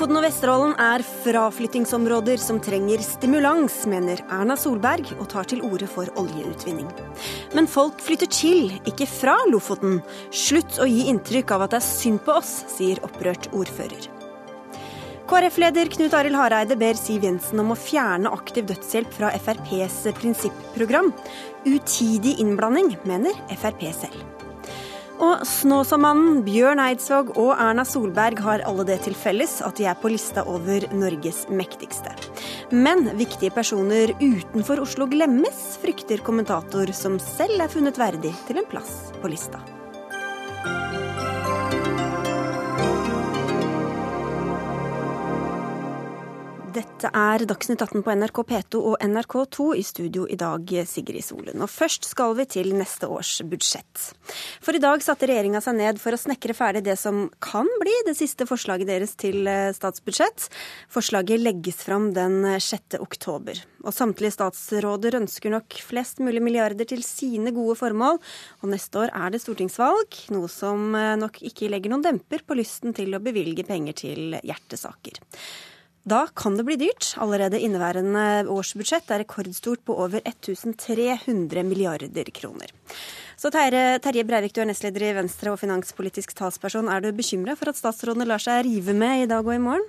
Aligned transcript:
Lofoten 0.00 0.16
og 0.16 0.24
Vesterålen 0.24 0.70
er 0.80 1.02
fraflyttingsområder 1.04 2.40
som 2.40 2.56
trenger 2.64 3.02
stimulans, 3.04 3.74
mener 3.84 4.22
Erna 4.32 4.54
Solberg, 4.56 5.10
og 5.20 5.28
tar 5.28 5.44
til 5.50 5.60
orde 5.60 5.84
for 5.92 6.08
oljeutvinning. 6.16 6.86
Men 7.52 7.68
folk 7.68 8.00
flytter 8.00 8.30
til, 8.32 8.72
ikke 8.88 9.04
fra 9.04 9.34
Lofoten. 9.52 9.98
Slutt 10.32 10.80
å 10.80 10.88
gi 10.88 11.04
inntrykk 11.12 11.52
av 11.52 11.66
at 11.66 11.76
det 11.76 11.82
er 11.82 11.88
synd 11.90 12.24
på 12.24 12.38
oss, 12.40 12.54
sier 12.72 13.04
opprørt 13.04 13.50
ordfører. 13.52 14.08
KrF-leder 15.28 15.92
Knut 15.92 16.16
Arild 16.16 16.40
Hareide 16.40 16.80
ber 16.80 16.96
Siv 16.96 17.28
Jensen 17.28 17.60
om 17.60 17.76
å 17.76 17.80
fjerne 17.84 18.32
aktiv 18.32 18.72
dødshjelp 18.72 19.12
fra 19.20 19.36
FrPs 19.36 20.06
prinsipprogram. 20.16 21.12
Utidig 21.68 22.38
innblanding, 22.40 22.96
mener 23.04 23.36
Frp 23.52 23.90
selv. 23.92 24.39
Og 25.20 25.42
Snåsamannen, 25.44 26.38
Bjørn 26.46 26.80
Eidsvåg 26.80 27.34
og 27.36 27.50
Erna 27.52 27.84
Solberg 27.84 28.40
har 28.40 28.64
alle 28.68 28.86
det 28.88 29.02
til 29.04 29.16
felles 29.18 29.58
at 29.66 29.76
de 29.76 29.84
er 29.90 29.98
på 30.00 30.08
lista 30.12 30.46
over 30.48 30.86
Norges 30.96 31.42
mektigste. 31.52 32.14
Men 32.72 33.04
viktige 33.18 33.52
personer 33.52 34.14
utenfor 34.20 34.80
Oslo 34.86 35.10
glemmes, 35.10 35.60
frykter 35.82 36.24
kommentator 36.24 36.94
som 36.96 37.20
selv 37.20 37.60
er 37.60 37.72
funnet 37.72 38.00
verdig 38.00 38.32
til 38.48 38.62
en 38.62 38.72
plass 38.72 39.10
på 39.20 39.32
lista. 39.32 39.60
Dette 46.70 47.08
er 47.16 47.42
Dagsnytt 47.50 47.80
18 47.82 48.04
på 48.06 48.12
NRK 48.14 48.36
P2 48.46 48.80
og 48.92 49.00
NRK2 49.02 49.64
i 49.74 49.82
studio 49.82 50.26
i 50.30 50.36
dag, 50.38 50.68
Sigrid 50.86 51.24
Solund. 51.26 51.58
Og 51.64 51.70
først 51.72 52.04
skal 52.06 52.36
vi 52.38 52.44
til 52.46 52.68
neste 52.78 53.08
års 53.10 53.40
budsjett. 53.42 54.04
For 54.62 54.78
i 54.78 54.82
dag 54.82 55.02
satte 55.02 55.26
regjeringa 55.26 55.58
seg 55.64 55.80
ned 55.80 55.98
for 55.98 56.14
å 56.14 56.20
snekre 56.20 56.54
ferdig 56.54 56.84
det 56.86 56.94
som 57.00 57.24
kan 57.42 57.66
bli 57.80 57.94
det 58.06 58.14
siste 58.18 58.46
forslaget 58.46 58.86
deres 58.86 59.16
til 59.18 59.50
eh, 59.50 59.72
statsbudsjett. 59.74 60.46
Forslaget 60.94 61.42
legges 61.42 61.80
fram 61.88 62.12
den 62.14 62.44
6. 62.62 63.00
oktober. 63.02 63.58
Og 63.82 63.96
samtlige 63.96 64.36
statsråder 64.36 65.18
ønsker 65.18 65.50
nok 65.56 65.80
flest 65.88 66.22
mulig 66.22 66.44
milliarder 66.44 66.86
til 66.86 67.02
sine 67.02 67.50
gode 67.56 67.74
formål. 67.82 68.22
Og 68.62 68.70
neste 68.70 69.02
år 69.02 69.16
er 69.16 69.34
det 69.34 69.42
stortingsvalg, 69.42 70.22
noe 70.36 70.52
som 70.52 70.94
eh, 70.94 71.16
nok 71.18 71.42
ikke 71.50 71.72
legger 71.74 71.96
noen 71.96 72.06
demper 72.06 72.46
på 72.46 72.60
lysten 72.62 72.94
til 72.94 73.18
å 73.18 73.24
bevilge 73.26 73.66
penger 73.66 73.98
til 74.04 74.38
hjertesaker. 74.38 75.18
Da 76.10 76.26
kan 76.34 76.56
det 76.56 76.64
bli 76.66 76.74
dyrt. 76.80 77.12
Allerede 77.22 77.60
inneværende 77.62 78.42
årsbudsjett 78.50 79.12
er 79.14 79.22
rekordstort 79.22 79.84
på 79.86 79.94
over 79.94 80.18
1300 80.24 81.62
milliarder 81.62 82.30
kroner. 82.34 82.72
Så 83.38 83.52
Terje, 83.54 84.00
Terje 84.02 84.24
Breivik, 84.26 84.56
du 84.56 84.60
er 84.64 84.68
nestleder 84.72 85.04
i 85.06 85.12
Venstre 85.20 85.52
og 85.52 85.60
finanspolitisk 85.62 86.34
talsperson. 86.36 86.90
Er 86.90 87.04
du 87.04 87.12
bekymra 87.14 87.54
for 87.56 87.70
at 87.70 87.78
statsrådene 87.78 88.26
lar 88.26 88.42
seg 88.42 88.64
rive 88.66 88.96
med 88.96 89.22
i 89.22 89.28
dag 89.30 89.46
og 89.46 89.54
i 89.54 89.62
morgen? 89.62 89.86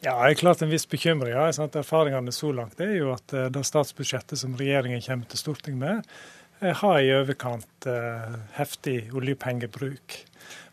Ja, 0.00 0.14
jeg 0.24 0.36
er 0.36 0.40
klart 0.42 0.62
en 0.64 0.72
viss 0.72 0.86
bekymring. 0.88 1.32
Ja. 1.32 1.48
Erfaringene 1.48 2.32
så 2.32 2.52
langt 2.56 2.80
er 2.80 2.92
jo 2.96 3.10
at 3.12 3.34
eh, 3.36 3.48
det 3.52 3.64
statsbudsjettet 3.68 4.40
som 4.40 4.54
regjeringen 4.56 5.02
kommer 5.04 5.28
til 5.28 5.40
Stortinget 5.40 5.80
med, 5.80 6.14
har 6.60 7.00
i 7.00 7.12
overkant 7.16 7.86
eh, 7.88 8.38
heftig 8.58 8.98
oljepengebruk. 9.16 10.16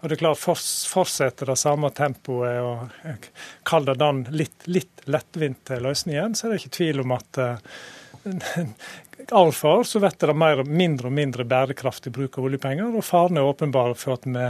Og 0.02 0.10
det 0.10 0.18
er 0.18 0.22
klart, 0.22 0.42
Fortsetter 0.42 1.52
det 1.52 1.58
samme 1.60 1.92
tempoet 1.96 2.62
og 2.62 3.08
eh, 3.08 3.84
det 3.86 4.00
den 4.02 4.24
litt, 4.36 4.68
litt 4.68 5.06
lettvinte 5.08 5.80
løsningen, 5.84 6.36
så 6.36 6.48
er 6.48 6.56
det 6.56 6.64
ikke 6.64 6.78
tvil 6.82 7.06
om 7.06 7.16
at 7.18 7.44
år 9.32 9.52
for 9.52 9.80
år 9.80 9.84
så 9.84 10.00
blir 10.00 10.28
det 10.28 10.34
mer, 10.34 10.64
mindre 10.64 11.10
og 11.10 11.14
mindre 11.14 11.46
bærekraftig 11.48 12.12
bruk 12.14 12.38
av 12.38 12.48
oljepenger. 12.50 12.96
Og 12.96 13.06
faren 13.06 13.40
er 13.40 13.48
åpenbar 13.48 13.94
for 13.98 14.18
at 14.18 14.28
vi, 14.28 14.48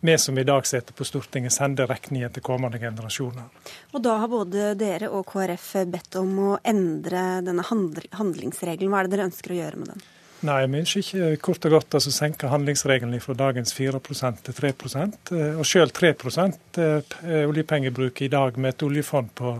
vi, 0.00 0.16
som 0.18 0.38
i 0.38 0.46
dag 0.48 0.66
sitter 0.66 0.96
på 0.96 1.06
Stortinget, 1.06 1.54
sender 1.54 1.88
regningen 1.90 2.32
til 2.34 2.44
kommende 2.44 2.80
generasjoner. 2.82 3.48
Og 3.92 4.04
da 4.04 4.18
har 4.22 4.32
både 4.32 4.74
dere 4.78 5.10
og 5.12 5.26
KrF 5.30 5.70
bedt 5.92 6.20
om 6.20 6.36
å 6.50 6.52
endre 6.64 7.42
denne 7.46 7.66
handlingsregelen. 7.68 8.92
Hva 8.92 9.02
er 9.02 9.08
det 9.08 9.16
dere 9.16 9.28
ønsker 9.30 9.54
å 9.54 9.60
gjøre 9.62 9.82
med 9.82 9.92
den? 9.94 10.06
Nei, 10.46 10.60
ønsker 10.70 11.02
ikke 11.02 11.28
kort 11.42 11.64
og 11.66 11.72
godt 11.74 11.96
altså 11.98 12.12
senke 12.14 12.50
handlingsregelen 12.52 13.18
fra 13.22 13.34
dagens 13.34 13.72
4% 13.74 14.44
til 14.46 14.54
3 14.54 14.68
eh, 14.70 15.56
Og 15.58 15.66
selv 15.66 15.90
3 15.90 16.12
eh, 16.14 17.48
oljepengebruk 17.48 18.22
i 18.22 18.28
dag 18.30 18.58
med 18.58 18.76
et 18.76 18.84
oljefond 18.86 19.32
på 19.34 19.56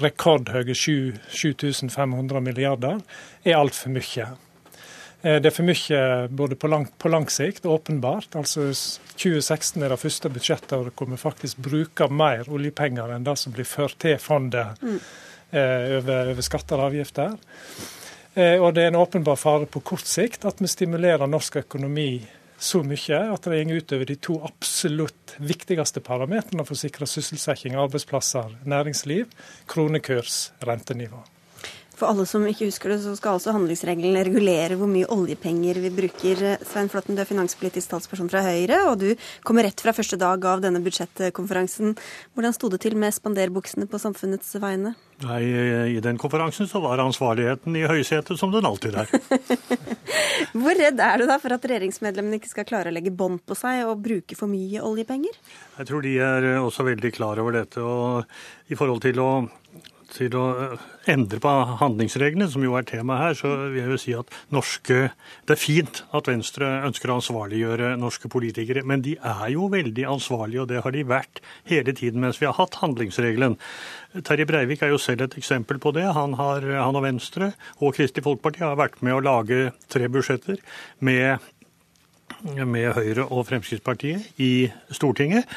rekordhøye 0.00 0.74
7500 0.74 2.40
milliarder 2.40 3.02
er 3.44 3.58
altfor 3.58 3.92
mye. 3.92 4.28
Eh, 5.20 5.42
det 5.42 5.50
er 5.50 5.56
for 5.58 5.68
mye 5.68 6.00
både 6.30 6.56
på 6.56 6.70
lang, 6.72 6.88
på 6.96 7.10
lang, 7.12 7.28
sikt, 7.28 7.66
åpenbart. 7.66 8.32
Altså 8.32 8.70
2016 9.18 9.82
er 9.82 9.92
det 9.92 10.00
første 10.00 10.30
budsjettet 10.32 10.88
hvor 10.96 11.10
vi 11.10 11.20
faktisk 11.20 11.60
bruker 11.68 12.08
mer 12.08 12.48
oljepenger 12.48 13.12
enn 13.12 13.28
det 13.28 13.36
som 13.42 13.52
blir 13.52 13.68
ført 13.68 13.98
til 14.00 14.16
fondet 14.16 14.80
mm. 14.80 14.96
over, 15.52 16.32
over 16.32 16.48
skatter 16.48 16.80
og 16.80 16.88
avgifter. 16.88 17.36
Eh, 18.34 18.58
og 18.58 18.74
det 18.74 18.84
er 18.84 18.92
en 18.92 18.98
åpenbar 18.98 19.38
fare 19.38 19.68
på 19.70 19.82
kort 19.86 20.08
sikt 20.10 20.46
at 20.48 20.62
vi 20.62 20.70
stimulerer 20.70 21.30
norsk 21.30 21.60
økonomi 21.62 22.24
så 22.58 22.80
mye 22.86 23.18
at 23.34 23.46
det 23.50 23.60
går 23.66 23.82
utover 23.82 24.08
de 24.08 24.16
to 24.22 24.38
absolutt 24.46 25.34
viktigste 25.42 26.02
parametrene 26.04 26.64
for 26.64 26.76
å 26.76 26.80
sikre 26.80 27.08
sysselsetting, 27.10 27.76
arbeidsplasser, 27.78 28.56
næringsliv, 28.64 29.30
kronekurs, 29.70 30.48
rentenivå. 30.64 31.20
For 31.94 32.10
alle 32.10 32.26
som 32.26 32.42
ikke 32.48 32.66
husker 32.68 32.90
det, 32.90 32.98
så 33.04 33.14
skal 33.18 33.36
altså 33.36 33.54
handlingsregelen 33.54 34.18
regulere 34.26 34.78
hvor 34.78 34.90
mye 34.90 35.06
oljepenger 35.14 35.78
vi 35.84 35.92
bruker. 35.94 36.42
Svein 36.66 36.90
Flåtten, 36.90 37.14
du 37.14 37.22
er 37.22 37.28
finanspolitisk 37.28 37.92
talsperson 37.92 38.30
fra 38.32 38.42
Høyre, 38.42 38.80
og 38.90 38.98
du 39.02 39.08
kommer 39.46 39.68
rett 39.68 39.80
fra 39.80 39.94
første 39.94 40.18
dag 40.20 40.42
av 40.50 40.64
denne 40.64 40.82
budsjettkonferansen. 40.84 41.94
Hvordan 42.34 42.56
sto 42.56 42.70
det 42.72 42.82
til 42.82 42.98
med 42.98 43.14
spanderbuksene 43.14 43.86
på 43.90 44.00
samfunnets 44.02 44.56
vegne? 44.62 44.96
Nei, 45.22 45.40
I 45.94 46.00
den 46.02 46.18
konferansen 46.18 46.66
så 46.66 46.80
var 46.82 46.98
ansvarligheten 46.98 47.76
i 47.78 47.84
høysetet, 47.86 48.34
som 48.40 48.50
den 48.50 48.66
alltid 48.66 48.98
er. 48.98 49.12
hvor 50.64 50.74
redd 50.74 50.98
er 50.98 51.22
du 51.22 51.28
da 51.30 51.38
for 51.38 51.54
at 51.54 51.68
regjeringsmedlemmene 51.70 52.40
ikke 52.40 52.50
skal 52.50 52.66
klare 52.66 52.90
å 52.90 52.96
legge 52.96 53.14
bånd 53.14 53.44
på 53.46 53.54
seg 53.58 53.84
og 53.86 54.02
bruke 54.02 54.34
for 54.38 54.50
mye 54.50 54.82
oljepenger? 54.82 55.38
Jeg 55.78 55.90
tror 55.90 56.02
de 56.02 56.16
er 56.18 56.48
også 56.58 56.88
veldig 56.90 57.14
klar 57.14 57.38
over 57.42 57.60
dette. 57.60 57.78
og 57.78 58.26
i 58.72 58.78
forhold 58.78 59.02
til 59.04 59.20
å 59.20 59.30
til 60.14 60.34
å 60.38 60.44
eh, 60.54 60.84
endre 61.10 61.40
på 61.42 61.52
handlingsreglene, 61.80 62.48
som 62.50 62.64
jo 62.64 62.76
er 62.78 62.86
tema 62.88 63.18
her, 63.20 63.36
så 63.38 63.50
vil 63.72 63.80
jeg 63.80 63.92
jo 63.92 64.00
si 64.00 64.14
at 64.18 64.32
norske 64.54 64.98
Det 65.44 65.56
er 65.56 65.60
fint 65.60 66.02
at 66.14 66.28
Venstre 66.30 66.68
ønsker 66.86 67.10
å 67.10 67.18
ansvarliggjøre 67.20 67.94
norske 68.00 68.30
politikere, 68.32 68.84
men 68.86 69.02
de 69.04 69.16
er 69.18 69.48
jo 69.54 69.68
veldig 69.72 70.06
ansvarlige, 70.14 70.64
og 70.64 70.70
det 70.72 70.82
har 70.84 70.94
de 70.94 71.06
vært 71.08 71.42
hele 71.70 71.94
tiden 71.96 72.22
mens 72.24 72.40
vi 72.40 72.48
har 72.48 72.56
hatt 72.58 72.80
handlingsregelen. 72.82 73.58
Terje 74.24 74.46
Breivik 74.48 74.84
er 74.84 74.94
jo 74.94 75.00
selv 75.02 75.26
et 75.26 75.38
eksempel 75.38 75.80
på 75.82 75.94
det. 75.96 76.06
Han, 76.16 76.38
har, 76.38 76.62
han 76.62 76.98
og 76.98 77.04
Venstre 77.06 77.52
og 77.80 77.96
Kristelig 77.96 78.26
Folkeparti 78.26 78.64
har 78.64 78.78
vært 78.78 79.02
med 79.02 79.16
å 79.16 79.24
lage 79.24 79.72
tre 79.92 80.08
budsjetter 80.12 80.62
med 81.04 81.42
med 82.44 82.92
Høyre 82.92 83.24
og 83.32 83.46
Fremskrittspartiet 83.48 84.40
i 84.42 84.68
Stortinget. 84.92 85.48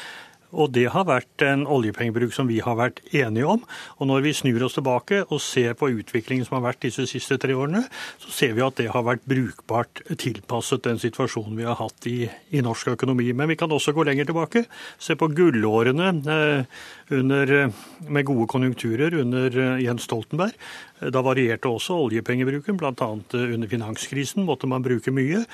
Og 0.56 0.72
det 0.72 0.86
har 0.94 1.04
vært 1.08 1.44
en 1.44 1.66
oljepengebruk 1.68 2.32
som 2.32 2.48
vi 2.48 2.60
har 2.64 2.78
vært 2.78 3.02
enige 3.12 3.48
om. 3.48 3.64
Og 3.98 4.08
når 4.08 4.24
vi 4.24 4.34
snur 4.36 4.64
oss 4.64 4.78
tilbake 4.78 5.22
og 5.26 5.42
ser 5.44 5.74
på 5.78 5.90
utviklingen 5.92 6.46
som 6.46 6.58
har 6.58 6.70
vært 6.70 6.86
disse 6.86 7.04
siste 7.10 7.36
tre 7.40 7.56
årene, 7.56 7.84
så 8.22 8.32
ser 8.34 8.54
vi 8.56 8.64
at 8.64 8.78
det 8.80 8.88
har 8.94 9.04
vært 9.06 9.26
brukbart 9.28 10.02
tilpasset 10.20 10.86
den 10.86 11.00
situasjonen 11.02 11.58
vi 11.58 11.68
har 11.68 11.78
hatt 11.80 12.08
i, 12.08 12.22
i 12.54 12.64
norsk 12.64 12.94
økonomi. 12.94 13.28
Men 13.36 13.52
vi 13.52 13.58
kan 13.60 13.72
også 13.72 13.92
gå 13.96 14.06
lenger 14.08 14.30
tilbake. 14.30 14.64
Se 15.02 15.18
på 15.18 15.30
gullårene 15.36 16.12
eh, 16.32 16.80
under, 17.14 17.52
eh, 17.52 17.70
med 18.08 18.24
gode 18.24 18.46
konjunkturer 18.50 19.14
under 19.14 19.58
eh, 19.58 19.84
Jens 19.84 20.02
Stoltenberg. 20.08 20.52
Da 20.98 21.22
varierte 21.22 21.70
også 21.70 21.94
oljepengebruken, 22.08 22.76
bl.a. 22.76 22.92
Eh, 22.92 23.54
under 23.54 23.68
finanskrisen 23.68 24.44
måtte 24.48 24.68
man 24.70 24.84
bruke 24.84 25.14
mye. 25.14 25.44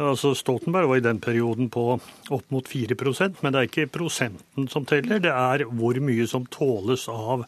Altså 0.00 0.34
Stoltenberg 0.34 0.90
var 0.90 1.02
i 1.02 1.06
den 1.06 1.20
perioden 1.20 1.70
på 1.70 1.86
opp 2.34 2.50
mot 2.54 2.68
4% 2.68 3.42
men 3.42 3.52
det 3.52 3.60
er 3.60 3.70
ikke 3.70 3.92
prosenten 3.94 4.68
som 4.72 4.86
teller, 4.88 5.22
det 5.22 5.32
er 5.32 5.66
hvor 5.68 5.98
mye 6.02 6.26
som 6.30 6.46
tåles 6.50 7.08
av 7.12 7.44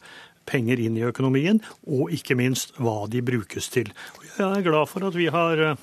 penger 0.46 0.80
inn 0.80 0.98
i 0.98 1.06
økonomien, 1.06 1.60
og 1.90 2.12
ikke 2.14 2.36
minst 2.38 2.76
hva 2.78 3.04
de 3.10 3.22
brukes 3.24 3.70
til. 3.72 3.90
Jeg 4.36 4.46
er 4.46 4.66
glad 4.66 4.90
for 4.90 5.08
at 5.08 5.16
vi 5.18 5.26
har 5.32 5.62
eh, 5.72 5.80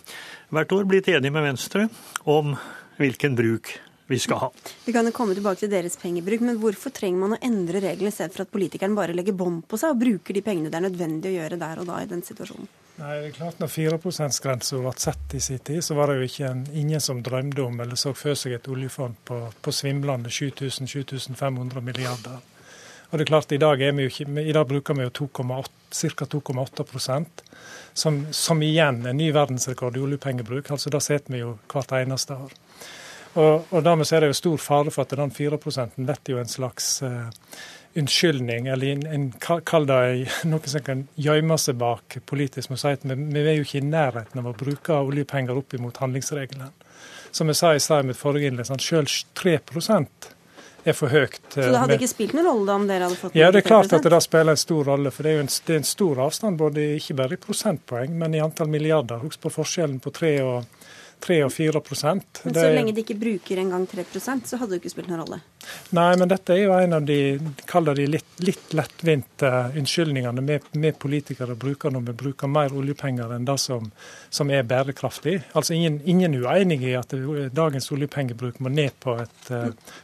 hvert 0.53 0.75
år 0.75 0.87
blitt 0.89 1.09
enige 1.11 1.33
med 1.33 1.47
Venstre 1.49 1.89
om 2.29 2.55
hvilken 2.99 3.35
bruk 3.35 3.73
vi 4.07 4.19
skal 4.19 4.37
ha. 4.37 4.51
Vi 4.85 4.93
kan 4.93 5.07
jo 5.07 5.13
komme 5.15 5.35
tilbake 5.37 5.63
til 5.63 5.71
deres 5.71 5.95
pengebruk, 6.01 6.43
men 6.43 6.59
hvorfor 6.61 6.93
trenger 6.95 7.23
man 7.23 7.35
å 7.35 7.41
endre 7.41 7.81
reglene 7.83 8.11
i 8.11 8.15
stedet 8.15 8.35
for 8.35 8.45
at 8.45 8.51
politikeren 8.53 8.95
bare 8.97 9.15
legger 9.15 9.35
bånd 9.37 9.63
på 9.69 9.79
seg 9.79 9.95
og 9.95 10.01
bruker 10.03 10.35
de 10.35 10.43
pengene 10.45 10.71
det 10.71 10.79
er 10.79 10.87
nødvendig 10.89 11.31
å 11.31 11.37
gjøre 11.37 11.59
der 11.61 11.81
og 11.83 11.89
da 11.89 11.99
i 12.03 12.09
den 12.09 12.23
situasjonen? 12.25 12.71
Nei, 12.93 13.13
det 13.17 13.29
er 13.31 13.37
klart 13.39 13.61
Når 13.61 13.69
4 13.73 13.97
%-grensa 13.97 14.79
ble 14.83 14.91
satt 15.01 15.33
i 15.33 15.39
sin 15.41 15.61
tid, 15.65 15.81
så 15.81 15.95
var 15.97 16.11
det 16.11 16.19
jo 16.19 16.27
ikke 16.29 16.49
en, 16.51 16.65
ingen 16.77 17.01
som 17.01 17.23
drømte 17.25 17.63
om 17.63 17.79
eller 17.81 17.97
så 17.97 18.13
for 18.13 18.37
seg 18.37 18.57
et 18.59 18.69
oljefond 18.69 19.17
på, 19.25 19.39
på 19.65 19.73
svimlende 19.73 20.29
7000-7500 20.29 21.81
milliarder. 21.81 22.41
Og 23.09 23.19
det 23.19 23.25
er 23.25 23.29
klart, 23.29 23.51
I 23.51 23.61
dag, 23.61 23.81
er 23.81 23.91
vi 23.93 24.05
jo 24.05 24.09
ikke, 24.09 24.25
i 24.41 24.53
dag 24.53 24.67
bruker 24.69 24.97
vi 24.97 25.05
jo 25.05 25.11
ca. 25.13 26.25
2,8% 26.25 27.43
som, 27.93 28.15
som 28.33 28.61
igjen 28.65 29.03
er 29.05 29.13
ny 29.13 29.27
verdensrekord 29.33 29.97
i 29.97 30.01
oljepengebruk. 30.01 30.71
altså 30.71 30.89
Da 30.89 31.01
setter 31.01 31.33
vi 31.33 31.43
jo 31.43 31.51
hvert 31.69 31.93
eneste 31.93 32.33
år. 32.33 32.55
Og, 33.33 33.65
og 33.71 33.85
dermed 33.85 34.11
er 34.13 34.21
det 34.23 34.33
jo 34.33 34.41
stor 34.41 34.59
fare 34.61 34.93
for 34.93 35.05
at 35.05 35.15
den 35.17 35.31
4 35.33 35.57
blir 35.57 36.35
jo 36.35 36.41
en 36.41 36.51
slags 36.51 37.01
uh, 37.01 37.29
unnskyldning, 37.97 38.67
eller 38.67 38.87
en, 38.87 39.05
en, 39.07 39.25
kall 39.39 39.87
det 39.89 40.29
noe 40.51 40.69
som 40.69 40.85
kan 40.85 41.07
gjemme 41.15 41.57
seg 41.57 41.79
bak 41.81 42.19
politisk. 42.29 42.69
Vi, 42.73 42.95
vi, 43.09 43.17
vi 43.33 43.43
er 43.47 43.57
jo 43.57 43.65
ikke 43.65 43.81
i 43.81 43.89
nærheten 43.89 44.41
av 44.41 44.51
å 44.51 44.57
bruke 44.57 45.01
oljepenger 45.01 45.57
opp 45.57 45.73
imot 45.73 46.01
handlingsregelen. 46.03 46.73
Som 47.33 47.49
jeg 47.49 47.57
sa 47.57 47.73
i 47.73 47.81
stad 47.81 48.03
i 48.03 48.11
mitt 48.11 48.19
forrige 48.19 48.51
innlegg, 48.51 48.69
sånn, 48.69 48.81
selv 48.81 49.09
3 49.39 49.57
er 50.83 50.95
for 50.97 51.09
høyt. 51.09 51.39
Så 51.53 51.63
det 51.63 51.79
hadde 51.79 51.97
ikke 51.97 52.11
spilt 52.11 52.33
noen 52.35 52.49
rolle 52.49 52.67
da 52.67 52.75
om 52.75 52.87
dere 52.89 53.07
hadde 53.07 53.17
fått 53.17 53.37
Ja, 53.39 53.49
det 53.55 53.63
er 53.63 53.67
klart 53.69 53.93
at 53.95 54.03
det 54.03 54.11
da 54.13 54.19
spiller 54.21 54.53
en 54.53 54.59
stor 54.59 54.89
rolle. 54.91 55.13
For 55.15 55.25
det 55.25 55.31
er 55.31 55.39
jo 55.39 55.45
en, 55.45 55.51
det 55.67 55.73
er 55.73 55.79
en 55.79 55.87
stor 55.87 56.21
avstand, 56.25 56.59
både 56.59 56.87
ikke 56.99 57.15
bare 57.21 57.37
i 57.37 57.41
prosentpoeng, 57.41 58.17
men 58.19 58.35
i 58.35 58.41
antall 58.43 58.69
milliarder. 58.69 59.23
Husk 59.23 59.41
på 59.45 59.53
forskjellen 59.53 60.01
på 60.03 60.13
3 60.13 60.33
og 60.43 60.89
3 61.23 61.39
og 61.45 61.51
4 61.53 61.81
Men 61.83 62.27
så 62.27 62.51
det... 62.53 62.73
lenge 62.75 62.93
de 62.93 63.03
ikke 63.03 63.17
bruker 63.19 63.61
engang 63.61 63.85
3% 63.87 64.49
så 64.49 64.59
hadde 64.59 64.75
det 64.75 64.81
ikke 64.81 64.91
spilt 64.91 65.09
noen 65.11 65.23
rolle? 65.23 65.39
Nei, 65.95 66.09
men 66.19 66.27
dette 66.27 66.55
er 66.55 66.65
jo 66.65 66.73
en 66.75 66.97
av 66.97 67.05
de, 67.07 67.17
de 67.39 68.07
litt, 68.09 68.33
litt 68.43 68.75
lettvinte 68.75 69.51
unnskyldningene 69.79 70.43
vi, 70.43 70.59
vi, 70.75 70.91
politikere 71.05 71.55
bruker 71.59 71.93
når 71.93 72.09
vi 72.09 72.17
bruker 72.23 72.51
mer 72.51 72.75
oljepenger 72.75 73.31
enn 73.37 73.47
det 73.47 73.57
som, 73.63 73.87
som 74.33 74.51
er 74.51 74.67
bærekraftig. 74.67 75.39
Altså 75.55 75.77
ingen, 75.77 76.01
ingen 76.03 76.35
uenig 76.43 76.81
i 76.83 76.95
at 76.99 77.15
dagens 77.55 77.91
oljepengebruk 77.95 78.59
må 78.59 78.73
ned 78.73 78.95
på 79.03 79.15
et, 79.23 79.51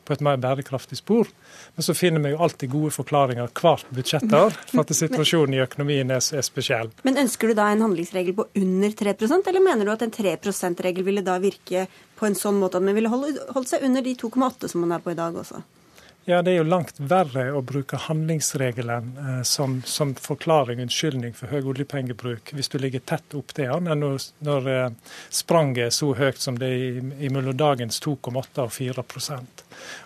på 0.06 0.16
et 0.16 0.26
mer 0.26 0.40
bærekraftig 0.40 1.02
spor. 1.02 1.28
Men 1.76 1.88
så 1.88 1.96
finner 1.98 2.24
vi 2.24 2.34
jo 2.34 2.42
alltid 2.46 2.72
gode 2.74 2.92
forklaringer 2.96 3.50
hvert 3.62 3.90
budsjettår 3.96 4.56
for 4.74 4.84
at 4.84 4.94
situasjonen 4.96 5.58
i 5.58 5.64
økonomien 5.64 6.14
er, 6.16 6.22
er 6.22 6.46
spesiell. 6.46 6.92
Men 7.08 7.22
ønsker 7.24 7.52
du 7.52 7.58
da 7.60 7.70
en 7.72 7.86
handlingsregel 7.88 8.38
på 8.38 8.48
under 8.62 8.96
3% 9.04 9.52
eller 9.52 9.66
mener 9.66 9.88
du 9.88 9.96
at 9.96 10.06
en 10.06 10.16
3 10.16 10.38
%-regel 10.38 11.08
ville 11.08 11.26
da 11.26 11.40
virke 11.42 11.88
på 12.20 12.28
en 12.28 12.38
sånn 12.38 12.60
måte 12.60 12.80
at 12.80 12.86
man 12.86 12.98
ville 12.98 13.12
holde, 13.12 13.36
holdt 13.56 13.72
seg 13.72 13.86
under 13.88 14.04
de 14.06 14.16
2,8 14.20 14.72
som 14.72 14.84
man 14.84 14.98
er 14.98 15.04
på 15.04 15.14
i 15.14 15.20
dag 15.20 15.38
også? 15.40 15.64
Ja, 16.30 16.42
Det 16.42 16.52
er 16.52 16.60
jo 16.60 16.68
langt 16.68 17.00
verre 17.00 17.48
å 17.58 17.62
bruke 17.66 17.98
handlingsregelen 18.04 19.08
eh, 19.18 19.42
som, 19.48 19.80
som, 19.82 20.12
forklaring, 20.14 20.82
unnskyldning 20.84 21.34
for 21.34 21.50
høy 21.50 21.72
oljepengebruk, 21.72 22.52
hvis 22.54 22.70
du 22.70 22.78
ligger 22.78 23.02
tett 23.02 23.34
opp 23.40 23.56
til 23.58 23.72
den, 23.72 23.88
enn 23.90 24.04
når, 24.04 24.28
når 24.46 24.70
eh, 24.70 25.16
spranget 25.34 25.88
er 25.88 25.96
så 25.96 26.12
høyt 26.20 26.38
som 26.44 26.60
det 26.62 26.70
er 26.70 27.34
mellom 27.34 27.58
dagens 27.58 27.98
2,8 28.06 28.68
og 28.68 28.76
4 28.76 29.08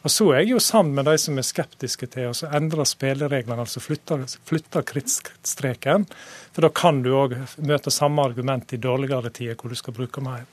Og 0.03 0.11
Så 0.11 0.29
er 0.31 0.43
jeg 0.43 0.53
jo 0.53 0.59
sammen 0.59 0.95
med 0.97 1.07
de 1.07 1.17
som 1.21 1.37
er 1.39 1.47
skeptiske 1.47 2.09
til 2.13 2.31
å 2.31 2.51
endre 2.53 2.85
spillereglene, 2.87 3.63
altså 3.63 3.83
flytte, 3.83 4.19
flytte 4.47 4.83
krittstreken. 4.89 6.07
For 6.53 6.65
da 6.65 6.69
kan 6.69 7.01
du 7.05 7.13
òg 7.17 7.37
møte 7.63 7.93
samme 7.93 8.25
argument 8.25 8.73
i 8.73 8.81
dårligere 8.81 9.31
tider, 9.33 9.57
hvor 9.59 9.73
du 9.73 9.79
skal 9.79 9.95
bruke 9.97 10.23
mer. 10.23 10.45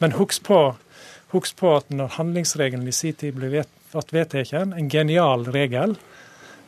Men 0.00 0.16
husk 0.18 0.46
på, 0.46 0.60
husk 1.34 1.56
på 1.60 1.76
at 1.76 1.90
når 1.92 2.16
handlingsregelen 2.18 2.88
i 2.88 2.94
sin 2.96 3.16
tid 3.18 3.36
ble 3.38 3.52
vedtatt, 3.52 3.72
en 3.94 4.90
genial 4.90 5.44
regel, 5.54 5.94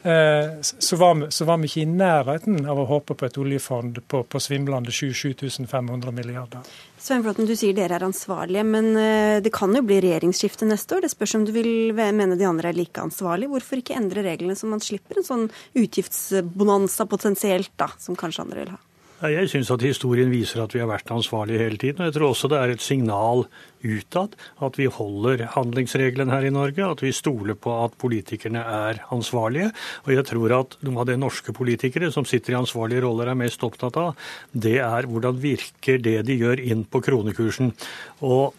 eh, 0.07 0.59
så 0.63 0.97
var, 0.97 1.15
vi, 1.15 1.31
så 1.31 1.45
var, 1.45 1.59
vi, 1.59 1.71
ikke 1.71 1.83
i 1.83 1.89
nærheten 1.91 2.67
av 2.69 2.79
å 2.79 2.91
håpe 2.91 3.17
på 3.19 3.27
et 3.27 3.39
oljefond 3.43 3.99
på, 4.07 4.23
på 4.23 4.43
svimlende 4.43 4.95
7500 4.95 6.15
milliarder. 6.15 6.63
Svein 7.07 7.23
Flåten, 7.23 7.47
du 7.47 7.53
sier 7.55 7.71
dere 7.77 8.01
er 8.01 8.03
ansvarlige, 8.03 8.65
men 8.67 8.89
eh, 8.99 9.37
det 9.39 9.53
kan 9.55 9.71
jo 9.77 9.85
bli 9.87 10.01
regjeringsskifte 10.03 10.67
neste 10.67 10.97
år. 10.97 11.05
Det 11.05 11.13
spørs 11.13 11.37
om 11.39 11.45
du 11.47 11.53
vil 11.55 11.93
mene 11.95 12.35
de 12.35 12.49
andre 12.49 12.73
er 12.73 12.75
like 12.75 12.99
ansvarlige. 12.99 13.53
Hvorfor 13.53 13.79
ikke 13.79 13.95
endre 13.95 14.25
reglene 14.27 14.57
så 14.59 14.67
man 14.67 14.83
slipper 14.83 15.21
en 15.21 15.29
sånn 15.29 15.45
utgiftsbonanza 15.79 17.07
potensielt, 17.07 17.71
da, 17.79 17.93
som 18.03 18.19
kanskje 18.19 18.43
andre 18.43 18.65
vil 18.65 18.75
ha? 18.75 18.81
Jeg 19.17 19.49
syns 19.49 19.71
at 19.73 19.81
historien 19.81 20.29
viser 20.29 20.61
at 20.61 20.75
vi 20.75 20.81
har 20.83 20.91
vært 20.91 21.09
ansvarlige 21.15 21.63
hele 21.63 21.79
tiden. 21.81 22.03
og 22.03 22.11
Jeg 22.11 22.15
tror 22.19 22.29
også 22.29 22.51
det 22.53 22.59
er 22.61 22.73
et 22.75 22.85
signal 22.85 23.47
utad 23.81 24.35
at 24.61 24.77
vi 24.77 24.91
holder 24.93 25.47
handlingsregelen 25.55 26.29
her 26.29 26.45
i 26.45 26.53
Norge. 26.53 26.85
At 26.85 27.01
vi 27.01 27.15
stoler 27.17 27.57
på 27.57 27.73
at 27.87 27.97
politikerne 27.97 28.61
er 28.61 29.01
ansvarlige. 29.15 29.71
Og 30.05 30.13
jeg 30.13 30.27
tror 30.29 30.59
at 30.59 30.77
noe 30.85 31.01
av 31.01 31.09
det 31.09 31.17
norske 31.23 31.55
politikere 31.57 32.13
som 32.13 32.29
sitter 32.29 32.53
i 32.53 32.61
ansvarlige 32.61 33.07
roller 33.07 33.33
er 33.33 33.41
mest 33.41 33.65
opptatt 33.65 33.97
av, 33.97 34.29
det 34.53 34.83
er 34.85 35.09
hvordan 35.09 35.41
virker 35.41 35.97
det 35.97 36.19
de 36.29 36.37
gjør 36.37 36.61
inn 36.61 36.85
på 36.85 37.01
kronekursen. 37.09 37.73
Og 38.21 38.53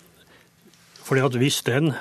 fordi 1.06 1.22
at 1.22 1.38
hvis 1.38 1.62
den 1.70 1.94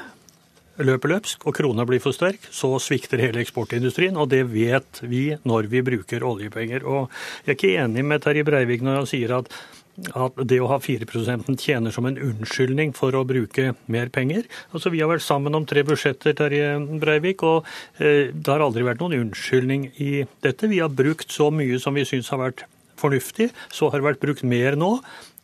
løper 0.82 1.12
løpsk 1.14 1.46
og 1.48 1.56
krona 1.56 1.86
blir 1.88 2.02
for 2.04 2.16
sterk, 2.16 2.50
så 2.52 2.74
svikter 2.82 3.22
hele 3.22 3.42
eksportindustrien. 3.44 4.18
Og 4.20 4.30
det 4.32 4.44
vet 4.52 5.00
vi 5.06 5.30
når 5.48 5.70
vi 5.72 5.84
bruker 5.86 6.26
oljepenger. 6.26 6.84
Og 6.84 7.08
jeg 7.46 7.54
er 7.54 7.58
ikke 7.58 7.74
enig 7.84 8.06
med 8.06 8.24
Terje 8.24 8.46
Breivik 8.46 8.84
når 8.84 9.02
han 9.02 9.10
sier 9.10 9.38
at 9.40 9.52
at 9.96 10.40
det 10.44 10.58
å 10.60 10.68
ha 10.68 10.76
4% 10.76 11.56
tjener 11.56 11.94
som 11.94 12.04
en 12.08 12.18
unnskyldning 12.20 12.92
for 12.96 13.16
å 13.16 13.24
bruke 13.24 13.70
mer 13.92 14.10
penger. 14.12 14.44
Altså, 14.72 14.90
Vi 14.92 15.00
har 15.00 15.08
vært 15.08 15.24
sammen 15.24 15.54
om 15.56 15.64
tre 15.64 15.82
budsjetter, 15.88 16.34
Terje 16.36 16.74
Breivik, 17.00 17.42
og 17.42 17.64
eh, 17.98 18.28
det 18.28 18.52
har 18.52 18.60
aldri 18.60 18.84
vært 18.84 19.00
noen 19.00 19.16
unnskyldning 19.22 19.92
i 19.96 20.26
dette. 20.44 20.68
Vi 20.68 20.82
har 20.82 20.92
brukt 20.92 21.32
så 21.32 21.48
mye 21.50 21.80
som 21.80 21.96
vi 21.96 22.04
syns 22.04 22.28
har 22.28 22.42
vært 22.42 22.66
fornuftig. 23.00 23.50
Så 23.72 23.90
har 23.90 24.00
det 24.00 24.10
vært 24.10 24.20
brukt 24.20 24.44
mer 24.44 24.76
nå. 24.76 24.98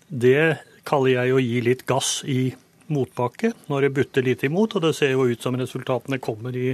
Det 0.09 0.61
kaller 0.85 1.17
jeg 1.17 1.33
å 1.33 1.41
gi 1.41 1.65
litt 1.65 1.87
gass 1.89 2.21
i 2.29 2.53
motbakke 2.93 3.53
når 3.71 3.87
det 3.87 3.93
butter 3.97 4.27
litt 4.27 4.45
imot, 4.49 4.77
og 4.77 4.87
det 4.87 4.95
ser 4.99 5.15
jo 5.15 5.29
ut 5.29 5.43
som 5.43 5.59
resultatene 5.59 6.21
kommer 6.23 6.57
i, 6.57 6.73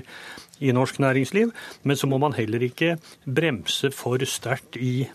i 0.61 0.73
norsk 0.75 1.01
næringsliv. 1.05 1.53
Men 1.83 1.99
så 1.99 2.09
må 2.11 2.21
man 2.23 2.37
heller 2.39 2.65
ikke 2.65 2.97
bremse 3.25 3.93
for 3.95 4.23
sterkt 4.29 4.79
i 4.81 5.09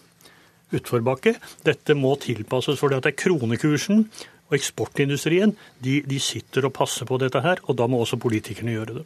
utforbakke. 0.74 1.36
Dette 1.66 1.96
må 1.98 2.16
tilpasses, 2.22 2.80
for 2.80 2.94
det 2.94 3.04
er 3.06 3.18
kronekursen 3.18 4.08
og 4.50 4.56
eksportindustrien 4.58 5.56
de, 5.84 6.00
de 6.06 6.22
sitter 6.22 6.68
og 6.68 6.76
passer 6.78 7.10
på 7.10 7.20
dette 7.22 7.42
her, 7.44 7.62
og 7.68 7.78
da 7.80 7.88
må 7.90 8.02
også 8.04 8.22
politikerne 8.22 8.76
gjøre 8.76 9.02
det. 9.02 9.06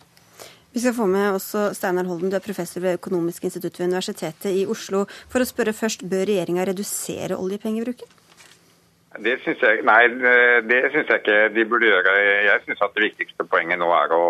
Vi 0.73 0.83
skal 0.83 0.93
få 0.93 1.07
med 1.09 1.31
også 1.33 1.71
Steinar 1.73 2.05
Holden, 2.05 2.29
du 2.29 2.35
er 2.37 2.43
professor 2.43 2.83
ved 2.83 2.99
Økonomisk 2.99 3.47
institutt 3.47 3.79
ved 3.79 3.87
Universitetet 3.87 4.51
i 4.53 4.65
Oslo. 4.69 5.05
For 5.31 5.41
å 5.41 5.47
spørre 5.47 5.73
først, 5.73 6.03
bør 6.05 6.27
regjeringa 6.27 6.67
redusere 6.67 7.39
oljepengebruken? 7.39 8.11
Det 9.15 9.37
syns 9.41 9.61
jeg, 9.63 9.81
nei, 9.87 10.01
det 10.67 10.81
synes 10.91 11.07
jeg 11.07 11.21
ikke 11.23 11.37
de 11.55 11.63
burde 11.65 11.87
gjøre. 11.89 12.13
Jeg 12.45 12.63
syns 12.65 12.83
at 12.83 12.93
det 12.93 13.05
viktigste 13.07 13.47
poenget 13.49 13.79
nå 13.79 13.87
er 13.95 14.13
å 14.13 14.25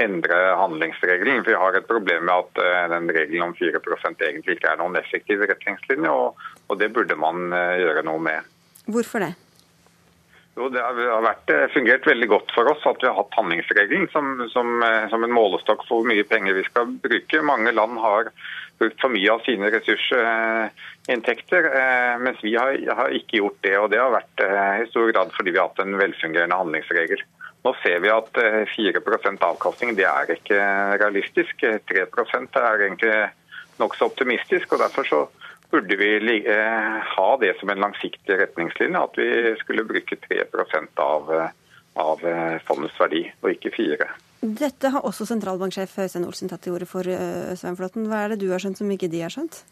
endre 0.00 0.38
handlingsregelen. 0.56 1.44
Vi 1.46 1.54
har 1.54 1.76
et 1.76 1.88
problem 1.88 2.24
med 2.24 2.34
at 2.34 2.60
eh, 2.64 2.88
den 2.94 3.10
regelen 3.12 3.50
om 3.50 3.54
4 3.58 3.80
egentlig 4.24 4.56
ikke 4.56 4.72
er 4.72 4.80
noen 4.80 4.96
effektiv 4.96 5.44
retningslinje, 5.44 6.10
og, 6.10 6.36
og 6.68 6.80
det 6.80 6.92
burde 6.94 7.16
man 7.16 7.52
eh, 7.52 7.80
gjøre 7.82 8.04
noe 8.08 8.22
med. 8.22 8.52
Hvorfor 8.86 9.26
det? 9.26 9.34
Jo, 10.56 10.68
Det 10.68 10.80
har 10.80 11.24
vært, 11.24 11.50
eh, 11.52 11.68
fungert 11.74 12.08
veldig 12.08 12.28
godt 12.28 12.56
for 12.56 12.72
oss 12.72 12.88
at 12.88 13.04
vi 13.04 13.08
har 13.10 13.18
hatt 13.20 13.36
handlingsregelen 13.36 14.08
som, 14.12 14.34
som, 14.52 14.84
som 15.12 15.24
en 15.24 15.36
målestokk 15.36 15.84
for 15.88 16.00
hvor 16.00 16.08
mye 16.08 16.24
penger 16.28 16.56
vi 16.56 16.64
skal 16.70 16.96
bruke. 17.04 17.44
Mange 17.44 17.72
land 17.76 18.00
har 18.00 18.32
brukt 18.82 19.00
for 19.00 19.10
mye 19.14 19.30
av 19.32 19.40
sine 19.46 19.70
ressursinntekter, 19.72 21.62
mens 22.22 22.42
vi 22.44 22.52
har, 22.58 22.74
har, 22.98 23.08
ikke 23.16 23.40
gjort 23.40 23.60
det. 23.64 23.76
og 23.78 23.88
Det 23.94 24.00
har 24.02 24.12
vært 24.12 24.38
i 24.82 24.90
stor 24.90 25.06
grad 25.12 25.32
fordi 25.36 25.54
vi 25.54 25.58
har 25.60 25.70
hatt 25.70 25.84
en 25.84 26.00
velfungerende 26.00 26.60
handlingsregel. 26.60 27.20
Nå 27.62 27.74
ser 27.78 28.00
vi 28.02 28.10
at 28.10 28.38
4 28.74 28.98
eh, 28.98 29.44
avkastning 29.46 29.94
det 29.98 30.06
er 30.08 30.34
ikke 30.34 30.58
realistisk. 31.02 31.62
3% 31.62 32.58
er 32.58 32.86
egentlig 32.88 33.14
nokså 33.78 34.10
optimistisk. 34.10 34.72
og 34.72 34.82
Derfor 34.82 35.06
så 35.06 35.20
burde 35.70 35.96
vi 35.96 36.10
eh, 36.42 36.98
ha 37.14 37.28
det 37.40 37.54
som 37.60 37.70
en 37.70 37.84
langsiktig 37.86 38.40
retningslinje, 38.40 38.98
at 38.98 39.14
vi 39.16 39.54
skulle 39.62 39.86
bruke 39.86 40.18
3 40.26 40.42
av, 40.98 41.32
av 41.94 42.26
eh, 42.26 42.58
fondets 42.66 42.98
verdi, 42.98 43.24
og 43.42 43.54
ikke 43.54 43.74
4 43.78 44.10
Dette 44.42 44.90
har 44.90 45.04
også 45.06 45.26
sentralbanksjef 45.28 45.92
Øystein 46.02 46.26
Olsen 46.26 46.50
tatt 46.50 46.64
til 46.66 46.74
orde 46.74 46.88
for, 46.90 47.06
Svein 47.56 47.78
Flåtten. 47.78 48.08
Hva 48.10 48.24
er 48.24 48.32
det 48.32 48.42
du 48.42 48.48
har 48.50 48.62
skjønt 48.62 48.80
som 48.80 48.90
ikke 48.90 49.10
de 49.12 49.22
har 49.22 49.30
skjønt? 49.30 49.62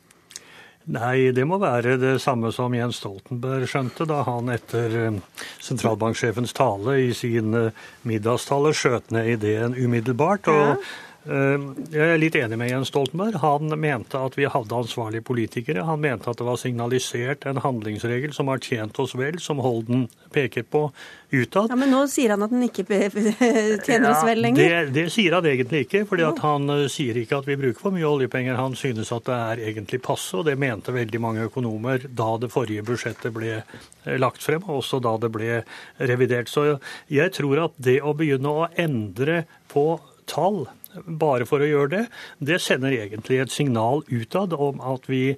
Nei, 0.89 1.29
det 1.37 1.45
må 1.45 1.59
være 1.61 1.99
det 2.01 2.15
samme 2.25 2.49
som 2.57 2.73
Jens 2.73 3.03
Stoltenberg 3.03 3.69
skjønte 3.69 4.07
da 4.09 4.23
han 4.25 4.49
etter 4.51 4.95
eh, 4.97 5.19
sentralbanksjefens 5.61 6.55
tale 6.57 6.97
i 7.05 7.11
sin 7.15 7.53
eh, 7.55 7.77
middagstale 8.09 8.73
skjøt 8.75 9.13
ned 9.13 9.29
ideen 9.37 9.77
umiddelbart. 9.77 10.49
og 10.49 10.81
Eh, 10.81 10.97
jeg 11.21 12.01
er 12.01 12.17
litt 12.17 12.37
enig 12.39 12.57
med 12.57 12.71
Jens 12.71 12.89
Stoltenberg. 12.89 13.35
Han 13.43 13.69
mente 13.77 14.17
at 14.17 14.39
vi 14.39 14.47
hadde 14.49 14.77
ansvarlige 14.77 15.25
politikere. 15.29 15.85
Han 15.85 16.01
mente 16.01 16.31
at 16.33 16.41
det 16.41 16.47
var 16.47 16.57
signalisert 16.57 17.45
en 17.51 17.61
handlingsregel 17.61 18.33
som 18.33 18.49
har 18.49 18.63
tjent 18.65 18.97
oss 19.03 19.13
vel, 19.19 19.37
som 19.43 19.61
Holden 19.61 20.07
peker 20.33 20.65
på 20.65 20.87
utad. 21.31 21.69
Ja, 21.71 21.77
Men 21.77 21.93
nå 21.93 22.07
sier 22.09 22.33
han 22.33 22.47
at 22.47 22.55
den 22.55 22.65
ikke 22.65 22.87
tjener 23.87 24.09
oss 24.15 24.25
vel 24.25 24.41
lenger? 24.41 24.65
Ja, 24.65 24.81
det, 24.87 24.95
det, 24.97 25.07
sier 25.13 25.37
han 25.37 25.47
egentlig 25.51 25.85
ikke. 25.87 26.07
fordi 26.09 26.27
han 26.41 26.73
eh, 26.73 26.87
sier 26.93 27.21
ikke 27.21 27.43
at 27.43 27.53
vi 27.53 27.59
bruker 27.61 27.85
for 27.85 27.95
mye 27.95 28.09
oljepenger. 28.09 28.57
Han 28.57 28.79
synes 28.79 29.13
at 29.13 29.29
det 29.29 29.39
er 29.53 29.65
egentlig 29.75 30.01
passe, 30.05 30.33
og 30.41 30.49
det 30.49 30.57
mente 30.61 30.97
veldig 30.97 31.21
mange 31.21 31.47
økonomer 31.51 32.09
da 32.09 32.33
det 32.41 32.53
forrige 32.53 32.87
budsjettet 32.89 33.37
ble 33.37 33.59
eh, 33.61 34.17
lagt 34.17 34.41
frem, 34.47 34.65
og 34.67 34.81
også 34.81 35.03
da 35.05 35.19
det 35.21 35.33
ble 35.37 35.63
revidert. 36.01 36.49
Så 36.49 36.67
jeg 37.13 37.37
tror 37.37 37.67
at 37.69 37.77
det 37.77 38.01
å 38.01 38.17
begynne 38.17 38.57
å 38.57 38.69
endre 38.81 39.45
på 39.71 39.91
tall 40.31 40.65
bare 41.07 41.47
for 41.49 41.63
å 41.63 41.69
gjøre 41.69 41.91
det, 41.93 42.03
det 42.51 42.59
sender 42.63 42.95
egentlig 42.97 43.41
et 43.41 43.55
signal 43.55 44.03
utad 44.09 44.55
om 44.57 44.81
at 44.93 45.07
vi 45.11 45.37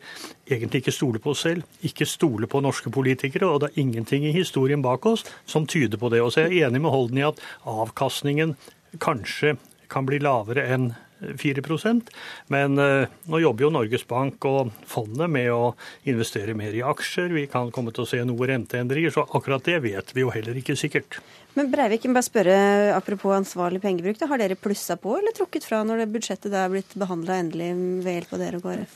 egentlig 0.49 0.83
ikke 0.83 0.95
stoler 0.97 1.23
på 1.23 1.35
oss 1.35 1.45
selv, 1.47 1.67
ikke 1.85 2.09
stoler 2.09 2.51
på 2.51 2.63
norske 2.65 2.93
politikere, 2.93 3.49
og 3.49 3.63
det 3.63 3.73
er 3.73 3.83
ingenting 3.85 4.27
i 4.29 4.35
historien 4.37 4.85
bak 4.85 5.07
oss 5.09 5.27
som 5.49 5.67
tyder 5.67 6.01
på 6.01 6.13
det. 6.13 6.23
Og 6.25 6.33
så 6.35 6.45
er 6.45 6.53
jeg 6.53 6.69
enig 6.69 6.83
med 6.85 6.95
Holden 6.95 7.21
i 7.21 7.29
at 7.29 7.43
avkastningen 7.69 8.57
kanskje 9.03 9.57
kan 9.93 10.09
bli 10.09 10.21
lavere 10.23 10.65
enn 10.73 10.93
4% 11.39 12.11
Men 12.53 12.77
nå 12.77 13.41
jobber 13.43 13.67
jo 13.67 13.73
Norges 13.75 14.05
Bank 14.09 14.45
og 14.49 14.73
fondet 14.89 15.31
med 15.33 15.51
å 15.53 15.73
investere 16.09 16.57
mer 16.59 16.75
i 16.77 16.83
aksjer. 16.85 17.33
Vi 17.35 17.47
kan 17.51 17.71
komme 17.75 17.95
til 17.95 18.05
å 18.05 18.11
se 18.11 18.23
noe 18.27 18.49
renteendringer, 18.51 19.15
så 19.15 19.27
akkurat 19.29 19.65
det 19.67 19.79
vet 19.85 20.13
vi 20.15 20.25
jo 20.25 20.33
heller 20.35 20.59
ikke 20.59 20.77
sikkert. 20.79 21.21
Men 21.55 21.69
Breivik, 21.69 22.07
bare 22.09 22.25
spørre, 22.25 22.55
apropos 22.97 23.35
ansvarlig 23.37 23.83
pengebruk, 23.83 24.17
da, 24.21 24.29
har 24.31 24.41
dere 24.41 24.57
plussa 24.57 24.97
på 25.01 25.19
eller 25.19 25.35
trukket 25.37 25.67
fra 25.69 25.83
når 25.85 26.03
det 26.03 26.07
budsjettet 26.15 26.55
er 26.57 26.71
blitt 26.73 26.95
behandla 26.97 27.37
endelig 27.43 27.69
ved 28.07 28.17
hjelp 28.17 28.33
av 28.33 28.41
dere 28.41 28.61
og 28.61 28.65
KrF? 28.65 28.95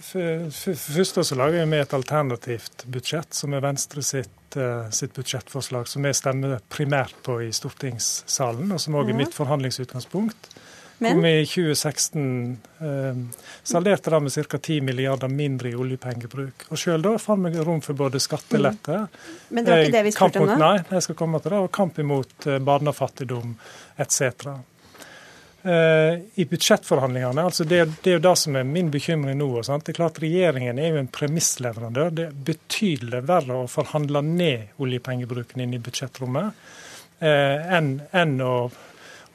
Første 0.86 1.24
så 1.28 1.36
lager 1.36 1.68
vi 1.68 1.80
et 1.82 1.96
alternativt 1.98 2.86
budsjett, 2.88 3.36
som 3.36 3.52
er 3.52 3.64
Venstre 3.64 4.04
sitt, 4.06 4.56
uh, 4.56 4.88
sitt 4.88 5.12
budsjettforslag, 5.18 5.90
som 5.90 6.08
vi 6.08 6.14
stemmer 6.16 6.56
primært 6.72 7.18
på 7.26 7.42
i 7.44 7.50
stortingssalen, 7.52 8.72
og 8.72 8.80
som 8.80 8.96
òg 8.96 9.12
er 9.12 9.20
mitt 9.20 9.36
forhandlingsutgangspunkt. 9.36 10.48
Men? 10.98 11.18
vi 11.22 11.32
i 11.40 11.46
2016 11.46 12.58
eh, 12.80 13.16
salderte 13.62 14.10
det 14.10 14.20
med 14.20 14.32
ca. 14.32 14.58
10 14.58 14.80
milliarder 14.80 15.28
mindre 15.28 15.68
i 15.68 15.74
oljepengebruk. 15.76 16.68
Og 16.70 16.80
sjøl 16.80 17.04
da 17.04 17.16
fant 17.20 17.44
vi 17.44 17.60
rom 17.60 17.82
for 17.84 17.98
både 17.98 18.20
skattelette 18.22 19.02
mm. 19.02 19.18
Men 19.48 19.66
det 19.66 19.74
var 19.74 19.84
ikke 19.84 19.96
det 19.98 20.04
vi 20.06 20.14
eh, 20.14 20.16
spurte 20.16 20.40
om 20.40 20.48
nå? 20.54 20.56
Nei, 20.62 20.78
jeg 20.96 21.04
skal 21.08 21.18
komme 21.18 21.42
til 21.44 21.52
det. 21.52 21.60
Og 21.66 21.74
kamp 21.76 22.00
imot 22.00 22.48
eh, 22.48 22.62
barnefattigdom 22.64 23.52
etc. 24.00 24.56
Eh, 25.66 26.18
I 26.34 26.44
budsjettforhandlingene, 26.48 27.42
altså 27.42 27.64
det, 27.64 27.84
det, 28.02 28.10
er 28.10 28.18
jo 28.20 28.24
det 28.28 28.34
som 28.38 28.56
er 28.56 28.64
min 28.64 28.90
bekymring 28.94 29.36
nå. 29.40 29.50
Sant? 29.66 29.84
Det 29.84 29.96
er 29.96 30.00
klart 30.00 30.20
Regjeringen 30.22 30.78
er 30.78 30.92
jo 30.92 31.00
en 31.00 31.12
premissleverandør. 31.12 32.12
Det 32.14 32.26
er 32.28 32.42
betydelig 32.50 33.24
verre 33.26 33.62
å 33.64 33.70
forhandle 33.70 34.22
ned 34.24 34.76
oljepengebruken 34.80 35.64
inn 35.64 35.74
i 35.74 35.80
budsjettrommet 35.82 36.68
eh, 37.18 37.72
enn, 37.76 37.96
enn 38.14 38.36
å 38.46 38.54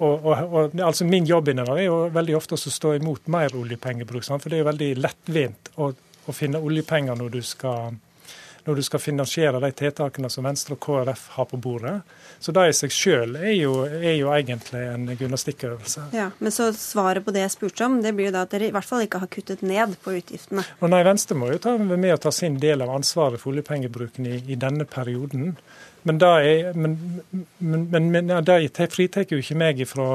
og, 0.02 0.26
og, 0.26 0.54
og, 0.54 0.80
altså 0.82 1.06
Min 1.06 1.28
jobb 1.30 1.52
inni 1.52 1.66
er 1.66 1.84
jo 1.86 1.98
veldig 2.14 2.38
ofte 2.38 2.58
å 2.58 2.62
stå 2.62 2.96
imot 2.98 3.30
mer 3.32 3.54
oljepengebruk. 3.58 4.26
For 4.32 4.50
det 4.50 4.58
er 4.58 4.64
jo 4.64 4.72
veldig 4.72 4.94
lettvint 5.02 5.76
å, 5.78 5.92
å 6.26 6.36
finne 6.36 6.62
oljepenger 6.62 7.20
når 7.20 7.36
du, 7.36 7.42
skal, 7.46 8.00
når 8.66 8.80
du 8.80 8.84
skal 8.88 9.04
finansiere 9.04 9.62
de 9.62 9.70
tiltakene 9.84 10.32
som 10.34 10.48
Venstre 10.48 10.78
og 10.78 10.82
KrF 10.82 11.28
har 11.36 11.50
på 11.52 11.60
bordet. 11.62 12.00
Så 12.42 12.54
det 12.56 12.64
i 12.72 12.74
seg 12.74 12.96
sjøl 12.96 13.38
er, 13.38 13.52
er, 14.00 14.16
jo 14.18 14.32
egentlig 14.34 14.82
en 14.90 15.06
gymnastikkøvelse. 15.14 16.08
Ja, 16.18 16.32
Men 16.42 16.56
så 16.56 16.72
svaret 16.74 17.28
på 17.28 17.36
det 17.36 17.46
jeg 17.46 17.54
spurte 17.54 17.86
om, 17.86 18.00
det 18.02 18.16
blir 18.18 18.32
jo 18.32 18.36
da 18.40 18.48
at 18.48 18.56
dere 18.56 18.72
i 18.72 18.74
hvert 18.74 18.88
fall 18.88 19.06
ikke 19.06 19.22
har 19.22 19.30
kuttet 19.30 19.62
ned 19.62 19.94
på 20.02 20.16
utgiftene? 20.18 20.66
Og 20.82 20.90
nei, 20.90 21.04
Venstre 21.06 21.38
må 21.38 21.52
jo 21.54 21.62
ta 21.62 21.78
med 21.78 22.16
å 22.16 22.20
ta 22.26 22.34
sin 22.34 22.58
del 22.64 22.82
av 22.82 22.96
ansvaret 22.98 23.38
for 23.42 23.54
oljepengebruken 23.54 24.26
i, 24.26 24.42
i 24.50 24.58
denne 24.58 24.90
perioden. 24.90 25.54
Men 26.08 26.18
det, 26.22 26.28
er, 26.28 26.72
fritar 28.90 29.28
jo 29.30 29.38
ikke 29.42 29.58
meg 29.62 29.84
ifra, 29.86 30.08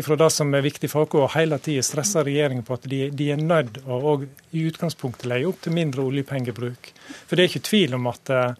ifra, 0.00 0.16
det 0.18 0.30
som 0.34 0.50
er 0.54 0.64
viktig 0.66 0.90
for 0.90 1.06
oss, 1.06 1.14
å 1.14 1.30
hele 1.36 1.60
tida 1.62 1.84
stresse 1.86 2.24
regjeringen 2.26 2.66
på 2.66 2.74
at 2.74 2.88
de, 2.90 3.04
de 3.14 3.30
er 3.34 3.42
nødt 3.42 3.78
å 3.86 4.16
i 4.50 4.66
utgangspunktet 4.66 5.28
legge 5.30 5.50
opp 5.52 5.62
til 5.62 5.76
mindre 5.78 6.06
oljepengebruk. 6.08 6.92
For 7.28 7.36
det 7.36 7.44
er 7.44 7.52
ikke 7.52 7.68
tvil 7.70 7.98
om 8.00 8.10
at 8.10 8.34
Eh, 8.34 8.54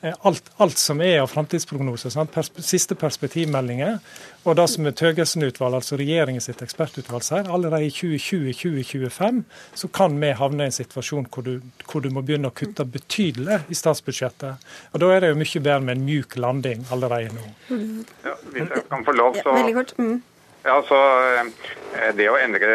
alt, 0.00 0.50
alt, 0.56 0.78
som 0.78 1.00
er 1.02 1.20
av 1.22 1.30
framtidsprognoser. 1.32 2.14
Pers 2.30 2.52
siste 2.62 2.94
perspektivmeldinger 2.98 3.98
og 4.46 4.56
det 4.56 4.66
som 4.70 4.86
er 4.86 4.94
Tøgesen-utvalg, 4.96 5.74
altså 5.80 5.98
regjeringens 5.98 6.48
ekspertutvalg, 6.52 7.24
sier 7.26 7.50
allerede 7.52 7.88
i 7.88 7.90
2020-2025 7.92 9.42
så 9.76 9.90
kan 9.92 10.16
vi 10.22 10.30
havne 10.38 10.64
i 10.64 10.70
en 10.70 10.76
situasjon 10.78 11.28
hvor 11.34 11.44
du, 11.44 11.58
hvor 11.84 12.04
du, 12.04 12.10
må 12.14 12.22
begynne 12.22 12.52
å 12.52 12.56
kutte 12.56 12.86
betydelig 12.88 13.60
i 13.68 13.78
statsbudsjettet. 13.78 14.64
Og 14.92 15.02
Da 15.02 15.12
er 15.12 15.24
det 15.24 15.32
jo 15.32 15.40
mye 15.42 15.64
bedre 15.66 15.84
med 15.84 15.98
en 15.98 16.06
mjuk 16.06 16.38
landing 16.38 16.86
allerede 16.94 17.34
nå. 17.34 17.46
Ja, 18.24 18.38
hvis 18.54 18.66
jeg 18.70 18.88
kan 18.88 19.04
få 19.04 19.16
lov, 19.18 19.40
så... 19.42 19.56
Ja, 19.58 19.84
mm. 19.98 20.18
Ja, 20.68 20.82
så 20.84 20.96
eh, 21.32 22.10
Det 22.16 22.26
å 22.28 22.36
endre 22.36 22.66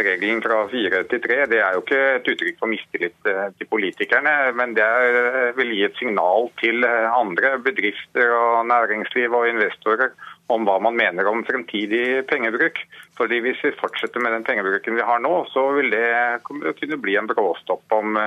regelen 0.00 0.40
fra 0.44 0.62
fire 0.70 1.02
til 1.10 1.20
tre, 1.24 1.42
det 1.50 1.58
er 1.60 1.76
jo 1.76 1.82
ikke 1.82 2.00
et 2.14 2.30
uttrykk 2.32 2.62
for 2.62 2.72
mistillit 2.72 3.28
eh, 3.28 3.50
til 3.58 3.68
politikerne, 3.68 4.32
men 4.56 4.72
det 4.78 4.84
er, 4.84 5.50
vil 5.58 5.74
gi 5.76 5.82
et 5.84 6.00
signal 6.00 6.48
til 6.62 6.86
eh, 6.88 7.10
andre 7.12 7.58
bedrifter 7.66 8.32
og 8.32 8.64
næringsliv 8.70 9.36
og 9.36 9.50
investorer 9.50 10.16
om 10.54 10.64
hva 10.64 10.78
man 10.86 10.96
mener 10.96 11.28
om 11.28 11.44
fremtidig 11.44 12.24
pengebruk. 12.32 12.80
Fordi 13.20 13.42
Hvis 13.44 13.60
vi 13.64 13.76
fortsetter 13.76 14.24
med 14.24 14.32
den 14.38 14.48
pengebruken 14.48 14.96
vi 14.96 15.04
har 15.12 15.20
nå, 15.20 15.36
så 15.52 15.68
vil 15.76 15.92
det 15.92 16.08
kunne 16.48 17.00
bli 17.04 17.20
en 17.20 17.28
bråstopp 17.28 17.98
om 18.00 18.20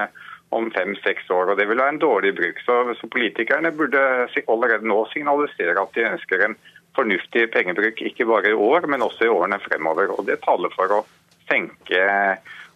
om 0.56 0.70
fem-seks 0.72 1.26
år, 1.28 1.50
og 1.52 1.58
Det 1.60 1.66
vil 1.68 1.76
være 1.76 1.98
en 1.98 2.00
dårlig 2.00 2.30
bruk. 2.38 2.60
Så, 2.64 2.76
så 2.96 3.08
Politikerne 3.12 3.72
burde 3.76 4.00
allerede 4.48 4.88
nå 4.88 5.02
signalisere 5.12 5.76
at 5.82 5.92
de 5.92 6.06
ønsker 6.08 6.46
en 6.46 6.56
fornuftig 6.98 7.48
pengebruk, 7.54 8.02
ikke 8.02 8.28
bare 8.28 8.52
i 8.52 8.58
år, 8.58 8.90
men 8.92 9.06
også 9.06 9.28
i 9.28 9.34
årene 9.34 9.60
fremover. 9.64 10.12
Og 10.18 10.26
Det 10.28 10.40
taler 10.46 10.74
for 10.76 11.00
å 11.00 11.02
senke 11.48 12.02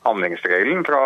handlingsregelen 0.01 0.81
fra 0.85 1.01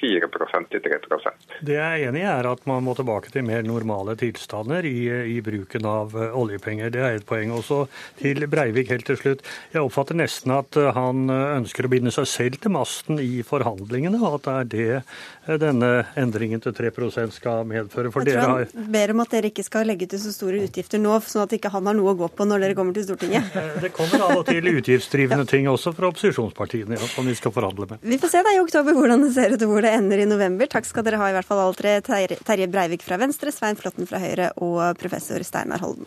4% 0.00 0.68
til 0.72 0.80
3% 0.80 1.56
Det 1.60 1.74
jeg 1.76 1.84
er 1.84 2.08
enig 2.08 2.22
i, 2.22 2.28
er 2.28 2.48
at 2.48 2.64
man 2.68 2.84
må 2.86 2.94
tilbake 2.96 3.32
til 3.32 3.44
mer 3.44 3.64
normale 3.66 4.14
tilstander 4.18 4.86
i, 4.88 5.04
i 5.34 5.40
bruken 5.44 5.86
av 5.88 6.16
eh, 6.16 6.32
oljepenger. 6.38 6.92
Det 6.94 7.02
er 7.02 7.18
et 7.18 7.26
poeng. 7.28 7.52
Også 7.52 7.84
til 8.20 8.46
Breivik 8.48 8.92
helt 8.92 9.04
til 9.08 9.18
slutt. 9.20 9.44
Jeg 9.74 9.84
oppfatter 9.84 10.16
nesten 10.16 10.54
at 10.56 10.78
eh, 10.80 10.88
han 10.96 11.28
eh, 11.28 11.58
ønsker 11.58 11.86
å 11.86 11.92
binde 11.92 12.14
seg 12.14 12.28
selv 12.30 12.62
til 12.62 12.72
masten 12.72 13.20
i 13.20 13.44
forhandlingene, 13.46 14.20
og 14.22 14.40
at 14.40 14.72
det 14.72 14.86
er 14.88 15.04
det 15.46 15.60
denne 15.62 15.90
endringen 16.16 16.62
til 16.62 16.72
3 16.72 16.92
skal 17.34 17.66
medføre. 17.68 18.12
For 18.14 18.24
jeg 18.24 18.38
tror 18.38 18.48
han 18.48 18.62
har... 18.62 18.90
ber 18.96 19.12
om 19.12 19.22
at 19.26 19.36
dere 19.36 19.52
ikke 19.52 19.66
skal 19.66 19.86
legge 19.90 20.08
til 20.08 20.22
så 20.22 20.32
store 20.32 20.62
utgifter 20.64 21.02
nå, 21.02 21.18
sånn 21.26 21.44
at 21.44 21.56
ikke 21.58 21.72
han 21.74 21.90
har 21.90 21.98
noe 21.98 22.14
å 22.14 22.18
gå 22.24 22.30
på 22.32 22.48
når 22.48 22.64
dere 22.64 22.78
kommer 22.78 22.96
til 22.96 23.06
Stortinget. 23.10 23.52
Det 23.82 23.92
kommer 23.92 24.24
av 24.24 24.40
og 24.40 24.46
til 24.48 24.72
utgiftsdrivende 24.72 25.44
ting 25.50 25.68
også 25.68 25.92
fra 25.96 26.08
opposisjonspartiene 26.12 26.96
ja, 26.96 27.12
som 27.12 27.28
vi 27.28 27.36
skal 27.36 27.54
forhandle 27.54 27.90
med. 27.90 28.02
Vi 28.06 28.21
får 28.22 28.28
se 28.28 28.42
da 28.42 28.52
i 28.54 28.60
oktober 28.62 28.94
hvordan 28.94 29.24
det 29.24 29.32
ser 29.34 29.50
ut 29.50 29.62
og 29.66 29.70
hvor 29.72 29.82
det 29.82 29.90
ender 29.96 30.20
i 30.22 30.28
november. 30.30 30.68
Takk 30.70 30.86
skal 30.86 31.02
dere 31.02 31.18
ha 31.18 31.30
i 31.30 31.34
hvert 31.34 31.48
fall 31.48 31.58
alle 31.58 31.74
tre. 31.74 31.96
Terje 32.38 32.68
Breivik 32.70 33.02
fra 33.02 33.18
Venstre, 33.18 33.50
Svein 33.50 33.78
Flåtten 33.78 34.06
fra 34.06 34.20
Høyre 34.22 34.52
og 34.62 34.94
professor 35.00 35.42
Steinar 35.42 35.82
Holden. 35.82 36.06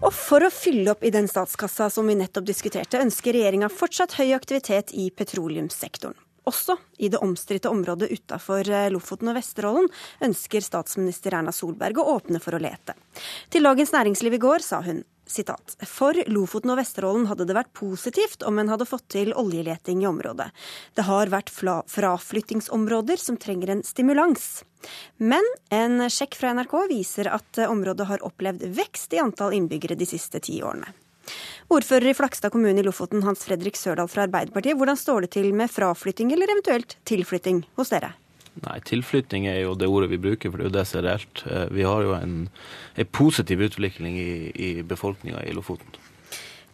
Og 0.00 0.14
for 0.16 0.46
å 0.46 0.54
fylle 0.54 0.94
opp 0.94 1.02
i 1.04 1.12
den 1.12 1.26
statskassa 1.28 1.90
som 1.92 2.06
vi 2.06 2.16
nettopp 2.16 2.46
diskuterte, 2.46 3.02
ønsker 3.02 3.34
regjeringa 3.34 3.68
fortsatt 3.74 4.14
høy 4.20 4.30
aktivitet 4.38 4.94
i 4.94 5.10
petroleumssektoren. 5.10 6.14
Også 6.48 6.78
i 7.02 7.10
det 7.12 7.20
omstridte 7.20 7.68
området 7.68 8.08
utafor 8.14 8.70
Lofoten 8.94 9.28
og 9.28 9.36
Vesterålen 9.36 9.90
ønsker 10.24 10.64
statsminister 10.64 11.34
Erna 11.36 11.52
Solberg 11.52 12.00
å 12.00 12.12
åpne 12.14 12.40
for 12.40 12.56
å 12.56 12.62
lete. 12.62 12.94
Til 13.52 13.66
Dagens 13.66 13.92
Næringsliv 13.92 14.38
i 14.38 14.46
går 14.46 14.64
sa 14.64 14.80
hun 14.86 15.02
Sitat. 15.30 15.76
For 15.86 16.16
Lofoten 16.30 16.72
og 16.74 16.80
Vesterålen 16.80 17.28
hadde 17.30 17.46
det 17.48 17.56
vært 17.56 17.72
positivt 17.76 18.44
om 18.46 18.58
en 18.60 18.72
hadde 18.72 18.88
fått 18.88 19.06
til 19.14 19.34
oljeleting 19.38 20.02
i 20.04 20.08
området. 20.10 20.50
Det 20.98 21.06
har 21.06 21.32
vært 21.32 21.52
fraflyttingsområder 21.54 23.20
som 23.22 23.38
trenger 23.40 23.74
en 23.74 23.84
stimulans. 23.86 24.64
Men 25.16 25.46
en 25.74 26.08
sjekk 26.10 26.38
fra 26.40 26.54
NRK 26.56 26.74
viser 26.90 27.30
at 27.30 27.62
området 27.68 28.08
har 28.10 28.24
opplevd 28.26 28.66
vekst 28.76 29.14
i 29.14 29.22
antall 29.22 29.54
innbyggere 29.56 29.98
de 29.98 30.08
siste 30.08 30.42
ti 30.42 30.60
årene. 30.64 30.90
Ordfører 31.70 32.10
i 32.10 32.16
Flakstad 32.16 32.50
kommune 32.50 32.82
i 32.82 32.82
Lofoten, 32.82 33.22
Hans 33.22 33.44
Fredrik 33.46 33.78
Sørdal 33.78 34.08
fra 34.10 34.24
Arbeiderpartiet, 34.26 34.74
hvordan 34.78 34.98
står 34.98 35.26
det 35.26 35.34
til 35.36 35.52
med 35.54 35.70
fraflytting 35.70 36.32
eller 36.34 36.50
eventuelt 36.50 36.96
tilflytting 37.06 37.62
hos 37.78 37.92
dere? 37.94 38.14
Nei, 38.60 38.76
tilflytting 38.84 39.46
er 39.48 39.60
jo 39.62 39.76
det 39.78 39.88
ordet 39.88 40.10
vi 40.10 40.18
bruker, 40.20 40.50
for 40.50 40.58
det 40.58 40.66
er 40.66 40.70
jo 40.70 40.74
det 40.74 40.86
som 40.88 41.00
er 41.00 41.06
reelt. 41.06 41.42
Eh, 41.46 41.66
vi 41.70 41.86
har 41.86 42.02
jo 42.04 42.14
en, 42.16 42.36
en 42.98 43.10
positiv 43.14 43.62
utvikling 43.64 44.18
i, 44.18 44.30
i 44.50 44.70
befolkninga 44.82 45.44
i 45.46 45.54
Lofoten. 45.56 45.98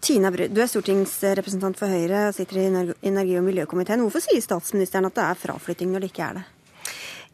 Tina 0.07 0.31
Bru, 0.31 0.47
du 0.49 0.61
er 0.63 0.69
stortingsrepresentant 0.71 1.79
for 1.79 1.91
Høyre 1.91 2.29
og 2.29 2.37
sitter 2.37 2.61
i 2.61 2.67
energi- 2.69 3.39
og 3.39 3.47
miljøkomiteen. 3.47 4.03
Hvorfor 4.05 4.25
sier 4.25 4.43
statsministeren 4.45 5.09
at 5.09 5.17
det 5.17 5.25
er 5.25 5.41
fraflytting 5.41 5.93
når 5.93 6.05
det 6.05 6.11
ikke 6.13 6.29
er 6.29 6.41
det? 6.41 6.45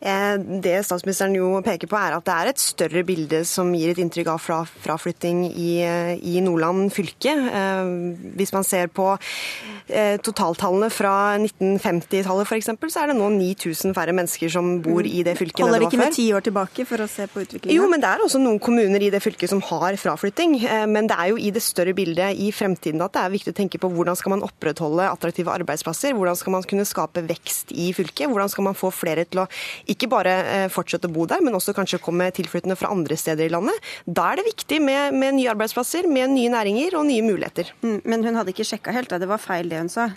Eh, 0.03 0.35
det 0.63 0.81
statsministeren 0.83 1.37
jo 1.37 1.61
peker 1.63 1.87
på, 1.91 1.97
er 1.99 2.17
at 2.17 2.27
det 2.27 2.35
er 2.35 2.51
et 2.51 2.63
større 2.63 3.05
bilde 3.07 3.43
som 3.47 3.71
gir 3.77 3.93
et 3.93 4.01
inntrykk 4.03 4.33
av 4.33 4.41
fraflytting 4.83 5.45
i, 5.47 5.71
i, 6.19 6.41
Nordland 6.43 6.91
fylke. 6.95 7.31
Eh, 7.31 7.93
hvis 8.39 8.53
man 8.55 8.67
ser 8.67 8.91
på 8.91 9.13
eh, 9.15 10.17
totaltallene 10.19 10.91
fra 10.91 11.15
1950-tallet 11.39 12.51
f.eks., 12.51 12.73
så 12.93 13.05
er 13.05 13.13
det 13.13 13.19
nå 13.21 13.29
9000 13.37 13.95
færre 13.95 14.15
mennesker 14.17 14.51
som 14.53 14.75
bor 14.83 15.07
i 15.07 15.23
det 15.27 15.37
fylket. 15.39 15.63
Holder 15.63 15.85
det 15.85 15.93
ikke 15.93 16.03
med 16.03 16.19
ti 16.19 16.27
år 16.35 16.47
tilbake 16.49 16.87
for 16.89 17.05
å 17.05 17.09
se 17.11 17.29
på 17.31 17.45
utviklingen? 17.47 17.77
Jo, 17.79 17.87
men 17.91 18.03
det 18.03 18.11
er 18.11 18.27
også 18.27 18.43
noen 18.43 18.59
kommuner 18.63 19.07
i 19.07 19.13
det 19.15 19.23
fylket 19.23 19.53
som 19.55 19.63
har 19.71 19.95
fraflytting. 20.01 20.59
Men 20.91 21.07
det 21.11 21.19
er 21.19 21.31
jo 21.31 21.39
i 21.39 21.55
det 21.55 21.63
større 21.63 21.95
bildet 21.95 22.43
i 22.43 22.51
fremtiden 22.55 23.03
at 23.05 23.15
det 23.15 23.23
er 23.23 23.35
viktig 23.37 23.55
å 23.55 23.61
tenke 23.63 23.79
på 23.79 23.91
hvordan 23.93 24.19
skal 24.19 24.35
man 24.35 24.45
opprettholde 24.47 25.07
attraktive 25.07 25.55
arbeidsplasser, 25.55 26.17
hvordan 26.19 26.39
skal 26.39 26.57
man 26.57 26.67
kunne 26.67 26.89
skape 26.89 27.23
vekst 27.29 27.71
i 27.77 27.93
fylket, 27.95 28.27
hvordan 28.33 28.51
skal 28.51 28.67
man 28.67 28.79
få 28.79 28.91
flere 28.95 29.25
til 29.29 29.45
å 29.45 29.49
ikke 29.93 30.09
bare 30.13 30.35
eh, 30.43 30.67
fortsette 30.73 31.09
å 31.09 31.13
bo 31.13 31.27
der, 31.31 31.43
men 31.45 31.57
også 31.57 31.75
kanskje 31.77 32.01
komme 32.03 32.31
tilflyttende 32.35 32.77
fra 32.79 32.91
andre 32.95 33.17
steder 33.19 33.49
i 33.49 33.53
landet. 33.53 33.79
Da 34.07 34.31
er 34.31 34.41
det 34.41 34.49
viktig 34.49 34.81
med, 34.85 35.17
med 35.17 35.37
nye 35.39 35.51
arbeidsplasser, 35.53 36.09
med 36.11 36.33
nye 36.35 36.53
næringer 36.53 36.97
og 36.99 37.07
nye 37.09 37.25
muligheter. 37.27 37.73
Mm, 37.85 38.01
men 38.09 38.27
hun 38.27 38.39
hadde 38.41 38.55
ikke 38.55 38.67
sjekka 38.69 38.95
helt, 38.95 39.11
da. 39.13 39.21
Det 39.23 39.31
var 39.31 39.43
feil 39.43 39.71
det 39.71 39.81
hun 39.83 39.93
sa? 39.93 40.09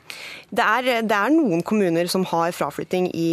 Det 0.50 0.66
er, 0.66 0.90
det 1.06 1.18
er 1.18 1.34
noen 1.34 1.64
kommuner 1.66 2.10
som 2.12 2.26
har 2.32 2.56
fraflytting 2.56 3.10
i, 3.14 3.30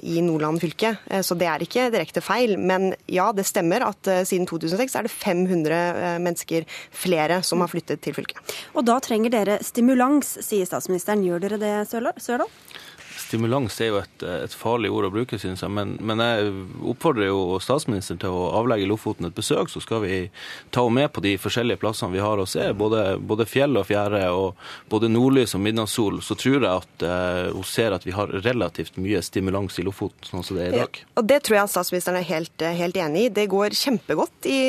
i, 0.00 0.18
Nordland 0.26 0.60
fylke, 0.62 0.94
så 1.24 1.36
det 1.38 1.48
er 1.50 1.62
ikke 1.62 1.88
direkte 1.94 2.22
feil. 2.24 2.56
Men 2.58 2.90
ja, 3.10 3.28
det 3.36 3.46
stemmer 3.48 3.84
at 3.86 4.08
siden 4.28 4.46
2006 4.48 4.96
er 4.98 5.06
det 5.06 5.12
500 5.14 6.18
mennesker 6.22 6.66
flere 6.90 7.40
som 7.46 7.62
har 7.64 7.70
flyttet 7.72 8.02
til 8.04 8.16
fylket. 8.16 8.56
Og 8.74 8.86
da 8.86 8.98
trenger 9.02 9.32
dere 9.32 9.60
stimulans, 9.64 10.36
sier 10.44 10.68
statsministeren. 10.68 11.24
Gjør 11.26 11.46
dere 11.46 11.60
det, 11.62 11.74
Sørdal? 11.90 12.50
Stimulans 13.26 13.80
er 13.82 13.90
jo 13.90 13.98
et, 13.98 14.22
et 14.22 14.54
farlig 14.54 14.90
ord 14.94 15.08
å 15.08 15.10
bruke, 15.10 15.38
synes 15.40 15.64
jeg. 15.64 15.72
Men, 15.74 15.96
men, 15.98 16.22
jeg 16.22 16.52
oppfordrer 16.92 17.26
jo 17.26 17.58
statsministeren 17.62 18.20
til 18.22 18.34
å 18.34 18.52
avlegge 18.60 18.86
Lofoten 18.86 19.26
et 19.26 19.34
besøk, 19.34 19.70
så 19.72 19.82
skal 19.82 20.04
vi 20.04 20.18
ta 20.74 20.84
henne 20.84 21.00
med 21.00 21.12
på 21.14 21.22
de 21.24 21.34
forskjellige 21.40 21.80
plassene 21.82 22.14
vi 22.14 22.22
har 22.22 22.38
å 22.38 22.46
se. 22.48 22.68
Både, 22.78 23.16
både 23.18 23.48
fjell 23.50 23.74
og 23.80 23.88
fjære, 23.88 24.22
og 24.30 24.54
både 24.92 25.10
nordlys 25.10 25.56
og 25.58 25.64
midnattssol. 25.64 26.20
Så 26.22 26.36
tror 26.38 26.60
jeg 26.60 26.70
at 26.70 27.06
uh, 27.06 27.56
hun 27.56 27.66
ser 27.66 27.96
at 27.96 28.06
vi 28.06 28.14
har 28.14 28.30
relativt 28.46 29.00
mye 29.02 29.22
stimulans 29.26 29.80
i 29.80 29.86
Lofoten, 29.86 30.30
sånn 30.30 30.46
som 30.46 30.58
det 30.58 30.68
er 30.68 30.76
i 30.76 30.84
dag. 30.84 31.02
Og 31.18 31.26
Det 31.26 31.40
tror 31.46 31.58
jeg 31.58 31.72
statsministeren 31.74 32.20
er 32.20 32.28
helt, 32.30 32.66
helt 32.78 33.00
enig 33.02 33.26
i. 33.26 33.32
Det 33.40 33.48
går 33.50 33.74
kjempegodt 33.76 34.46
i, 34.50 34.60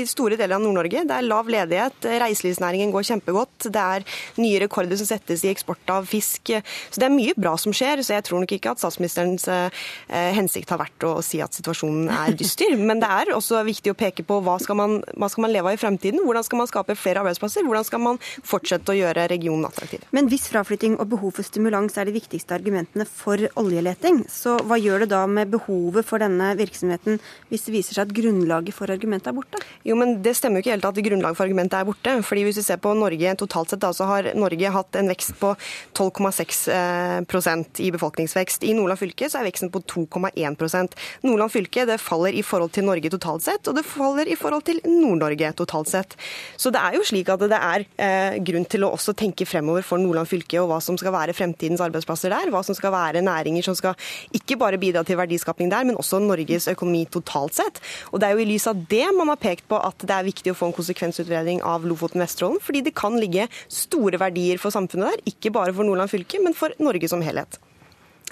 i 0.00 0.02
store 0.10 0.40
deler 0.40 0.58
av 0.58 0.64
Nord-Norge. 0.66 1.06
Det 1.06 1.16
er 1.16 1.28
lav 1.28 1.50
ledighet, 1.50 2.10
reiselivsnæringen 2.24 2.90
går 2.94 3.06
kjempegodt. 3.12 3.70
Det 3.70 3.86
er 3.86 4.06
nye 4.42 4.64
rekorder 4.66 4.98
som 4.98 5.08
settes 5.12 5.46
i 5.46 5.52
eksport 5.54 5.94
av 5.94 6.10
fisk. 6.10 6.50
Så 6.50 6.98
det 6.98 7.06
er 7.06 7.14
mye 7.14 7.38
bra 7.38 7.54
som 7.60 7.74
skjer 7.76 7.99
så 8.06 8.16
jeg 8.16 8.26
tror 8.26 8.42
nok 8.42 8.54
ikke 8.56 8.72
at 8.74 8.82
statsministerens 8.82 9.46
eh, 9.50 10.30
hensikt 10.36 10.70
har 10.72 10.80
vært 10.82 11.06
å 11.06 11.12
si 11.24 11.40
at 11.44 11.56
situasjonen 11.56 12.10
er 12.12 12.36
dyster. 12.38 12.76
Men 12.90 13.02
det 13.02 13.10
er 13.10 13.32
også 13.36 13.62
viktig 13.66 13.94
å 13.94 13.98
peke 13.98 14.24
på 14.26 14.40
hva 14.44 14.56
skal 14.62 14.78
man, 14.80 14.98
hva 15.16 15.30
skal 15.32 15.46
man 15.46 15.54
leve 15.54 15.70
av 15.70 15.78
i 15.78 15.80
fremtiden? 15.80 16.22
Hvordan 16.26 16.46
skal 16.46 16.62
man 16.62 16.70
skape 16.70 16.96
flere 16.98 17.24
arbeidsplasser? 17.24 17.66
Hvordan 17.66 17.86
skal 17.88 18.04
man 18.04 18.20
fortsette 18.22 18.92
å 18.92 18.98
gjøre 18.98 19.28
regionen 19.32 19.68
attraktiv? 19.68 20.04
Men 20.16 20.30
hvis 20.30 20.48
fraflytting 20.50 20.98
og 20.98 21.10
behov 21.14 21.36
for 21.38 21.46
stimulans 21.46 21.98
er 22.00 22.08
de 22.08 22.16
viktigste 22.16 22.56
argumentene 22.56 23.06
for 23.08 23.40
oljeleting, 23.60 24.24
så 24.30 24.56
hva 24.66 24.78
gjør 24.80 25.04
det 25.04 25.12
da 25.14 25.24
med 25.30 25.52
behovet 25.52 26.06
for 26.06 26.22
denne 26.22 26.52
virksomheten 26.58 27.20
hvis 27.50 27.66
det 27.66 27.74
viser 27.74 27.96
seg 27.96 28.08
at 28.08 28.16
grunnlaget 28.16 28.76
for 28.76 28.92
argumentet 28.92 29.30
er 29.32 29.36
borte? 29.36 29.60
Jo, 29.86 29.96
men 29.98 30.18
Det 30.20 30.34
stemmer 30.36 30.60
jo 30.60 30.66
ikke 30.66 30.74
helt 30.76 30.88
at 30.88 31.00
grunnlaget 31.04 31.38
for 31.38 31.46
argumentet 31.46 31.78
er 31.78 31.88
borte. 31.88 32.16
fordi 32.26 32.44
Hvis 32.44 32.60
vi 32.60 32.66
ser 32.66 32.80
på 32.82 32.94
Norge 32.94 33.34
totalt 33.40 33.70
sett, 33.70 33.80
da, 33.80 33.92
så 33.92 34.06
har 34.08 34.30
Norge 34.34 34.70
hatt 34.74 34.96
en 34.96 35.08
vekst 35.10 35.36
på 35.40 35.54
12,6 35.94 37.80
i 37.80 37.89
befolkningsvekst. 37.94 38.64
I 38.66 38.74
Nordland 38.76 39.00
fylke 39.00 39.28
så 39.30 39.40
er 39.40 39.48
veksten 39.48 39.72
på 39.72 39.82
2,1 39.90 40.96
Nordland 41.26 41.52
fylke 41.52 41.86
det 41.88 41.98
faller 42.02 42.36
i 42.36 42.42
forhold 42.46 42.72
til 42.74 42.86
Norge 42.86 43.10
totalt 43.12 43.44
sett, 43.44 43.68
og 43.68 43.76
det 43.76 43.86
faller 43.86 44.28
i 44.30 44.36
forhold 44.38 44.64
til 44.68 44.80
Nord-Norge 44.86 45.52
totalt 45.58 45.90
sett. 45.90 46.16
Så 46.56 46.72
det 46.72 46.80
er 46.82 46.96
jo 46.96 47.04
slik 47.06 47.30
at 47.32 47.42
det 47.50 47.58
er 47.58 47.86
eh, 48.00 48.38
grunn 48.44 48.66
til 48.70 48.86
å 48.86 48.92
også 48.96 49.14
tenke 49.18 49.46
fremover 49.48 49.84
for 49.86 50.00
Nordland 50.02 50.28
fylke 50.30 50.60
og 50.62 50.70
hva 50.70 50.80
som 50.84 50.98
skal 51.00 51.14
være 51.14 51.36
fremtidens 51.36 51.82
arbeidsplasser 51.84 52.32
der. 52.32 52.52
Hva 52.52 52.62
som 52.66 52.76
skal 52.76 52.94
være 52.94 53.24
næringer 53.24 53.66
som 53.66 53.76
skal 53.78 53.96
ikke 54.36 54.58
bare 54.60 54.80
bidra 54.80 55.04
til 55.06 55.18
verdiskapning 55.20 55.72
der, 55.72 55.86
men 55.88 55.98
også 56.00 56.20
Norges 56.22 56.68
økonomi 56.70 57.06
totalt 57.12 57.58
sett. 57.58 57.80
Og 58.10 58.20
det 58.20 58.28
er 58.28 58.36
jo 58.36 58.44
i 58.44 58.50
lys 58.50 58.68
av 58.70 58.84
det 58.90 59.06
man 59.16 59.32
har 59.32 59.40
pekt 59.40 59.68
på 59.70 59.78
at 59.80 60.06
det 60.06 60.16
er 60.16 60.28
viktig 60.28 60.54
å 60.54 60.58
få 60.58 60.70
en 60.70 60.76
konsekvensutredning 60.76 61.64
av 61.66 61.86
Lofoten-Vesterålen, 61.88 62.60
fordi 62.64 62.84
det 62.86 62.96
kan 62.98 63.18
ligge 63.20 63.48
store 63.68 64.20
verdier 64.20 64.60
for 64.60 64.74
samfunnet 64.74 65.10
der, 65.10 65.26
ikke 65.34 65.54
bare 65.54 65.74
for 65.76 65.86
Nordland 65.86 66.12
fylke, 66.12 66.42
men 66.42 66.56
for 66.56 66.74
Norge 66.82 67.10
som 67.10 67.24
helhet. 67.24 67.60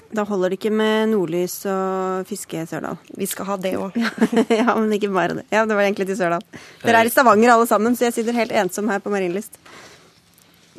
Da 0.09 0.23
holder 0.25 0.49
det 0.49 0.57
ikke 0.57 0.73
med 0.73 1.11
nordlys 1.11 1.59
og 1.69 2.25
fiske 2.29 2.57
i 2.57 2.65
Sørdal. 2.69 2.97
Vi 3.13 3.27
skal 3.29 3.45
ha 3.45 3.57
det 3.61 3.75
òg. 3.77 3.97
ja, 4.61 4.73
men 4.73 4.95
ikke 4.95 5.11
bare 5.13 5.37
det. 5.37 5.45
Ja, 5.53 5.67
det 5.69 5.77
var 5.77 5.85
egentlig 5.85 6.09
til 6.09 6.17
Sørdal. 6.17 6.45
Dere 6.81 7.03
er 7.03 7.09
i 7.09 7.13
Stavanger 7.13 7.53
alle 7.53 7.69
sammen, 7.69 7.97
så 7.97 8.07
jeg 8.07 8.17
sitter 8.17 8.37
helt 8.37 8.55
ensom 8.57 8.89
her 8.89 9.03
på 9.03 9.13
Marienlyst. 9.13 9.61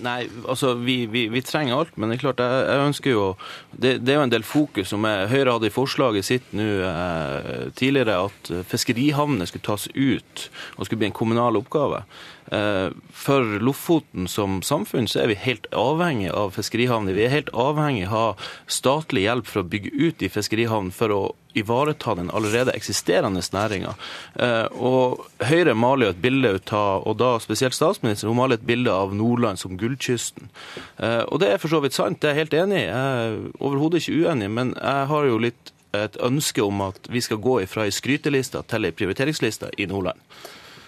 Nei, 0.01 0.25
altså 0.49 0.73
vi, 0.81 1.05
vi, 1.13 1.27
vi, 1.29 1.43
trenger 1.45 1.77
alt, 1.77 1.97
men 2.01 2.09
det 2.09 2.17
er 2.17 2.23
klart 2.23 2.41
jeg, 2.41 2.61
jeg 2.71 2.89
ønsker 2.89 3.13
jo 3.13 3.25
det, 3.71 3.99
det, 4.01 4.15
er 4.15 4.17
jo 4.17 4.25
en 4.25 4.33
del 4.33 4.47
fokus 4.47 4.93
som 4.95 5.05
jeg, 5.05 5.29
Høyre 5.29 5.57
hadde 5.57 5.69
i 5.69 5.75
forslaget 5.75 6.27
sitt 6.27 6.55
nå 6.57 6.69
eh, 6.89 7.67
tidligere 7.77 8.17
at 8.31 8.53
fiskerihavnene 8.71 9.49
skulle 9.51 9.67
tas 9.67 9.89
ut 9.93 10.47
og 10.79 10.87
skulle 10.87 11.03
bli 11.03 11.11
en 11.11 11.19
kommunal 11.21 11.61
oppgave. 11.61 12.05
Eh, 12.51 12.89
for 13.15 13.59
Lofoten 13.63 14.29
som 14.29 14.59
samfunn 14.63 15.07
så 15.09 15.23
er 15.23 15.31
vi 15.31 15.39
helt 15.39 15.69
avhengig 15.77 16.33
av 16.35 16.57
fiskerihavner. 16.57 17.15
Vi 17.15 17.27
er 17.27 17.35
helt 17.35 17.53
avhengig 17.55 18.09
av 18.11 18.41
statlig 18.67 19.29
hjelp 19.29 19.47
for 19.47 19.63
å 19.63 19.71
bygge 19.71 19.93
ut 19.95 20.25
i 20.25 20.31
fiskerihavnene 20.33 20.95
for 20.95 21.15
å 21.15 21.23
ivareta 21.55 22.15
den 22.19 22.31
allerede 22.31 22.75
eksisterende 22.75 23.43
næringa. 23.55 23.95
Eh, 24.35 24.67
og 24.75 25.27
Høyre 25.47 25.75
maler 25.75 26.09
jo 26.09 26.15
et 26.15 26.23
bilde 26.23 26.55
ut 26.59 26.73
av, 26.75 27.07
og 27.07 27.19
da 27.23 27.33
spesielt 27.43 27.75
statsministeren, 27.75 28.31
hun 28.31 28.41
maler 28.43 28.59
et 28.59 28.67
bilde 28.67 28.93
av 28.95 29.15
Nordland 29.15 29.59
som 29.59 29.79
gullkysten. 29.79 30.51
Eh, 30.99 31.23
og 31.27 31.41
det 31.43 31.53
er 31.55 31.63
for 31.63 31.73
så 31.73 31.83
vidt 31.83 31.99
sant, 31.99 32.21
det 32.21 32.31
er 32.31 32.35
jeg 32.35 32.45
helt 32.45 32.63
enig 32.65 32.81
i. 32.83 32.87
Jeg 32.87 33.27
er 33.27 33.43
overhodet 33.59 34.03
ikke 34.03 34.25
uenig, 34.27 34.51
men 34.51 34.75
jeg 34.79 35.11
har 35.11 35.31
jo 35.31 35.43
litt 35.43 35.75
et 35.95 36.17
ønske 36.23 36.63
om 36.63 36.83
at 36.87 37.11
vi 37.11 37.23
skal 37.23 37.41
gå 37.43 37.61
ifra 37.65 37.87
ei 37.87 37.95
skryteliste 37.95 38.63
til 38.71 38.87
ei 38.87 38.95
prioriteringsliste 38.95 39.73
i 39.79 39.89
Nordland. 39.91 40.19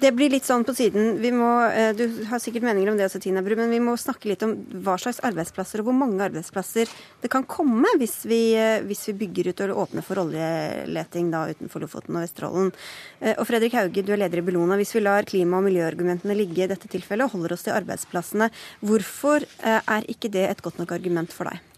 Det 0.02 0.10
blir 0.10 0.32
litt 0.32 0.46
sånn 0.48 0.64
på 0.66 0.72
siden. 0.74 1.20
Må, 1.38 1.48
eh, 1.70 1.92
du 1.94 2.24
har 2.26 2.40
sikkert 2.42 2.64
meninger 2.66 2.90
om 2.90 2.96
det 2.98 3.04
også, 3.06 3.20
Tina 3.22 3.38
Bru, 3.40 3.54
men 3.54 3.70
vi 3.70 3.78
må 3.78 3.94
snakke 3.94 4.26
litt 4.26 4.42
om 4.42 4.56
hva 4.82 4.96
slags 4.98 5.20
arbeidsplasser 5.22 5.78
og 5.78 5.86
hvor 5.86 5.94
mange 5.94 6.18
arbeidsplasser 6.26 6.90
det 7.22 7.30
kan 7.30 7.46
komme 7.46 7.86
hvis 8.00 8.26
vi, 8.26 8.56
eh, 8.58 8.82
hvis 8.82 9.06
vi 9.06 9.14
bygger 9.22 9.52
ut 9.52 9.62
og 9.68 9.84
åpner 9.84 10.02
for 10.02 10.18
oljeleting 10.24 11.30
da 11.30 11.44
utenfor 11.54 11.86
Lofoten 11.86 12.18
og 12.18 12.26
Vesterålen. 12.26 12.72
Eh, 13.20 13.36
og 13.38 13.46
Fredrik 13.46 13.78
Hauge, 13.78 14.02
du 14.02 14.12
er 14.12 14.24
leder 14.24 14.42
i 14.42 14.46
Bellona. 14.50 14.74
Hvis 14.74 14.94
vi 14.98 15.06
lar 15.06 15.22
klima- 15.22 15.62
og 15.62 15.70
miljøargumentene 15.70 16.34
ligge 16.34 16.64
i 16.64 16.66
dette 16.66 16.90
tilfellet 16.90 17.30
og 17.30 17.38
holder 17.38 17.52
oss 17.52 17.62
til 17.62 17.78
arbeidsplassene, 17.78 18.50
hvorfor 18.82 19.46
er 19.62 20.02
ikke 20.10 20.32
det 20.32 20.50
et 20.50 20.62
godt 20.62 20.82
nok 20.82 20.90
argument 20.90 21.30
for 21.30 21.44
deg? 21.44 21.71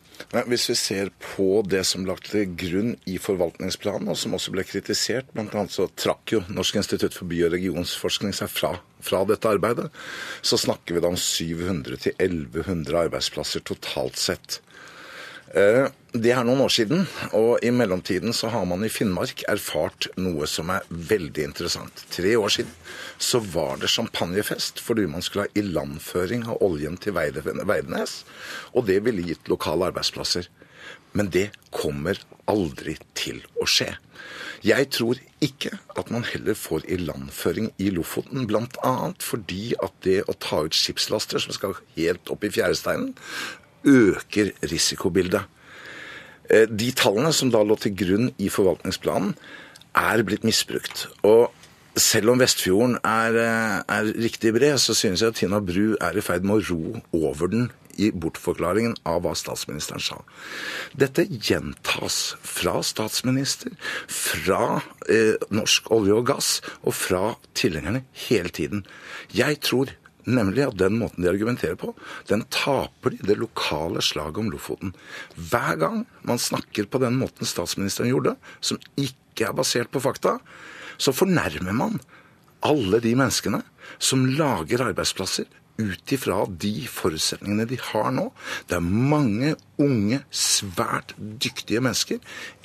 Hvis 0.48 0.66
vi 0.70 0.74
ser 0.79 1.11
på 1.22 1.62
det 1.66 1.85
som 1.87 2.07
lagt 2.07 2.31
til 2.33 2.50
grunn 2.59 2.94
i 3.11 3.16
forvaltningsplanen, 3.22 4.11
og 4.11 4.18
som 4.18 4.35
også 4.37 4.55
ble 4.55 4.64
kritisert, 4.66 5.31
bl.a. 5.35 5.64
så 5.70 5.88
trakk 5.98 6.35
jo 6.37 6.42
Norsk 6.48 6.81
institutt 6.81 7.16
for 7.16 7.31
by- 7.31 7.44
og 7.46 7.55
regionsforskning 7.55 8.35
seg 8.37 8.50
fra, 8.50 8.74
fra, 9.05 9.22
dette 9.29 9.50
arbeidet, 9.50 9.90
så 10.42 10.59
snakker 10.61 10.96
vi 10.96 11.05
da 11.05 11.12
om 11.12 11.18
700-1100 11.20 13.00
arbeidsplasser 13.05 13.64
totalt 13.66 14.18
sett. 14.20 14.61
Eh, 15.55 15.87
det 16.14 16.33
er 16.35 16.43
noen 16.47 16.64
år 16.64 16.73
siden, 16.75 17.05
og 17.35 17.62
i 17.62 17.71
mellomtiden 17.75 18.35
så 18.35 18.49
har 18.51 18.64
man 18.67 18.83
i 18.87 18.90
Finnmark 18.90 19.45
erfart 19.51 20.09
noe 20.19 20.49
som 20.51 20.73
er 20.75 20.87
veldig 20.90 21.47
interessant. 21.47 22.05
Tre 22.11 22.35
år 22.38 22.51
siden 22.57 22.73
så 23.23 23.38
var 23.55 23.79
det 23.83 23.93
champagnefest 23.95 24.83
fordi 24.83 25.07
man 25.11 25.23
skulle 25.23 25.47
ha 25.47 25.59
ilandføring 25.59 26.47
av 26.51 26.62
oljen 26.67 26.99
til 26.99 27.14
Veidenes. 27.14 28.23
Og 28.75 28.88
det 28.90 29.01
ville 29.07 29.27
gitt 29.27 29.51
lokale 29.51 29.93
arbeidsplasser. 29.93 30.51
Men 31.14 31.31
det 31.31 31.53
kommer 31.75 32.19
aldri 32.51 32.97
til 33.14 33.38
å 33.62 33.67
skje. 33.71 33.93
Jeg 34.64 34.88
tror 34.97 35.19
ikke 35.45 35.75
at 35.95 36.11
man 36.11 36.25
heller 36.27 36.57
får 36.59 36.87
ilandføring 36.90 37.71
i 37.79 37.90
Lofoten, 37.95 38.47
bl.a. 38.49 38.95
fordi 39.23 39.75
at 39.85 39.95
det 40.07 40.23
å 40.27 40.35
ta 40.40 40.64
ut 40.67 40.75
skipslaster 40.75 41.43
som 41.43 41.55
skal 41.55 41.77
helt 41.95 42.33
opp 42.33 42.47
i 42.47 42.53
fjæresteinen, 42.55 43.12
øker 43.85 44.53
risikobildet. 44.62 45.44
Eh, 46.51 46.68
de 46.68 46.90
tallene 46.92 47.33
som 47.33 47.51
da 47.53 47.62
lå 47.64 47.77
til 47.81 47.94
grunn 47.97 48.33
i 48.38 48.51
forvaltningsplanen, 48.53 49.35
er 49.94 50.25
blitt 50.27 50.44
misbrukt. 50.44 51.07
Og 51.23 51.53
selv 51.97 52.33
om 52.33 52.40
Vestfjorden 52.42 52.99
er, 53.05 53.37
eh, 53.38 53.83
er 53.88 54.12
riktig 54.18 54.53
bred, 54.55 54.79
så 54.79 54.94
synes 54.94 55.20
jeg 55.20 55.29
at 55.29 55.35
Tina 55.35 55.61
Bru 55.61 55.97
er 56.01 56.16
i 56.16 56.20
ferd 56.20 56.42
med 56.42 56.57
å 56.57 56.70
ro 56.70 57.03
over 57.12 57.47
den 57.47 57.70
i 57.99 58.11
bortforklaringen 58.11 58.97
av 59.07 59.23
hva 59.23 59.35
statsministeren 59.38 60.03
sa. 60.03 60.18
Dette 60.99 61.27
gjentas 61.31 62.35
fra 62.42 62.83
statsminister, 62.83 63.70
fra 64.09 64.83
eh, 65.09 65.37
norsk 65.51 65.90
olje 65.94 66.16
og 66.18 66.27
gass 66.27 66.61
og 66.83 66.94
fra 66.94 67.37
tilhengerne 67.55 68.05
hele 68.29 68.49
tiden. 68.49 68.85
Jeg 69.33 69.61
tror 69.61 69.94
Nemlig 70.25 70.65
at 70.65 70.79
den 70.81 70.99
måten 71.01 71.25
de 71.25 71.31
argumenterer 71.31 71.77
på, 71.81 71.93
den 72.31 72.45
taper 72.53 73.15
de 73.15 73.21
det 73.29 73.39
lokale 73.41 74.03
slaget 74.05 74.41
om 74.41 74.51
Lofoten. 74.53 74.95
Hver 75.37 75.77
gang 75.81 76.05
man 76.25 76.41
snakker 76.41 76.89
på 76.89 77.01
den 77.03 77.19
måten 77.21 77.49
statsministeren 77.49 78.13
gjorde, 78.13 78.37
som 78.65 78.81
ikke 79.01 79.51
er 79.51 79.57
basert 79.57 79.93
på 79.93 80.03
fakta, 80.05 80.39
så 80.97 81.13
fornærmer 81.13 81.75
man 81.77 82.01
alle 82.65 83.01
de 83.05 83.13
menneskene 83.19 83.61
som 84.03 84.25
lager 84.39 84.87
arbeidsplasser 84.87 85.49
ut 85.77 86.13
ifra 86.15 86.45
de 86.47 86.73
forutsetningene 86.91 87.67
de 87.69 87.79
har 87.91 88.13
nå. 88.15 88.29
Det 88.71 88.79
er 88.79 88.85
mange 88.85 89.55
unge, 89.83 90.21
svært 90.31 91.15
dyktige 91.19 91.81
mennesker 91.83 92.19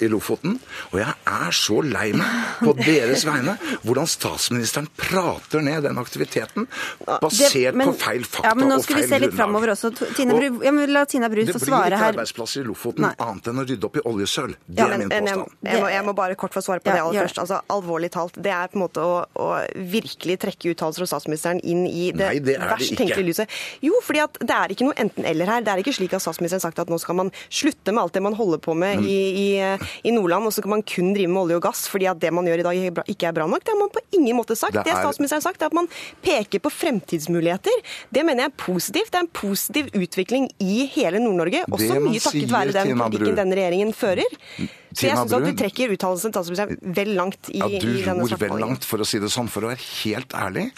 i 0.04 0.08
Lofoten. 0.12 0.60
Og 0.92 1.00
jeg 1.02 1.14
er 1.26 1.52
så 1.56 1.80
lei 1.86 2.12
meg 2.14 2.60
på 2.62 2.74
deres 2.90 3.26
vegne 3.28 3.56
hvordan 3.84 4.08
statsministeren 4.10 4.88
prater 5.00 5.64
ned 5.66 5.84
den 5.88 5.98
aktiviteten 6.02 6.68
basert 7.06 7.54
Det- 7.54 7.76
men- 7.76 7.88
på 7.90 7.96
feil 7.98 8.24
fakta 8.26 8.50
ja, 8.50 8.54
men 8.56 8.70
nå 8.70 8.76
og 8.78 8.84
skal 8.84 8.96
vi 8.96 9.02
feil 9.02 9.10
se 9.10 9.20
litt 9.20 9.32
grunnlag. 9.32 9.40
fremover 9.40 9.74
også. 9.74 9.92
Tine 10.16 10.34
Og 10.34 10.40
Bru, 10.40 10.64
ja, 10.66 10.72
men 10.72 10.94
la 10.94 11.06
Tina 11.06 11.30
Bru 11.30 11.44
det 11.44 11.54
blir 11.56 11.60
ikke 11.66 11.98
her. 11.98 12.14
arbeidsplasser 12.14 12.62
i 12.62 12.68
Lofoten 12.68 13.02
Nei. 13.08 13.14
annet 13.20 13.48
enn 13.50 13.60
å 13.64 13.66
rydde 13.68 13.86
opp 13.90 13.98
i 13.98 14.04
oljesøl. 14.06 14.54
Det 14.68 14.78
Ja, 14.78 14.88
er 14.88 14.98
min 14.98 15.08
men 15.10 15.26
jeg, 15.26 15.36
påstand. 15.36 15.56
jeg, 15.64 15.82
må, 15.82 15.90
jeg 15.90 16.06
må 16.06 16.14
bare 16.16 16.36
kort 16.36 16.54
få 16.54 16.62
svare 16.62 16.80
på 16.84 16.90
Ja, 16.94 16.94
det 16.94 17.02
aller 17.08 17.28
først. 17.28 17.40
Altså, 17.42 17.62
alvorlig 17.70 18.12
talt, 18.12 18.34
det 18.38 18.52
er 18.54 18.68
på 18.68 18.78
en 18.78 18.84
måte 18.86 19.02
å, 19.02 19.26
å 19.36 19.48
virkelig 19.76 20.38
trekke 20.46 20.74
uttalelser 20.76 21.02
fra 21.06 21.10
statsministeren 21.16 21.60
inn 21.64 21.86
i 21.88 22.12
det, 22.12 22.20
Nei, 22.28 22.40
det 22.40 22.56
er 22.56 22.60
det 22.60 22.70
verst 22.76 22.96
tenkelige 23.00 23.26
lyset. 23.32 23.50
Jo, 23.82 23.94
fordi 24.04 24.20
at 24.24 24.38
det 24.40 24.56
er 24.56 24.68
ikke 24.76 24.86
noe 24.90 24.98
enten-eller 25.00 25.46
her. 25.56 25.62
Det 25.66 25.74
er 25.74 25.84
ikke 25.84 25.96
slik 25.98 26.14
at 26.14 26.22
statsministeren 26.22 26.60
har 26.62 26.68
sagt 26.70 26.80
at 26.80 26.90
nå 26.94 26.99
skal 27.02 27.18
man 27.20 27.32
slutte 27.50 27.94
med 27.96 28.04
alt 28.04 28.14
det 28.18 28.22
man 28.26 28.36
holder 28.38 28.62
på 28.64 28.76
med 28.78 29.04
i, 29.06 29.18
i, 29.44 29.48
i 30.04 30.12
Nordland, 30.16 30.46
og 30.50 30.54
så 30.56 30.62
kan 30.66 30.74
man 30.76 30.84
kun 30.84 31.14
drive 31.16 31.32
med 31.32 31.42
olje 31.44 31.60
og 31.60 31.64
gass 31.66 31.88
fordi 31.90 32.08
at 32.12 32.20
det 32.22 32.32
man 32.36 32.46
gjør 32.48 32.60
i 32.64 32.68
dag 32.68 33.06
ikke 33.10 33.30
er 33.30 33.36
bra- 33.36 33.48
nok. 33.50 33.64
Det 33.66 33.74
har 33.74 33.80
man 33.80 33.90
på 33.94 34.04
ingen 34.20 34.38
måte 34.38 34.56
sagt. 34.60 34.74
Det 34.74 34.84
Det, 34.86 34.94
er- 34.94 35.02
statsministeren 35.04 35.42
har 35.42 35.48
sagt, 35.50 35.62
er 35.62 35.72
at 35.72 35.78
man 35.78 35.88
peker 36.26 36.60
på 36.64 36.70
fremtidsmuligheter. 36.72 37.80
Det 38.14 38.24
mener 38.26 38.46
jeg 38.46 38.52
er 38.52 38.58
positivt. 38.66 39.12
Det 39.12 39.20
er 39.20 39.26
en 39.26 39.34
positiv 39.34 39.90
utvikling 39.96 40.50
i 40.60 40.86
hele 40.94 41.20
Nord-Norge, 41.24 41.64
også 41.72 41.94
Det 41.94 42.02
mye 42.04 42.20
takket 42.20 42.52
være 42.52 42.76
den 42.76 42.98
politikken 42.98 43.36
denne 43.40 43.56
regjeringen 43.60 43.94
fører. 43.94 44.38
Så 44.94 45.06
jeg 45.06 45.18
syns 45.18 45.34
at 45.38 45.46
du 45.46 45.52
trekker 45.60 45.94
uttalelsen 45.94 46.34
til 46.34 46.46
statsministeren 46.46 46.96
vel 46.98 47.12
langt 47.18 47.50
i, 47.52 47.60
Ja, 47.62 47.68
du 47.70 47.90
i 47.92 48.04
denne 48.06 48.24
ror 48.24 48.42
vel 48.42 48.56
langt, 48.62 48.88
for 48.88 49.02
å 49.02 49.08
si 49.08 49.22
det 49.22 49.30
sånn. 49.34 49.52
For 49.52 49.66
å 49.66 49.72
være 49.72 49.86
helt 50.04 50.34
ærlig, 50.38 50.70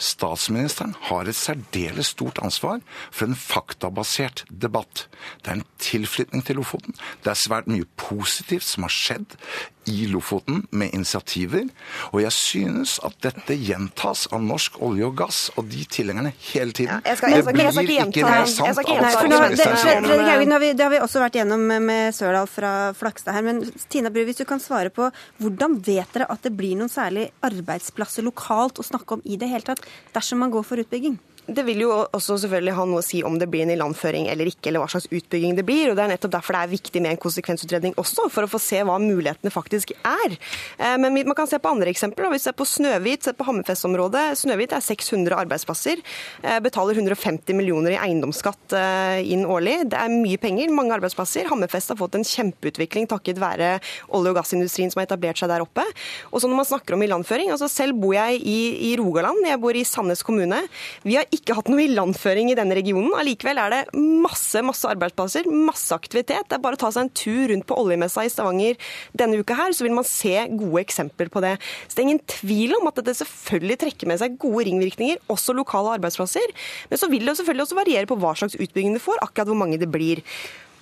statsministeren 0.00 0.96
har 1.10 1.28
et 1.28 1.38
særdeles 1.38 2.12
stort 2.14 2.40
ansvar 2.42 2.80
for 3.10 3.28
en 3.28 3.38
faktabasert 3.38 4.44
debatt. 4.50 5.06
Det 5.42 5.52
er 5.52 5.60
en 5.60 5.68
tilflytning 5.82 6.44
til 6.46 6.60
Lofoten. 6.60 6.96
Det 7.22 7.34
er 7.34 7.38
svært 7.38 7.70
mye 7.70 7.86
positivt 8.00 8.66
som 8.66 8.86
har 8.86 8.94
skjedd 8.94 9.38
i 9.86 10.06
Lofoten 10.10 10.66
med 10.70 10.92
initiativer. 10.94 11.68
Og 12.12 12.20
jeg 12.22 12.32
synes 12.32 12.98
at 13.06 13.16
dette 13.22 13.56
gjentas 13.56 14.26
av 14.32 14.42
norsk 14.44 14.76
olje 14.82 15.06
og 15.06 15.16
gass 15.16 15.50
og 15.56 15.68
de 15.70 15.84
tilhengerne 15.84 16.32
hele 16.52 16.72
tiden. 16.72 17.00
Ja, 17.04 17.14
skal- 17.16 17.32
det 17.32 17.42
skal 17.44 17.54
blir 17.54 17.70
ikke 17.70 18.08
ikke 18.10 18.24
mer 18.24 18.46
sant 18.46 18.68
av 18.68 18.74
statsministeren 18.84 20.76
det 20.76 20.80
har 20.84 20.90
vi 20.90 20.98
også 20.98 21.20
vært 21.20 21.32
gjennom 21.40 21.66
med- 21.66 21.82
med 21.82 22.14
Sørdal 22.14 22.46
fra 22.48 22.92
Flakstad 22.92 23.32
her. 23.34 23.42
Men 23.42 23.72
Tina 23.88 24.10
Bru, 24.10 24.24
hvis 24.24 24.36
du 24.36 24.44
kan 24.44 24.60
svare 24.60 24.90
på 24.90 25.10
hvordan 25.40 25.80
vet 25.84 26.12
dere 26.12 26.26
at 26.30 26.42
det 26.42 26.56
blir 26.56 26.76
noen 26.76 26.88
særlig 26.90 27.30
arbeidsplasser 27.42 28.22
lokalt 28.22 28.78
å 28.78 28.84
snakke 28.84 29.12
om 29.12 29.22
i 29.24 29.36
det 29.36 29.48
hele 29.48 29.62
tatt, 29.62 29.80
dersom 30.14 30.38
man 30.38 30.50
går 30.50 30.64
for 30.64 30.76
utbygging? 30.76 31.18
Det 31.46 31.64
vil 31.66 31.80
jo 31.82 31.90
også 32.12 32.36
selvfølgelig 32.42 32.74
ha 32.76 32.84
noe 32.88 33.00
å 33.00 33.04
si 33.04 33.22
om 33.26 33.38
det 33.40 33.48
blir 33.50 33.64
en 33.64 33.72
ilandføring 33.74 34.28
eller 34.30 34.50
ikke, 34.50 34.68
eller 34.70 34.82
hva 34.84 34.90
slags 34.92 35.08
utbygging 35.10 35.56
det 35.58 35.64
blir. 35.66 35.90
og 35.90 35.96
Det 35.98 36.04
er 36.04 36.12
nettopp 36.12 36.34
derfor 36.36 36.56
det 36.56 36.62
er 36.62 36.72
viktig 36.74 37.02
med 37.02 37.14
en 37.14 37.20
konsekvensutredning 37.22 37.94
også, 38.00 38.28
for 38.30 38.46
å 38.46 38.50
få 38.50 38.60
se 38.62 38.82
hva 38.86 38.98
mulighetene 39.02 39.52
faktisk 39.54 39.94
er. 39.96 40.36
Eh, 40.78 40.96
Men 41.00 41.14
man 41.14 41.34
kan 41.34 41.48
se 41.50 41.58
på 41.58 41.70
andre 41.70 41.90
eksempler. 41.90 42.30
Vi 42.30 42.38
ser 42.38 42.52
på 42.52 42.66
Snøhvit, 42.68 43.24
ser 43.24 43.32
på 43.38 43.46
Hammerfest-området. 43.48 44.36
Snøhvit 44.42 44.74
er 44.76 44.84
600 44.84 45.38
arbeidsplasser, 45.40 46.02
eh, 46.42 46.58
betaler 46.60 46.94
150 46.94 47.54
millioner 47.56 47.96
i 47.96 48.00
eiendomsskatt 48.00 48.76
eh, 48.76 49.24
inn 49.32 49.46
årlig. 49.46 49.88
Det 49.90 49.98
er 49.98 50.12
mye 50.12 50.38
penger, 50.38 50.70
mange 50.70 50.94
arbeidsplasser. 50.98 51.48
Hammerfest 51.50 51.88
har 51.94 51.96
fått 52.00 52.14
en 52.14 52.26
kjempeutvikling 52.26 53.08
takket 53.10 53.40
være 53.40 53.80
olje- 54.10 54.30
og 54.34 54.36
gassindustrien 54.36 54.90
som 54.92 55.00
har 55.00 55.08
etablert 55.08 55.40
seg 55.40 55.48
der 55.48 55.64
oppe. 55.64 55.84
Og 56.30 56.40
så 56.40 56.50
når 56.50 56.62
man 56.62 56.68
snakker 56.68 56.94
om 56.94 57.02
ilandføring, 57.02 57.50
altså 57.50 57.68
selv 57.70 57.98
bor 58.00 58.14
jeg 58.14 58.40
i, 58.44 58.92
i 58.92 58.96
Rogaland, 59.00 59.42
jeg 59.46 59.60
bor 59.62 59.74
i 59.74 59.84
Sandnes 59.88 60.22
kommune. 60.26 60.60
Vi 61.02 61.16
har 61.16 61.26
ikke 61.34 61.54
hatt 61.54 61.68
noe 61.70 61.84
ilandføring 61.84 62.50
i 62.50 62.56
denne 62.58 62.74
regionen. 62.74 63.12
Allikevel 63.18 63.60
er 63.62 63.74
det 63.74 63.80
masse 63.94 64.62
masse 64.66 64.88
arbeidsplasser, 64.90 65.46
masse 65.50 65.94
aktivitet. 65.94 66.48
Det 66.50 66.56
er 66.56 66.62
bare 66.62 66.78
å 66.78 66.82
ta 66.82 66.90
seg 66.94 67.06
en 67.06 67.12
tur 67.14 67.50
rundt 67.52 67.66
på 67.68 67.78
oljemessa 67.78 68.24
i 68.26 68.32
Stavanger 68.32 68.78
denne 69.16 69.38
uka 69.40 69.56
her, 69.58 69.74
så 69.76 69.86
vil 69.86 69.94
man 69.96 70.06
se 70.08 70.34
gode 70.50 70.82
eksempler 70.82 71.30
på 71.32 71.42
det. 71.44 71.56
Så 71.86 71.96
det 71.96 72.02
er 72.02 72.08
ingen 72.08 72.24
tvil 72.34 72.74
om 72.80 72.90
at 72.90 72.98
dette 72.98 73.18
selvfølgelig 73.20 73.78
trekker 73.84 74.10
med 74.10 74.22
seg 74.22 74.40
gode 74.42 74.66
ringvirkninger, 74.68 75.22
også 75.30 75.54
lokale 75.56 75.94
arbeidsplasser. 76.00 76.56
Men 76.90 77.02
så 77.02 77.10
vil 77.12 77.26
det 77.26 77.36
selvfølgelig 77.38 77.68
også 77.68 77.78
variere 77.78 78.10
på 78.10 78.18
hva 78.20 78.34
slags 78.38 78.58
utbygging 78.58 78.98
det 78.98 79.04
får, 79.04 79.22
akkurat 79.24 79.52
hvor 79.52 79.62
mange 79.62 79.78
det 79.80 79.90
blir. 79.92 80.24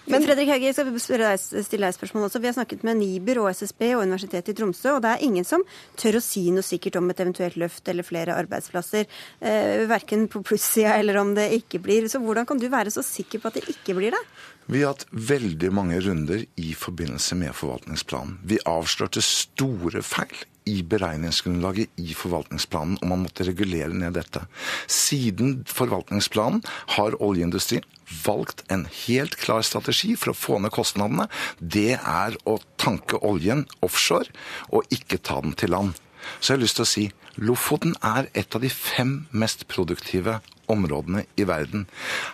Men 0.08 0.24
Fredrik 0.24 0.48
Hauge, 0.48 0.70
jeg 0.70 0.76
skal 0.76 0.88
deg, 1.20 1.40
stille 1.40 1.84
deg 1.84 1.92
et 1.92 1.96
spørsmål 1.98 2.26
også. 2.28 2.40
Vi 2.40 2.48
har 2.48 2.56
snakket 2.56 2.84
med 2.86 2.96
Niber 3.00 3.42
og 3.42 3.50
SSB 3.52 3.82
og 3.90 4.04
Universitetet 4.06 4.54
i 4.54 4.56
Tromsø, 4.56 4.94
og 4.96 5.02
det 5.04 5.10
er 5.12 5.24
ingen 5.26 5.44
som 5.46 5.64
tør 6.00 6.16
å 6.18 6.24
si 6.24 6.46
noe 6.54 6.64
sikkert 6.64 6.96
om 7.00 7.10
et 7.12 7.20
eventuelt 7.20 7.58
løft 7.60 7.90
eller 7.92 8.06
flere 8.06 8.36
arbeidsplasser. 8.40 9.08
Eh, 9.40 9.84
verken 9.90 10.24
på 10.32 10.42
plussida 10.46 10.96
eller 10.96 11.20
om 11.20 11.34
det 11.36 11.50
ikke 11.60 11.82
blir. 11.84 12.08
Så 12.08 12.22
hvordan 12.24 12.48
kan 12.48 12.60
du 12.60 12.70
være 12.72 12.94
så 12.94 13.04
sikker 13.04 13.42
på 13.42 13.50
at 13.50 13.60
det 13.60 13.68
ikke 13.74 13.98
blir 13.98 14.16
det? 14.16 14.24
Vi 14.68 14.82
har 14.82 14.92
hatt 14.92 15.06
veldig 15.08 15.70
mange 15.72 15.96
runder 16.04 16.42
i 16.60 16.74
forbindelse 16.76 17.38
med 17.40 17.54
forvaltningsplanen. 17.56 18.34
Vi 18.44 18.58
avslørte 18.68 19.22
store 19.24 20.02
feil 20.04 20.42
i 20.68 20.82
beregningsgrunnlaget 20.84 22.02
i 22.04 22.12
forvaltningsplanen, 22.12 22.98
og 23.00 23.08
man 23.08 23.22
måtte 23.22 23.46
regulere 23.48 23.96
ned 23.96 24.18
dette. 24.18 24.42
Siden 24.84 25.62
forvaltningsplanen 25.72 26.60
har 26.98 27.16
oljeindustrien 27.16 27.86
valgt 28.26 28.60
en 28.68 28.84
helt 29.06 29.38
klar 29.40 29.64
strategi 29.64 30.12
for 30.20 30.34
å 30.34 30.36
få 30.36 30.60
ned 30.60 30.74
kostnadene. 30.76 31.30
Det 31.58 31.96
er 31.96 32.36
å 32.44 32.58
tanke 32.76 33.22
oljen 33.24 33.64
offshore 33.80 34.28
og 34.68 34.84
ikke 34.92 35.22
ta 35.24 35.40
den 35.44 35.56
til 35.56 35.72
land. 35.72 35.96
Så 36.40 36.52
jeg 36.52 36.58
har 36.58 36.64
lyst 36.66 36.76
til 36.76 36.84
å 36.84 36.92
si 36.92 37.08
Lofoten 37.40 37.96
er 38.04 38.26
et 38.36 38.52
av 38.52 38.60
de 38.60 38.68
fem 38.68 39.22
mest 39.32 39.64
produktive 39.70 40.40
områdene 40.72 41.24
i 41.40 41.46
verden. 41.48 41.86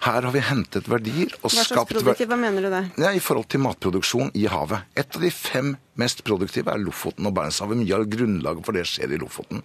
Her 0.04 0.26
har 0.26 0.34
vi 0.34 0.42
hentet 0.44 0.88
verdier 0.90 1.34
og 1.42 1.50
Hva 1.52 1.64
skapt 1.66 2.02
hva 2.04 2.36
mener 2.40 2.66
du 2.66 2.70
det? 2.72 2.84
ja, 2.98 3.12
I 3.14 3.22
forhold 3.22 3.48
til 3.52 3.62
matproduksjon 3.64 4.32
i 4.34 4.46
havet. 4.50 4.86
Et 4.96 5.16
av 5.16 5.22
de 5.22 5.30
fem 5.30 5.74
mest 6.00 6.24
produktive 6.26 6.72
er 6.72 6.80
Lofoten 6.82 7.26
og 7.28 7.34
Barentshavet. 7.36 7.78
Mye 7.78 7.94
av 7.94 8.06
grunnlaget 8.10 8.66
for 8.66 8.74
det 8.76 8.86
skjer 8.90 9.14
i 9.14 9.20
Lofoten. 9.20 9.62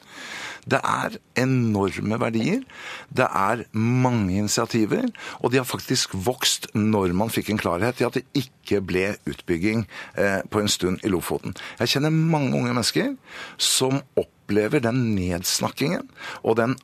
Det 0.69 0.79
er 0.85 1.15
enorme 1.41 2.19
verdier. 2.21 2.61
Det 3.09 3.25
er 3.25 3.63
mange 3.73 4.37
initiativer. 4.37 5.07
Og 5.41 5.51
de 5.51 5.61
har 5.61 5.67
faktisk 5.67 6.13
vokst 6.13 6.69
når 6.77 7.15
man 7.17 7.33
fikk 7.33 7.49
en 7.53 7.61
klarhet 7.61 8.01
i 8.01 8.07
at 8.07 8.19
det 8.19 8.25
ikke 8.37 8.81
ble 8.85 9.15
utbygging 9.29 9.85
eh, 10.15 10.41
på 10.49 10.61
en 10.61 10.69
stund 10.71 11.01
i 11.05 11.09
Lofoten. 11.13 11.55
Jeg 11.79 11.95
kjenner 11.95 12.13
mange 12.13 12.53
unge 12.53 12.73
mennesker 12.73 13.15
som 13.57 14.03
opplever 14.19 14.83
den 14.83 15.15
nedsnakkingen 15.15 16.05
og 16.43 16.59
den, 16.61 16.77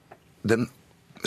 den 0.47 0.69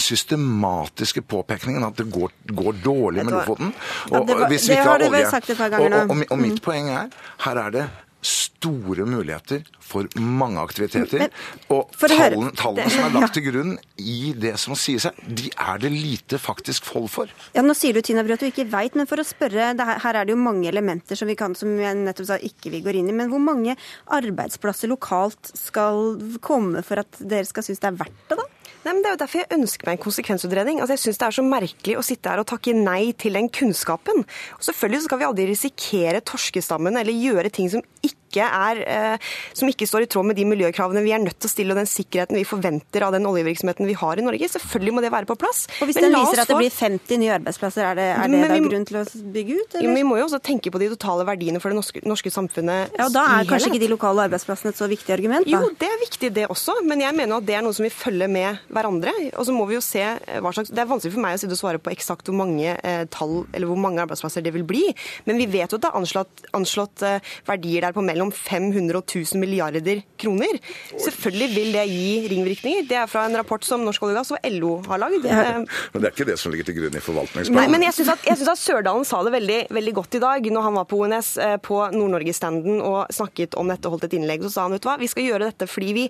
systematiske 0.01 1.23
påpekningen 1.29 1.85
at 1.85 1.97
det 2.01 2.09
går, 2.15 2.31
går 2.55 2.83
dårlig 2.85 3.25
med 3.25 3.35
Lofoten. 3.35 3.73
Og. 4.11 4.19
Ja, 4.29 4.35
var- 4.35 4.49
hvis 4.49 4.69
vi 4.69 4.75
ikke 4.75 4.83
har 4.85 4.99
har 4.99 5.09
olje- 5.09 5.79
og, 5.79 5.93
og, 5.93 6.11
og, 6.11 6.17
mi- 6.17 6.31
og 6.31 6.39
mitt 6.39 6.63
poeng 6.63 6.89
er 6.91 7.09
her 7.45 7.57
er 7.67 7.71
det 7.71 7.89
store 8.21 9.05
muligheter 9.07 9.63
for 9.81 10.09
mange 10.19 10.59
aktiviteter. 10.59 11.19
Men- 11.19 11.31
og 11.71 11.93
tallene, 11.97 12.51
tallene 12.59 12.91
som 12.91 13.05
er 13.07 13.13
lagt 13.21 13.35
til 13.35 13.45
grunn 13.47 13.77
i 13.97 14.33
det 14.35 14.57
som 14.59 14.75
sies 14.75 15.05
her, 15.07 15.13
de 15.29 15.49
er 15.57 15.79
det 15.79 15.93
lite 15.95 16.37
faktisk 16.43 16.85
fold 16.85 17.07
for. 17.09 17.31
Ja, 17.55 17.63
Nå 17.63 17.77
sier 17.79 17.95
du 17.95 18.03
Tina 18.03 18.25
Brød, 18.27 18.33
at 18.33 18.41
du 18.41 18.47
ikke 18.51 18.67
veit, 18.73 18.97
men 18.99 19.07
for 19.07 19.23
å 19.23 19.25
spørre, 19.25 19.71
det 19.79 19.87
her, 19.87 20.01
her 20.03 20.19
er 20.19 20.25
det 20.27 20.35
jo 20.35 20.41
mange 20.43 20.67
elementer 20.69 21.15
som 21.17 21.29
vi 21.31 21.37
kan, 21.39 21.55
som 21.55 21.71
jeg 21.79 21.95
nettopp 21.95 22.27
sa 22.27 22.41
ikke 22.43 22.71
vi 22.75 22.83
går 22.83 22.99
inn 22.99 23.09
i. 23.09 23.13
Men 23.13 23.31
hvor 23.31 23.39
mange 23.41 23.77
arbeidsplasser 24.11 24.91
lokalt 24.91 25.53
skal 25.55 26.19
komme 26.43 26.83
for 26.85 26.99
at 27.05 27.23
dere 27.23 27.47
skal 27.49 27.63
synes 27.63 27.79
det 27.87 27.93
er 27.93 28.01
verdt 28.03 28.25
det, 28.29 28.37
da? 28.43 28.49
Nei, 28.89 28.95
men 28.97 29.05
Det 29.05 29.09
er 29.11 29.17
jo 29.19 29.21
derfor 29.21 29.43
jeg 29.43 29.53
ønsker 29.53 29.85
meg 29.85 29.99
en 29.99 30.01
konsekvensutredning. 30.01 30.79
Altså, 30.81 30.95
jeg 30.97 31.03
syns 31.03 31.19
det 31.21 31.27
er 31.27 31.35
så 31.37 31.43
merkelig 31.45 31.97
å 32.01 32.05
sitte 32.07 32.31
her 32.33 32.41
og 32.41 32.47
takke 32.49 32.73
nei 32.73 33.13
til 33.21 33.37
den 33.37 33.51
kunnskapen. 33.53 34.23
Og 34.57 34.63
Selvfølgelig 34.65 35.05
skal 35.05 35.21
vi 35.21 35.27
aldri 35.29 35.45
risikere 35.51 36.23
torskestammen 36.25 36.97
eller 36.97 37.13
gjøre 37.13 37.53
ting 37.53 37.69
som 37.69 37.85
ikke 38.01 38.15
er, 38.37 38.77
eh, 38.85 39.19
som 39.55 39.69
ikke 39.69 39.87
står 39.89 40.03
i 40.03 40.07
tråd 40.07 40.25
med 40.27 40.37
de 40.37 40.45
miljøkravene 40.45 41.03
vi 41.03 41.13
er 41.13 41.19
nødt 41.19 41.39
til 41.41 41.49
å 41.49 41.53
stille 41.53 41.71
og 41.73 41.77
den 41.81 41.87
sikkerheten 41.87 42.37
vi 42.37 42.45
forventer 42.45 43.03
av 43.03 43.13
den 43.13 43.25
oljevirksomheten 43.25 43.87
vi 43.87 43.95
har 43.95 44.19
i 44.19 44.23
Norge. 44.23 44.49
Selvfølgelig 44.49 44.93
må 44.93 45.01
det 45.01 45.11
være 45.13 45.27
på 45.27 45.37
plass. 45.39 45.67
Og 45.81 45.89
hvis 45.89 45.97
Men 45.97 46.13
den 46.13 46.21
viser 46.21 46.41
at 46.43 46.49
det 46.49 46.57
blir 46.57 46.71
50 46.71 47.19
nye 47.19 47.33
arbeidsplasser, 47.39 47.83
er 47.83 47.95
det, 47.95 48.09
er 48.19 48.29
det 48.29 48.49
da 48.49 48.55
vi- 48.55 48.69
grunn 48.69 48.85
til 48.87 48.97
å 48.99 49.05
bygge 49.33 49.55
ut? 49.61 49.75
Eller? 49.75 49.95
Vi 49.95 50.03
må 50.03 50.19
jo 50.19 50.27
også 50.27 50.41
tenke 50.43 50.71
på 50.71 50.79
de 50.79 50.89
totale 50.91 51.25
verdiene 51.25 51.61
for 51.61 51.71
det 51.71 51.77
norske, 51.79 52.03
norske 52.05 52.31
samfunnet 52.31 52.91
Ja, 52.99 53.07
og 53.07 53.13
Da 53.13 53.25
er 53.41 53.45
kanskje 53.45 53.71
ikke 53.73 53.81
de 53.81 53.89
lokale 53.89 54.29
arbeidsplassene 54.29 54.69
et 54.69 54.77
så 54.77 54.89
viktig 54.89 55.11
argument? 55.15 55.47
da? 55.47 55.51
Jo, 55.63 55.71
det 55.79 55.89
er 55.89 55.99
viktig 56.05 56.33
det 56.35 56.49
også, 56.49 56.83
men 56.85 57.01
jeg 57.01 57.15
mener 57.15 57.37
at 57.39 57.47
det 57.47 57.55
er 57.55 57.63
noe 57.63 57.73
som 57.73 57.85
vi 57.85 57.91
følger 57.91 58.29
med 58.29 58.59
hverandre. 58.69 59.15
Og 59.39 59.47
så 59.47 59.53
må 59.55 59.67
vi 59.69 59.75
jo 59.79 59.81
se 59.81 60.01
eh, 60.03 60.41
hva 60.41 60.53
slags 60.53 60.69
Det 60.69 60.79
er 60.79 60.87
vanskelig 60.91 61.13
for 61.15 61.21
meg 61.23 61.37
å 61.37 61.39
sitte 61.39 61.53
og 61.53 61.63
svare 61.63 61.79
på 61.79 61.91
eksakt 61.95 62.27
hvor 62.27 62.35
mange 62.35 62.75
eh, 62.83 63.05
tall 63.07 63.47
eller 63.55 63.67
hvor 63.71 63.79
mange 63.79 64.01
arbeidsplasser 64.03 64.43
det 64.43 64.53
vil 64.53 64.65
bli, 64.65 64.95
men 65.27 65.39
vi 65.39 65.47
vet 65.47 65.71
jo 65.71 65.77
at 65.79 65.85
det 65.87 65.91
er 65.93 65.99
anslått, 66.01 66.43
anslått 66.53 67.03
eh, 67.07 67.21
verdier 67.47 67.81
der 67.87 67.93
på 67.93 68.03
mellom 68.03 68.18
500 68.35 68.97
og 68.99 69.05
1000 69.05 69.41
milliarder 69.41 70.03
kroner. 70.19 70.59
Selvfølgelig 70.99 71.49
vil 71.55 71.73
det 71.73 71.85
gi 71.89 72.29
ringvirkninger. 72.33 72.89
Det 72.91 72.97
er 72.99 73.07
fra 73.11 73.27
en 73.29 73.37
rapport 73.39 73.65
som 73.65 73.85
Norsk 73.87 74.03
olje 74.03 74.17
og 74.17 74.19
gass 74.21 74.33
og 74.35 74.49
LO 74.57 74.73
har 74.89 75.03
lagd. 75.05 75.27
Eh, 75.29 75.61
Men 75.95 76.03
det 76.03 76.11
er 76.11 76.15
ikke 76.17 76.29
det 76.31 76.39
som 76.39 76.53
ligger 76.53 76.69
til 76.69 76.79
grunn 76.81 76.99
i 76.99 77.05
forvaltningsplanen. 77.05 77.61
Nei, 77.61 77.69
men 77.73 77.87
jeg 77.87 77.97
syns 78.01 78.13
at, 78.17 78.27
synes 78.27 78.53
at 78.55 78.63
Sørdalen 78.63 79.07
sa 79.09 79.23
det 79.27 79.33
veldig, 79.37 79.61
veldig 79.79 79.95
godt 80.01 80.19
i 80.19 80.23
dag 80.25 80.51
når 80.53 80.67
han 80.69 80.79
var 80.81 80.89
på 80.91 81.01
ONS 81.05 81.31
eh, 81.45 81.57
på 81.63 81.81
Nord-Norge-standen 81.95 82.83
og 82.83 83.15
snakket 83.15 83.55
om 83.61 83.71
dette 83.71 83.89
og 83.89 83.97
holdt 83.97 84.09
et 84.11 84.19
innlegg. 84.19 84.45
Så 84.47 84.55
sa 84.57 84.67
han 84.67 84.75
vet 84.77 84.85
du 84.85 84.91
hva, 84.91 84.99
vi 85.01 85.11
skal 85.11 85.29
gjøre 85.29 85.51
dette 85.53 85.71
fordi 85.71 85.95
vi 85.97 86.07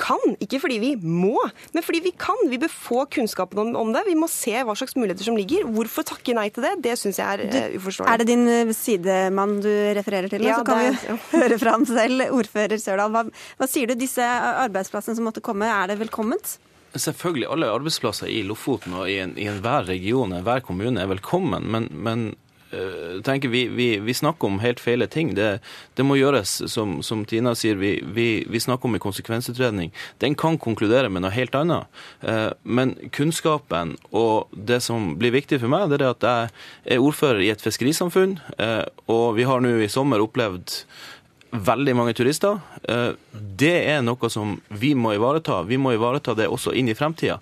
kan, 0.00 0.22
ikke 0.42 0.60
fordi 0.62 0.78
vi 0.82 0.92
må, 1.00 1.36
men 1.74 1.84
fordi 1.84 2.00
vi 2.06 2.12
kan. 2.18 2.38
Vi 2.50 2.58
bør 2.60 2.72
få 2.72 3.04
kunnskapen 3.12 3.60
om, 3.62 3.74
om 3.78 3.92
det. 3.94 4.06
Vi 4.08 4.16
må 4.18 4.28
se 4.30 4.54
hva 4.66 4.76
slags 4.78 4.96
muligheter 4.98 5.28
som 5.28 5.36
ligger. 5.38 5.66
Hvorfor 5.68 6.06
takke 6.08 6.34
nei 6.36 6.48
til 6.54 6.66
det? 6.66 6.72
Det 6.86 6.96
syns 7.00 7.20
jeg 7.20 7.26
er 7.26 7.44
uh, 7.46 7.76
uforståelig. 7.78 8.10
Er 8.12 8.22
det 8.22 8.28
din 8.30 8.46
eh, 8.50 8.72
sidemann 8.76 9.58
du 9.64 9.70
refererer 9.98 10.32
til? 10.32 10.46
Ja, 10.48 10.58
så 10.60 10.66
kan 10.66 10.82
vi 10.82 11.18
høre 11.42 11.60
fra 11.60 11.76
han 11.76 11.86
selv. 11.88 12.26
Ordfører 12.40 12.80
Sørdal, 12.80 13.14
hva, 13.14 13.24
hva 13.60 13.70
sier 13.70 13.90
du? 13.90 13.96
Disse 14.00 14.24
arbeidsplassene 14.24 15.18
som 15.18 15.28
måtte 15.28 15.44
komme, 15.44 15.68
er 15.68 15.92
det 15.92 16.00
velkomment? 16.00 16.56
Selvfølgelig, 16.90 17.46
alle 17.52 17.68
arbeidsplasser 17.70 18.30
i 18.32 18.40
Lofoten 18.42 18.96
og 18.98 19.10
i, 19.10 19.20
en, 19.22 19.36
i 19.38 19.46
enhver 19.50 19.86
region, 19.86 20.32
enhver 20.34 20.64
kommune 20.66 20.98
er 21.02 21.10
velkommen. 21.12 21.68
Men, 21.70 21.86
men 21.92 22.30
tenker 23.22 23.48
vi, 23.48 23.68
vi, 23.68 23.98
vi, 23.98 24.14
snakker 24.14 24.46
om 24.46 24.60
helt 24.62 24.80
feile 24.80 25.06
ting. 25.10 25.34
Det, 25.34 25.58
det 25.98 26.06
må 26.06 26.16
gjøres, 26.18 26.52
som, 26.70 27.00
som 27.02 27.24
Tina 27.28 27.54
sier, 27.58 27.78
vi, 27.80 28.00
vi, 28.46 28.60
snakker 28.60 28.88
om 28.88 28.96
en 28.96 29.02
konsekvensutredning. 29.02 29.92
Den 30.22 30.36
kan 30.38 30.58
konkludere 30.60 31.10
med 31.10 31.24
noe 31.24 31.34
helt 31.34 31.56
annet. 31.58 31.90
Eh, 32.22 32.50
men 32.62 32.94
kunnskapen 33.14 33.96
og 34.10 34.52
det 34.54 34.80
som 34.86 35.14
blir 35.18 35.34
viktig 35.34 35.60
for 35.62 35.72
meg, 35.72 35.88
det 35.90 36.00
er 36.00 36.10
at 36.12 36.26
jeg 36.26 36.50
er 36.96 37.02
ordfører 37.02 37.42
i 37.44 37.50
et 37.52 37.64
fiskerisamfunn, 37.64 38.38
eh, 38.58 38.84
og 39.10 39.34
vi 39.38 39.48
har 39.48 39.64
nå 39.64 39.74
i 39.80 39.90
sommer 39.90 40.22
opplevd 40.22 40.82
veldig 41.50 41.96
mange 41.98 42.12
turister. 42.14 42.60
Det 43.34 43.72
er 43.90 44.04
noe 44.06 44.28
som 44.30 44.52
vi 44.78 44.92
må 44.94 45.16
ivareta. 45.16 45.56
Vi 45.66 45.80
må 45.82 45.96
ivareta 45.96 46.36
det 46.38 46.46
også 46.46 46.70
inn 46.78 46.86
i 46.86 46.94
fremtida. 46.94 47.40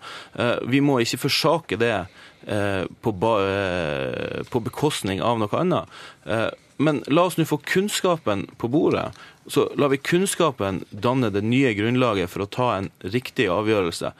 Vi 0.64 0.80
må 0.80 0.96
ikke 1.04 1.20
forsake 1.26 1.76
det 1.76 1.92
Eh, 1.92 2.27
på, 2.46 3.12
eh, 3.40 4.42
på, 4.50 4.60
bekostning 4.60 5.22
av 5.22 5.38
noe 5.38 5.60
annet. 5.60 6.00
Eh, 6.24 6.48
men 6.78 7.02
la 7.10 7.24
oss 7.26 7.38
nå 7.38 7.46
få 7.48 7.58
kunnskapen 7.66 8.46
på 8.56 8.70
bordet. 8.70 9.10
Så 9.46 9.66
lar 9.76 9.90
vi 9.90 9.98
kunnskapen 9.98 10.84
danne 10.90 11.32
det 11.34 11.42
nye 11.42 11.72
grunnlaget 11.74 12.30
for 12.30 12.44
å 12.44 12.50
ta 12.50 12.68
en 12.76 12.90
riktig 13.02 13.48
avgjørelse 13.50 14.12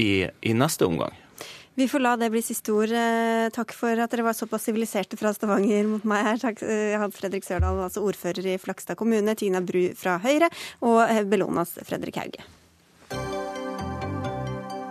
i, 0.00 0.12
i 0.24 0.52
neste 0.56 0.86
omgang. 0.86 1.12
Vi 1.76 1.88
får 1.90 2.00
la 2.00 2.14
det 2.16 2.30
bli 2.32 2.40
siste 2.44 2.72
ord. 2.72 2.94
Takk 3.52 3.74
for 3.76 4.00
at 4.00 4.14
dere 4.14 4.24
var 4.24 4.38
såpass 4.38 4.64
siviliserte 4.70 5.18
fra 5.20 5.34
Stavanger 5.36 5.90
mot 5.90 6.06
meg 6.08 6.24
her. 6.30 6.40
Takk, 6.40 6.62
Hans 7.02 7.18
Fredrik 7.18 7.44
Sørdal, 7.44 7.82
altså 7.84 8.06
ordfører 8.08 8.54
i 8.54 8.56
Flakstad 8.62 8.96
kommune, 9.00 9.36
Tina 9.36 9.60
Bru 9.60 9.90
fra 9.98 10.16
Høyre 10.22 10.48
og 10.80 11.04
Bellonas 11.28 11.76
Fredrik 11.84 12.22
Hauge. 12.22 12.48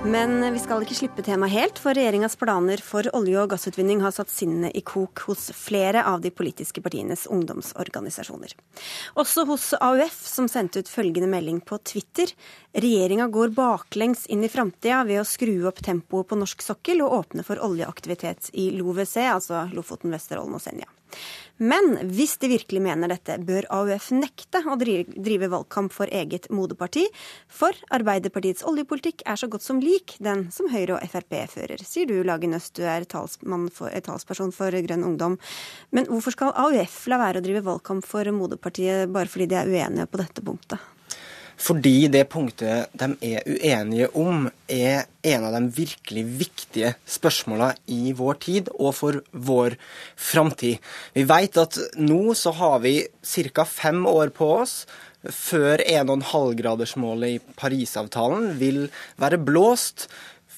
Men 0.00 0.38
vi 0.54 0.58
skal 0.58 0.80
ikke 0.80 0.96
slippe 0.96 1.20
temaet 1.20 1.52
helt, 1.52 1.78
for 1.78 1.92
regjeringas 1.92 2.32
planer 2.40 2.80
for 2.80 3.04
olje- 3.12 3.42
og 3.42 3.50
gassutvinning 3.52 4.00
har 4.00 4.14
satt 4.16 4.30
sinnene 4.32 4.70
i 4.72 4.80
kok 4.80 5.20
hos 5.28 5.50
flere 5.52 6.00
av 6.08 6.22
de 6.24 6.30
politiske 6.32 6.80
partienes 6.80 7.26
ungdomsorganisasjoner. 7.28 8.54
Også 9.20 9.44
hos 9.50 9.66
AUF, 9.76 10.16
som 10.24 10.48
sendte 10.48 10.80
ut 10.80 10.88
følgende 10.88 11.28
melding 11.28 11.60
på 11.60 11.76
Twitter. 11.84 12.32
Regjeringa 12.72 13.28
går 13.28 13.52
baklengs 13.52 14.24
inn 14.32 14.46
i 14.46 14.48
framtida 14.48 15.02
ved 15.04 15.20
å 15.20 15.28
skru 15.28 15.68
opp 15.68 15.84
tempoet 15.84 16.32
på 16.32 16.40
norsk 16.40 16.64
sokkel 16.64 17.04
og 17.04 17.18
åpne 17.18 17.44
for 17.44 17.60
oljeaktivitet 17.60 18.54
i 18.56 18.70
LoVC, 18.78 19.18
altså 19.28 19.66
Lofoten, 19.76 20.16
Vesterålen 20.16 20.56
og 20.56 20.64
Senja. 20.64 20.88
Men 21.60 21.98
hvis 22.08 22.38
de 22.40 22.48
virkelig 22.48 22.80
mener 22.80 23.10
dette, 23.12 23.36
bør 23.44 23.66
AUF 23.76 24.08
nekte 24.16 24.62
å 24.64 24.78
drive 24.80 25.50
valgkamp 25.52 25.92
for 25.92 26.08
eget 26.08 26.48
moderparti, 26.48 27.02
for 27.52 27.76
Arbeiderpartiets 27.92 28.64
oljepolitikk 28.64 29.26
er 29.28 29.36
så 29.36 29.48
godt 29.52 29.66
som 29.66 29.82
lik 29.84 30.14
den 30.24 30.46
som 30.54 30.70
Høyre 30.72 30.96
og 30.96 31.12
Frp 31.12 31.36
fører, 31.52 31.84
sier 31.84 32.08
du, 32.08 32.22
Lagen 32.24 32.56
Øst, 32.56 32.72
du 32.78 32.86
er 32.88 33.04
for, 33.04 33.92
talsperson 33.92 34.54
for 34.56 34.72
Grønn 34.72 35.04
Ungdom. 35.04 35.36
Men 35.92 36.08
hvorfor 36.08 36.32
skal 36.32 36.56
AUF 36.56 37.02
la 37.12 37.20
være 37.20 37.42
å 37.42 37.44
drive 37.44 37.66
valgkamp 37.66 38.08
for 38.08 38.32
moderpartiet 38.32 39.12
bare 39.12 39.28
fordi 39.28 39.50
de 39.52 39.60
er 39.60 39.68
uenige 39.68 40.08
på 40.08 40.22
dette 40.22 40.40
punktet? 40.46 40.80
Fordi 41.60 42.08
det 42.08 42.24
punktet 42.32 42.88
de 42.96 43.10
er 43.34 43.44
uenige 43.44 44.08
om, 44.16 44.46
er 44.64 45.04
en 45.28 45.44
av 45.44 45.56
de 45.58 45.60
virkelig 45.76 46.24
viktige 46.40 46.94
spørsmåla 47.04 47.74
i 47.92 48.14
vår 48.16 48.40
tid 48.40 48.70
og 48.78 48.94
for 48.96 49.20
vår 49.30 49.76
framtid. 50.16 50.80
Vi 51.12 51.26
vet 51.28 51.60
at 51.60 51.76
nå 52.00 52.32
så 52.38 52.54
har 52.56 52.80
vi 52.84 52.94
ca. 53.04 53.66
fem 53.68 54.06
år 54.08 54.32
på 54.32 54.48
oss 54.62 54.82
før 55.28 55.82
1,5-gradersmålet 55.84 57.36
i 57.36 57.54
Parisavtalen 57.60 58.54
vil 58.60 58.86
være 59.20 59.42
blåst 59.44 60.08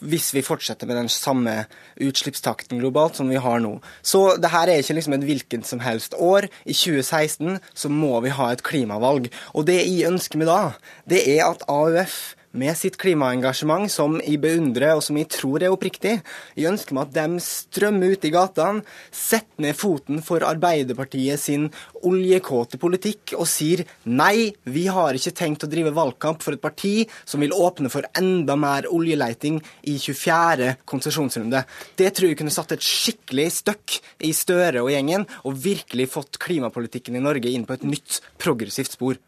hvis 0.03 0.33
vi 0.35 0.45
fortsetter 0.45 0.89
med 0.89 0.99
den 0.99 1.11
samme 1.13 1.65
utslippstakten 2.03 2.81
globalt 2.83 3.19
som 3.21 3.31
vi 3.31 3.41
har 3.41 3.63
nå. 3.63 3.77
Så 4.03 4.37
det 4.43 4.53
her 4.53 4.69
er 4.69 4.83
ikke 4.83 4.99
liksom 4.99 5.17
et 5.17 5.27
hvilket 5.29 5.69
som 5.69 5.83
helst 5.85 6.17
år. 6.19 6.49
I 6.67 6.75
2016 6.75 7.59
så 7.75 7.93
må 7.93 8.19
vi 8.25 8.35
ha 8.35 8.51
et 8.53 8.65
klimavalg. 8.67 9.31
Og 9.55 9.67
det 9.69 9.81
jeg 9.83 10.11
ønsker 10.11 10.41
meg 10.41 10.51
da, 10.51 10.61
det 11.09 11.25
er 11.37 11.47
at 11.49 11.67
AUF 11.71 12.35
med 12.59 12.77
sitt 12.77 12.99
klimaengasjement, 13.01 13.91
som 13.91 14.19
jeg 14.21 14.41
beundrer 14.43 14.97
og 14.97 15.03
som 15.05 15.17
jeg 15.19 15.31
tror 15.33 15.63
er 15.63 15.73
oppriktig. 15.73 16.19
Jeg 16.57 16.71
ønsker 16.73 16.97
meg 16.97 17.09
at 17.09 17.17
de 17.17 17.43
strømmer 17.45 18.15
ut 18.15 18.27
i 18.29 18.33
gatene, 18.35 18.85
setter 19.11 19.65
ned 19.65 19.79
foten 19.79 20.21
for 20.25 20.45
Arbeiderpartiet 20.47 21.41
sin 21.41 21.69
oljekåte 22.03 22.81
politikk 22.83 23.35
og 23.39 23.47
sier 23.51 23.85
nei, 24.05 24.53
vi 24.65 24.87
har 24.91 25.17
ikke 25.17 25.35
tenkt 25.39 25.67
å 25.67 25.71
drive 25.71 25.95
valgkamp 25.97 26.43
for 26.45 26.57
et 26.57 26.63
parti 26.63 27.07
som 27.25 27.43
vil 27.43 27.55
åpne 27.57 27.91
for 27.93 28.07
enda 28.19 28.57
mer 28.59 28.89
oljeleiting 28.93 29.61
i 29.89 29.97
24. 29.99 30.75
konsesjonsrunde. 30.89 31.65
Det 31.97 32.11
tror 32.15 32.33
jeg 32.33 32.41
kunne 32.41 32.55
satt 32.55 32.75
et 32.77 32.85
skikkelig 32.85 33.49
støkk 33.63 33.99
i 34.27 34.33
Støre 34.37 34.83
og 34.83 34.91
gjengen, 34.93 35.27
og 35.47 35.59
virkelig 35.63 36.09
fått 36.13 36.41
klimapolitikken 36.43 37.17
i 37.17 37.23
Norge 37.23 37.53
inn 37.53 37.67
på 37.69 37.77
et 37.77 37.87
nytt, 37.87 38.21
progressivt 38.43 38.97
spor. 38.97 39.21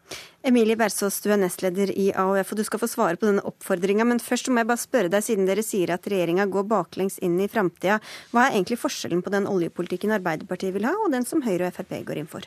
Emilie 0.45 0.77
Bersås, 0.77 1.17
du 1.23 1.31
er 1.33 1.39
nestleder 1.41 1.89
i 1.89 2.11
AUF, 2.13 2.51
og 2.53 2.59
du 2.59 2.63
skal 2.67 2.81
få 2.81 2.89
svare 2.89 3.17
på 3.17 3.25
denne 3.25 3.43
oppfordringa. 3.49 4.05
Men 4.05 4.21
først 4.21 4.51
må 4.51 4.61
jeg 4.61 4.69
bare 4.69 4.83
spørre 4.83 5.11
deg, 5.13 5.25
siden 5.25 5.49
dere 5.49 5.65
sier 5.65 5.95
at 5.95 6.05
regjeringa 6.11 6.45
går 6.53 6.67
baklengs 6.69 7.17
inn 7.25 7.39
i 7.41 7.49
framtida, 7.49 7.97
hva 8.29 8.45
er 8.45 8.59
egentlig 8.59 8.77
forskjellen 8.83 9.25
på 9.25 9.33
den 9.33 9.49
oljepolitikken 9.49 10.13
Arbeiderpartiet 10.19 10.75
vil 10.75 10.85
ha, 10.85 10.93
og 11.01 11.13
den 11.15 11.25
som 11.25 11.41
Høyre 11.45 11.71
og 11.71 11.79
Frp 11.79 11.97
går 12.05 12.21
inn 12.21 12.29
for? 12.29 12.45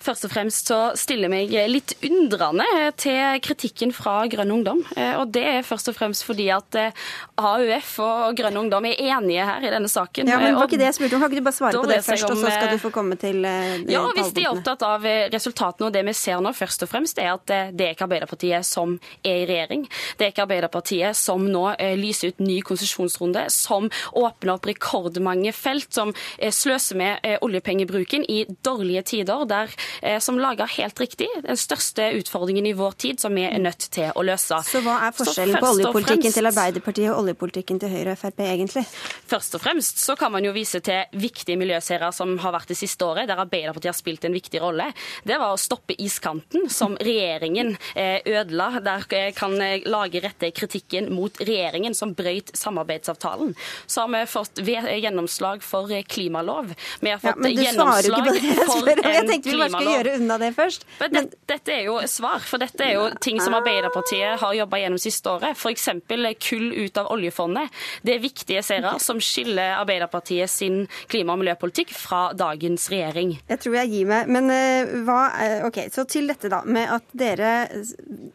Først 0.00 0.24
og 0.24 0.30
fremst 0.32 0.70
så 0.70 0.78
stiller 0.96 1.28
jeg 1.28 1.32
meg 1.32 1.50
litt 1.68 1.92
undrende 2.06 2.64
til 3.00 3.40
kritikken 3.44 3.90
fra 3.92 4.22
Grønn 4.32 4.52
Ungdom. 4.54 4.80
Eh, 4.96 5.12
og 5.20 5.28
det 5.34 5.42
er 5.44 5.66
først 5.66 5.90
og 5.92 5.96
fremst 5.98 6.24
fordi 6.24 6.46
at 6.54 6.78
eh, 6.80 7.02
AUF 7.36 7.90
og 8.04 8.38
Grønn 8.38 8.56
Ungdom 8.62 8.88
er 8.88 8.96
enige 8.96 9.44
her 9.44 9.66
i 9.68 9.72
denne 9.74 9.90
saken. 9.92 10.30
Ja, 10.30 10.38
men 10.40 10.56
var 10.56 10.70
ikke 10.70 10.78
det 10.80 10.88
jeg 10.88 10.96
spurte 10.96 11.18
om? 11.18 11.24
Kan 11.24 11.32
ikke 11.34 11.42
du 11.42 11.48
bare 11.50 11.58
svare 11.58 11.82
på 11.82 11.90
det 11.90 11.98
først, 12.06 12.24
om, 12.30 12.32
og 12.32 12.40
så 12.40 12.54
skal 12.54 12.72
du 12.72 12.80
få 12.80 12.92
komme 12.94 13.18
til 13.20 13.44
Ja, 13.44 14.06
hvis 14.16 14.32
de 14.36 14.46
er 14.46 14.54
opptatt 14.54 14.86
av 14.88 15.04
resultatene 15.34 15.90
og 15.90 15.94
det 15.94 16.04
vi 16.08 16.16
ser 16.16 16.40
nå, 16.40 16.54
først 16.56 16.86
og 16.86 16.92
fremst, 16.94 17.20
er 17.20 17.34
at 17.34 17.44
det 17.76 17.86
er 17.90 17.92
ikke 17.92 18.08
Arbeiderpartiet 18.08 18.66
som 18.66 18.96
er 19.20 19.42
i 19.42 19.46
regjering. 19.50 19.84
Det 20.16 20.26
er 20.26 20.32
ikke 20.32 20.46
Arbeiderpartiet 20.46 21.18
som 21.18 21.44
nå 21.44 21.66
lyser 22.00 22.32
ut 22.32 22.40
ny 22.44 22.60
konsesjonsrunde, 22.64 23.44
som 23.52 23.90
åpner 24.16 24.56
opp 24.56 24.70
rekordmange 24.70 25.52
felt, 25.56 25.92
som 25.92 26.16
sløser 26.40 26.96
med 27.00 27.30
oljepengebruken 27.44 28.24
i 28.24 28.42
dårlige 28.64 29.04
tider. 29.12 29.44
der 29.50 29.68
Eh, 29.70 29.89
som 30.22 30.38
lager 30.40 30.68
helt 30.76 31.00
riktig 31.00 31.28
den 31.44 31.58
største 31.58 32.10
utfordringen 32.18 32.66
i 32.66 32.72
vår 32.76 32.96
tid, 33.00 33.20
som 33.20 33.34
vi 33.34 33.44
er 33.46 33.58
nødt 33.62 33.86
til 33.92 34.10
å 34.14 34.24
løse. 34.24 34.60
Så 34.66 34.82
hva 34.84 34.96
er 35.06 35.14
forskjellen 35.16 35.58
på 35.60 35.72
oljepolitikken 35.74 36.26
fremst, 36.26 36.38
til 36.38 36.50
Arbeiderpartiet 36.50 37.10
og 37.12 37.22
oljepolitikken 37.22 37.80
til 37.82 37.92
Høyre 37.92 38.14
og 38.14 38.20
Frp, 38.20 38.42
egentlig? 38.46 38.84
Først 39.30 39.56
og 39.58 39.64
fremst 39.64 40.02
så 40.02 40.16
kan 40.18 40.32
man 40.34 40.46
jo 40.46 40.52
vise 40.56 40.80
til 40.84 41.20
viktige 41.20 41.58
miljøserier 41.60 42.14
som 42.14 42.36
har 42.42 42.54
vært 42.54 42.72
det 42.72 42.78
siste 42.80 43.06
året, 43.06 43.28
der 43.30 43.42
Arbeiderpartiet 43.42 43.92
har 43.92 43.98
spilt 43.98 44.26
en 44.28 44.36
viktig 44.36 44.62
rolle. 44.62 44.90
Det 45.26 45.38
var 45.40 45.54
å 45.54 45.60
stoppe 45.60 45.96
iskanten, 46.00 46.68
som 46.72 46.96
regjeringen 47.00 47.74
eh, 47.94 48.20
ødela. 48.24 48.70
Der 48.84 49.06
eh, 49.16 49.30
kan 49.36 49.56
lage 49.86 50.22
rette 50.24 50.52
kritikken 50.56 51.10
mot 51.14 51.40
regjeringen, 51.42 51.96
som 51.96 52.14
brøyt 52.16 52.52
samarbeidsavtalen. 52.58 53.54
Så 53.86 54.04
har 54.04 54.12
vi 54.14 54.24
fått 54.30 54.62
gjennomslag 54.64 55.64
for 55.64 55.90
klimalov. 56.10 56.74
Vi 57.00 57.12
har 57.12 57.22
fått 57.22 57.44
ja, 57.46 57.70
gjennomslag 57.70 58.30
for 58.70 58.90
en 58.90 59.34
klimalov 59.42 59.79
skal 59.80 59.96
gjøre 59.96 60.16
unna 60.20 60.38
det 60.40 60.50
først. 60.56 60.86
Men, 61.00 61.16
Men 61.16 61.30
dette 61.50 61.74
er 61.74 61.84
jo 61.88 61.96
svar, 62.10 62.42
for 62.44 62.62
dette 62.62 62.84
er 62.84 62.94
jo 62.96 63.06
ting 63.22 63.40
som 63.42 63.56
Arbeiderpartiet 63.58 64.40
har 64.40 64.56
jobba 64.56 64.80
gjennom 64.82 65.00
siste 65.00 65.32
året. 65.32 65.56
F.eks. 65.58 65.88
kull 66.40 66.70
ut 66.76 67.00
av 67.00 67.10
oljefondet. 67.14 67.70
Det 68.06 68.16
er 68.16 68.22
viktige 68.22 68.62
seire 68.66 68.96
som 69.02 69.20
skiller 69.22 69.76
Arbeiderpartiet 69.78 70.50
sin 70.50 70.82
klima- 71.10 71.34
og 71.34 71.42
miljøpolitikk 71.42 71.92
fra 71.96 72.30
dagens 72.36 72.88
regjering. 72.92 73.36
Jeg 73.50 73.62
tror 73.62 73.78
jeg 73.80 73.92
gir 73.94 74.10
meg. 74.10 74.30
Men 74.30 74.50
uh, 74.52 74.94
hva 75.06 75.20
OK, 75.68 75.82
så 75.94 76.06
til 76.08 76.30
dette, 76.30 76.50
da. 76.52 76.62
Med 76.64 76.90
at 76.90 77.06
dere 77.16 77.52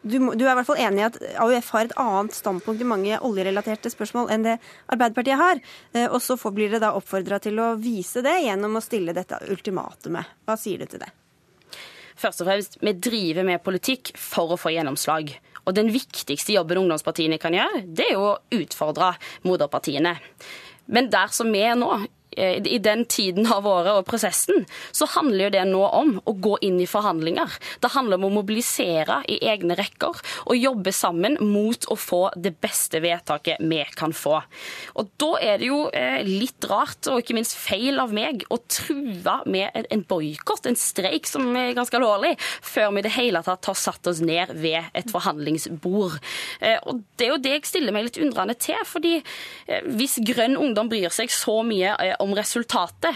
du, 0.02 0.18
du, 0.18 0.44
er 0.44 0.52
i 0.52 0.56
hvert 0.58 0.68
fall 0.68 0.82
enig 0.82 1.02
i 1.02 1.06
at 1.08 1.20
AUF 1.42 1.70
har 1.74 1.88
et 1.88 1.96
annet 2.00 2.36
standpunkt 2.36 2.82
i 2.82 2.88
mange 2.88 3.20
oljerelaterte 3.26 3.92
spørsmål 3.92 4.32
enn 4.34 4.46
det 4.46 4.56
Arbeiderpartiet 4.92 5.40
har. 5.40 5.62
Uh, 5.96 6.06
og 6.08 6.20
så 6.24 6.38
blir 6.56 6.72
det 6.72 6.82
da 6.84 6.94
oppfordra 6.96 7.40
til 7.42 7.60
å 7.60 7.74
vise 7.80 8.22
det 8.24 8.38
gjennom 8.46 8.78
å 8.78 8.84
stille 8.84 9.16
dette 9.16 9.40
ultimatumet. 9.52 10.36
Hva 10.46 10.58
sier 10.60 10.82
du 10.82 10.90
til 10.90 11.02
det? 11.02 11.12
Først 12.16 12.40
og 12.40 12.48
fremst, 12.48 12.78
vi 12.80 12.94
driver 12.96 13.44
med 13.44 13.64
politikk 13.64 14.14
for 14.16 14.54
å 14.54 14.60
få 14.60 14.72
gjennomslag. 14.72 15.34
Og 15.66 15.74
den 15.76 15.90
viktigste 15.92 16.54
jobben 16.54 16.80
ungdomspartiene 16.84 17.40
kan 17.42 17.56
gjøre, 17.56 17.82
det 17.84 18.12
er 18.12 18.20
å 18.20 18.36
utfordre 18.54 19.14
moderpartiene. 19.44 20.14
Men 20.86 21.10
der 21.12 21.32
som 21.34 21.50
vi 21.52 21.64
nå, 21.76 21.90
i 22.36 22.78
den 22.78 23.04
tiden 23.08 23.46
av 23.52 23.66
året 23.66 23.92
og 23.96 24.06
prosessen, 24.08 24.66
så 24.92 25.08
handler 25.16 25.46
jo 25.46 25.52
det 25.54 25.64
nå 25.70 25.82
om 25.86 26.16
å 26.24 26.34
gå 26.42 26.56
inn 26.66 26.78
i 26.82 26.88
forhandlinger. 26.88 27.52
Det 27.80 27.92
handler 27.94 28.20
om 28.20 28.28
å 28.28 28.34
mobilisere 28.38 29.22
i 29.32 29.38
egne 29.48 29.76
rekker 29.78 30.20
og 30.46 30.58
jobbe 30.58 30.92
sammen 30.94 31.38
mot 31.40 31.88
å 31.92 31.96
få 31.98 32.22
det 32.36 32.56
beste 32.62 33.00
vedtaket 33.04 33.62
vi 33.64 33.82
kan 33.96 34.14
få. 34.16 34.40
Og 34.96 35.12
Da 35.20 35.30
er 35.42 35.60
det 35.60 35.70
jo 35.70 35.86
eh, 35.96 36.20
litt 36.26 36.64
rart 36.68 37.08
og 37.10 37.20
ikke 37.22 37.36
minst 37.36 37.56
feil 37.56 38.00
av 38.02 38.12
meg 38.14 38.44
å 38.52 38.58
true 38.68 39.36
med 39.46 39.86
en 39.90 40.04
boikott, 40.08 40.66
en 40.68 40.78
streik 40.78 41.28
som 41.28 41.48
er 41.56 41.74
ganske 41.76 41.96
alvorlig, 41.98 42.34
før 42.64 42.92
vi 42.94 43.02
i 43.02 43.06
det 43.06 43.14
hele 43.16 43.42
tatt 43.46 43.70
har 43.70 43.78
satt 43.78 44.06
oss 44.10 44.20
ned 44.24 44.52
ved 44.60 44.90
et 44.96 45.10
forhandlingsbord. 45.12 46.18
Eh, 46.60 46.78
og 46.84 47.02
Det 47.16 47.28
er 47.28 47.32
jo 47.32 47.42
det 47.42 47.54
jeg 47.56 47.68
stiller 47.70 47.96
meg 47.96 48.08
litt 48.08 48.20
undrende 48.20 48.56
til. 48.60 48.76
fordi 48.86 49.22
hvis 49.96 50.18
Grønn 50.26 50.56
Ungdom 50.56 50.88
bryr 50.90 51.12
seg 51.14 51.30
så 51.32 51.60
mye 51.66 51.94
om 52.22 52.25
om 52.26 52.34
resultatet, 52.36 53.14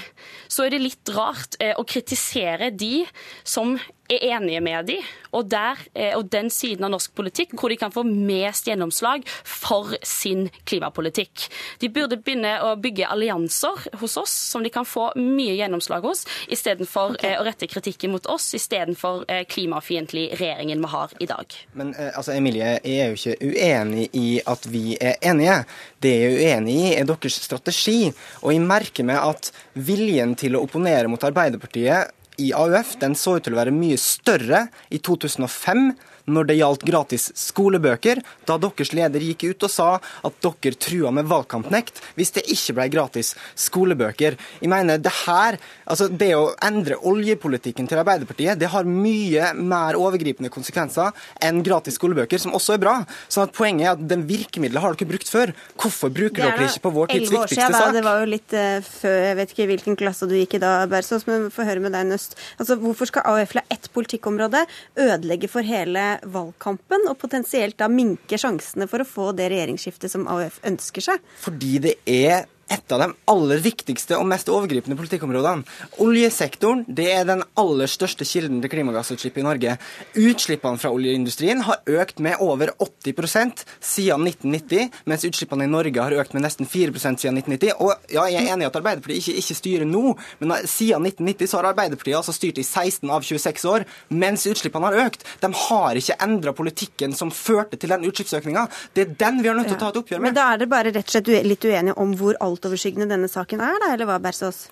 så 0.49 0.65
er 0.65 0.75
det 0.75 0.83
litt 0.85 1.13
rart 1.15 1.59
eh, 1.61 1.75
å 1.79 1.87
kritisere 1.89 2.71
de 2.71 3.05
som 3.45 3.75
er 4.11 4.25
enige 4.35 4.63
med 4.65 4.91
de, 4.91 4.99
og, 5.31 5.49
der, 5.51 5.79
eh, 5.95 6.15
og 6.17 6.29
den 6.33 6.51
siden 6.53 6.87
av 6.87 6.93
norsk 6.95 7.15
politikk 7.17 7.55
hvor 7.59 7.73
de 7.73 7.79
kan 7.81 7.93
få 7.95 8.05
mest 8.07 8.69
gjennomslag 8.69 9.27
for 9.45 9.95
sin 10.07 10.49
klimapolitikk. 10.69 11.47
De 11.83 11.91
burde 11.93 12.19
begynne 12.21 12.57
å 12.67 12.75
bygge 12.81 13.09
allianser 13.11 13.87
hos 14.01 14.17
oss 14.21 14.35
som 14.53 14.65
de 14.65 14.73
kan 14.73 14.87
få 14.89 15.11
mye 15.19 15.57
gjennomslag 15.59 16.05
hos, 16.07 16.27
istedenfor 16.51 17.17
okay. 17.17 17.35
Eh, 17.35 17.41
å 17.41 17.47
rette 17.47 17.69
kritikken 17.71 18.15
mot 18.15 18.27
oss, 18.33 18.51
istedenfor 18.57 19.25
eh, 19.31 19.45
klimafiendtlig 19.49 20.31
regjeringen 20.39 20.81
vi 20.83 20.93
har 20.95 21.15
i 21.21 21.29
dag. 21.31 21.57
Men 21.79 21.93
altså, 22.11 22.35
Emilie, 22.35 22.77
jeg 22.85 23.05
er 23.05 23.13
jo 23.13 23.19
ikke 23.19 23.51
uenig 23.51 24.09
i 24.17 24.29
at 24.51 24.67
vi 24.71 24.97
er 25.01 25.19
enige. 25.31 25.61
Det 26.03 26.15
jeg 26.15 26.31
er 26.31 26.39
uenig 26.41 26.77
i, 26.77 26.87
er 26.99 27.09
deres 27.09 27.41
strategi. 27.45 27.99
Og 28.43 28.55
jeg 28.55 28.65
merker 28.65 29.07
meg 29.07 29.21
at 29.21 29.51
viljen 29.75 30.35
til 30.39 30.57
å 30.57 30.65
opponere 30.67 31.11
mot 31.11 31.23
Arbeiderpartiet 31.27 32.17
i 32.41 32.51
AUF 32.57 32.97
den 33.03 33.17
så 33.19 33.37
ut 33.39 33.47
til 33.47 33.57
å 33.57 33.61
være 33.61 33.75
mye 33.75 33.99
større 34.01 34.67
i 34.91 34.99
2005 34.99 35.91
når 36.33 36.51
det 36.51 36.59
gjaldt 36.61 36.87
gratis 36.89 37.29
skolebøker, 37.39 38.23
da 38.49 38.59
deres 38.61 38.93
leder 38.97 39.25
gikk 39.31 39.49
ut 39.51 39.67
og 39.69 39.73
sa 39.73 39.89
at 39.99 40.41
dere 40.45 40.79
trua 40.81 41.13
med 41.15 41.29
valgkampnekt 41.31 42.01
hvis 42.19 42.35
det 42.37 42.47
ikke 42.53 42.77
ble 42.79 42.89
gratis 42.93 43.35
skolebøker. 43.59 44.37
Jeg 44.61 44.71
mener, 44.71 44.99
Det 44.99 45.13
her, 45.27 45.59
altså 45.87 46.09
det 46.09 46.33
å 46.37 46.53
endre 46.65 46.99
oljepolitikken 47.07 47.89
til 47.89 48.01
Arbeiderpartiet, 48.01 48.59
det 48.59 48.71
har 48.73 48.85
mye 48.85 49.53
mer 49.57 49.99
overgripende 49.99 50.51
konsekvenser 50.53 51.15
enn 51.43 51.63
gratis 51.67 51.97
skolebøker, 51.99 52.39
som 52.39 52.55
også 52.57 52.77
er 52.77 52.83
bra. 52.83 52.97
Sånn 53.29 53.49
at 53.49 53.57
Poenget 53.57 53.87
er 53.87 53.93
at 53.97 54.03
den 54.09 54.23
virkemidlet 54.29 54.81
har 54.81 54.95
dere 54.95 55.11
brukt 55.11 55.29
før. 55.29 55.53
Hvorfor 55.81 56.13
bruker 56.15 56.47
dere 56.47 56.69
ikke 56.69 56.85
på 56.87 56.93
vår 56.95 57.11
tids 57.13 57.33
viktigste 57.33 57.59
siden, 57.59 57.77
sak? 57.77 57.95
Det 57.97 58.05
var 58.07 58.23
jo 58.23 58.31
litt 58.31 58.55
uh, 58.57 58.79
før, 58.87 59.19
jeg 59.27 59.39
vet 59.41 59.55
ikke 59.55 59.69
hvilken 59.73 59.99
klasse 60.01 60.29
du 60.31 60.37
gikk 60.39 60.57
i 60.57 60.63
da, 60.63 60.73
Bersås, 60.91 61.27
men 61.29 61.49
vi 61.49 61.55
får 61.55 61.69
høre 61.71 61.85
med 61.85 61.97
deg, 61.97 62.09
Nøst. 62.11 62.39
Altså, 62.59 62.79
hvorfor 62.81 63.11
skal 63.11 63.27
AUF 63.29 63.57
la 63.59 63.65
ett 63.73 63.91
politikkområde 63.95 64.65
ødelegge 65.01 65.51
for 65.51 65.67
hele 65.67 66.07
valgkampen, 66.23 67.09
og 67.11 67.19
potensielt 67.21 67.79
da 67.81 67.89
minke 67.91 68.39
sjansene 68.41 68.89
for 68.91 69.03
å 69.03 69.09
få 69.09 69.31
det 69.37 69.51
regjeringsskiftet 69.53 70.13
som 70.13 70.29
AUF 70.31 70.61
ønsker 70.69 71.07
seg? 71.11 71.29
Fordi 71.43 71.79
det 71.87 71.97
er 72.05 72.49
et 72.71 72.93
av 72.95 73.03
de 73.03 73.09
aller 73.33 73.63
viktigste 73.65 74.19
og 74.19 74.29
mest 74.31 74.49
overgripende 74.53 74.97
politikkområdene. 74.99 75.67
Oljesektoren 76.03 76.85
det 76.87 77.09
er 77.13 77.27
den 77.29 77.43
aller 77.61 77.91
største 77.91 78.27
kilden 78.29 78.61
til 78.63 78.73
klimagassutslipp 78.73 79.41
i 79.41 79.45
Norge. 79.47 79.77
Utslippene 80.19 80.81
fra 80.81 80.93
oljeindustrien 80.95 81.65
har 81.67 81.83
økt 82.01 82.23
med 82.23 82.41
over 82.45 82.73
80% 82.79 83.65
siden 83.83 84.27
1990, 84.29 84.91
mens 85.11 85.27
utslippene 85.27 85.67
i 85.67 85.73
Norge 85.73 86.05
har 86.05 86.17
økt 86.23 86.37
med 86.37 86.47
nesten 86.47 86.69
4% 86.69 87.25
siden 87.25 87.41
1990. 87.43 87.75
Og 87.83 87.95
ja, 88.13 88.29
Jeg 88.31 88.47
er 88.47 88.55
enig 88.55 88.67
i 88.67 88.71
at 88.71 88.79
Arbeiderpartiet 88.79 89.23
ikke, 89.25 89.39
ikke 89.43 89.59
styrer 89.59 89.89
nå, 89.89 90.15
men 90.39 90.55
siden 90.65 91.07
1990 91.11 91.51
så 91.51 91.61
har 91.61 91.71
Arbeiderpartiet 91.73 92.21
altså 92.21 92.35
styrt 92.37 92.61
i 92.63 92.67
16 92.67 93.11
av 93.11 93.27
26 93.27 93.67
år, 93.71 93.87
mens 94.15 94.47
utslippene 94.47 94.91
har 94.91 95.09
økt. 95.09 95.27
De 95.43 95.51
har 95.67 95.99
ikke 95.99 96.19
endra 96.23 96.55
politikken 96.57 97.17
som 97.17 97.33
førte 97.35 97.81
til 97.81 97.91
den 97.91 98.07
utslippsøkninga. 98.07 98.67
Det 98.95 99.07
er 99.07 99.15
den 99.25 99.43
vi 99.43 99.51
har 99.51 99.59
nødt 99.59 99.73
til 99.73 99.79
å 99.79 99.83
ta 99.83 99.91
et 99.91 100.01
oppgjør 100.03 100.21
med. 100.21 100.31
Men 100.31 100.39
da 100.39 100.47
er 100.55 100.63
det 100.63 100.71
bare 100.71 100.95
rett 100.95 101.09
og 101.09 101.17
slett 101.17 101.31
litt 101.51 101.67
uenige 101.67 101.99
om 102.01 102.15
hvor 102.19 102.39
alt 102.41 102.60
altoverskyggende 102.61 103.09
denne 103.09 103.29
saken 103.33 103.63
er, 103.65 103.81
da, 103.81 103.95
eller 103.95 104.09
hva, 104.09 104.21
Bersås? 104.21 104.67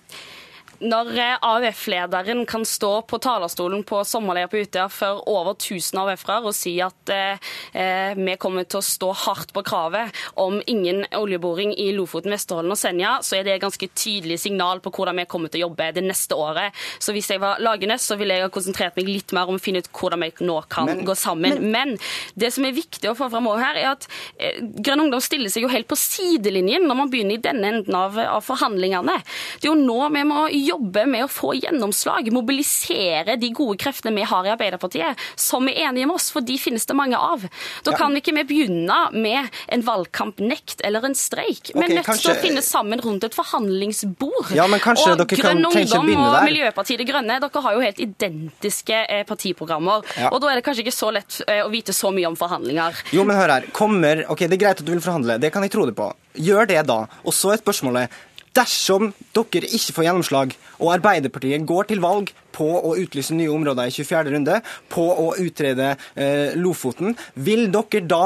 Når 0.79 1.09
eh, 1.19 1.35
AUF-lederen 1.43 2.45
kan 2.47 2.63
stå 2.65 3.01
på 3.09 3.19
talerstolen 3.19 3.81
på 3.87 3.99
sommerleir 4.07 4.47
på 4.51 4.61
Utøya 4.63 4.85
for 4.91 5.23
over 5.27 5.57
1000 5.57 5.99
AUF-ere 5.99 6.47
og 6.47 6.55
si 6.55 6.77
at 6.83 7.11
eh, 7.11 7.49
eh, 7.75 8.15
vi 8.15 8.37
kommer 8.39 8.63
til 8.63 8.79
å 8.79 8.85
stå 8.85 9.09
hardt 9.25 9.51
på 9.55 9.63
kravet 9.67 10.15
om 10.39 10.61
ingen 10.71 11.03
oljeboring 11.17 11.73
i 11.75 11.89
Lofoten, 11.97 12.31
Vesterålen 12.31 12.71
og 12.71 12.79
Senja, 12.79 13.17
så 13.25 13.39
er 13.39 13.47
det 13.47 13.57
et 13.57 13.65
ganske 13.65 13.89
tydelig 13.91 14.39
signal 14.45 14.79
på 14.83 14.93
hvordan 14.95 15.19
vi 15.19 15.27
kommer 15.31 15.51
til 15.51 15.65
å 15.65 15.67
jobbe 15.67 15.89
det 15.97 16.05
neste 16.05 16.37
året. 16.39 16.77
Så 17.03 17.15
hvis 17.15 17.27
jeg 17.33 17.43
var 17.43 17.59
Lagenes, 17.63 18.07
så 18.07 18.15
ville 18.19 18.37
jeg 18.37 18.47
ha 18.47 18.53
konsentrert 18.53 18.95
meg 18.99 19.11
litt 19.11 19.35
mer 19.35 19.51
om 19.51 19.59
å 19.59 19.63
finne 19.63 19.83
ut 19.83 19.91
hvordan 19.91 20.23
vi 20.23 20.31
nå 20.47 20.57
kan 20.71 20.87
men, 20.87 21.03
gå 21.07 21.17
sammen. 21.19 21.59
Men, 21.59 21.97
men, 21.97 22.39
det 22.39 22.53
som 22.55 22.63
er 22.63 22.77
viktig 22.77 23.11
å 23.11 23.17
få 23.19 23.27
fram 23.33 23.51
her, 23.51 23.75
er 23.75 23.91
at 23.97 24.07
eh, 24.39 24.63
Grønn 24.79 25.03
Ungdom 25.03 25.23
stiller 25.23 25.51
seg 25.51 25.67
jo 25.67 25.73
helt 25.73 25.89
på 25.89 25.99
sidelinjen 25.99 26.87
når 26.87 27.01
man 27.03 27.11
begynner 27.11 27.35
i 27.35 27.43
denne 27.43 27.73
enden 27.73 27.99
av, 27.99 28.15
av 28.15 28.45
forhandlingene. 28.47 29.19
Det 29.59 29.67
er 29.67 29.73
jo 29.73 29.77
nå 29.79 29.99
vi 30.15 30.23
må 30.27 30.47
gjøre 30.47 30.68
jobbe 30.69 31.05
med 31.09 31.25
å 31.25 31.31
få 31.31 31.53
gjennomslag, 31.59 32.31
mobilisere 32.35 33.37
de 33.39 33.51
gode 33.55 33.79
kreftene 33.81 34.15
vi 34.15 34.27
har 34.29 34.47
i 34.47 34.53
Arbeiderpartiet, 34.53 35.19
som 35.39 35.67
er 35.69 35.85
enige 35.87 36.09
med 36.09 36.17
oss, 36.17 36.29
for 36.33 36.45
de 36.45 36.57
finnes 36.61 36.85
det 36.85 36.97
mange 36.97 37.17
av. 37.17 37.45
Da 37.85 37.95
kan 37.97 38.13
vi 38.13 38.23
ikke 38.23 38.35
vi 38.39 38.45
begynne 38.53 38.99
med 39.13 39.49
en 39.73 39.85
valgkampnekt 39.85 40.83
eller 40.85 41.05
en 41.09 41.17
streik. 41.17 41.71
Vi 41.73 41.85
er 41.85 41.95
nødt 41.99 42.11
til 42.21 42.31
å 42.33 42.37
finne 42.39 42.63
sammen 42.65 43.01
rundt 43.03 43.25
et 43.27 43.35
forhandlingsbord. 43.37 44.53
Ja, 44.57 44.67
men 44.71 44.81
kanskje 44.83 45.13
og 45.13 45.21
dere 45.23 45.39
Grønn 45.39 45.65
Ungdom 45.65 46.11
og 46.15 46.37
Miljøpartiet 46.47 47.01
De 47.01 47.07
Grønne 47.07 47.39
dere 47.41 47.63
har 47.65 47.75
jo 47.75 47.83
helt 47.83 48.01
identiske 48.03 49.03
eh, 49.05 49.25
partiprogrammer. 49.27 50.05
Ja. 50.19 50.31
Og 50.33 50.41
da 50.43 50.51
er 50.51 50.59
det 50.59 50.65
kanskje 50.67 50.85
ikke 50.85 50.95
så 50.95 51.11
lett 51.15 51.41
eh, 51.47 51.61
å 51.65 51.69
vite 51.73 51.95
så 51.95 52.13
mye 52.15 52.29
om 52.29 52.37
forhandlinger. 52.39 53.03
Jo, 53.15 53.25
men 53.27 53.39
hør 53.39 53.55
her. 53.57 53.69
Kommer 53.75 54.25
Ok, 54.29 54.45
det 54.45 54.57
er 54.59 54.63
greit 54.65 54.81
at 54.81 54.85
du 54.85 54.91
vil 54.93 55.03
forhandle, 55.03 55.39
det 55.41 55.51
kan 55.53 55.65
jeg 55.65 55.73
tro 55.73 55.85
det 55.89 55.95
på. 55.97 56.09
Gjør 56.39 56.69
det, 56.69 56.81
da. 56.87 57.03
Og 57.25 57.33
så 57.35 57.53
er 57.53 57.61
spørsmålet 57.61 58.13
Dersom 58.57 59.11
dere 59.35 59.69
ikke 59.69 59.95
får 59.95 60.07
gjennomslag, 60.07 60.53
og 60.81 60.93
Arbeiderpartiet 60.95 61.65
går 61.69 61.89
til 61.91 62.01
valg 62.03 62.31
på 62.55 62.67
å 62.67 62.95
utlyse 62.99 63.35
nye 63.37 63.51
områder 63.53 63.89
i 63.91 63.93
24. 63.93 64.33
runde, 64.33 64.61
på 64.91 65.05
å 65.05 65.27
utrede 65.39 65.93
eh, 66.15 66.55
Lofoten, 66.57 67.15
vil 67.35 67.67
dere 67.73 68.05
da 68.09 68.23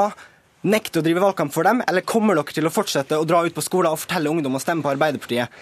nekte 0.64 1.00
å 1.00 1.04
drive 1.04 1.20
valgkamp 1.20 1.52
for 1.52 1.68
dem, 1.68 1.82
eller 1.84 2.06
kommer 2.08 2.38
dere 2.38 2.56
til 2.56 2.66
å 2.68 2.72
fortsette 2.72 3.20
å 3.20 3.26
dra 3.28 3.42
ut 3.44 3.54
på 3.54 3.64
skoler 3.64 3.92
og 3.92 4.00
fortelle 4.00 4.32
ungdom 4.32 4.56
å 4.56 4.62
stemme 4.62 4.84
på 4.84 4.94
Arbeiderpartiet? 4.94 5.52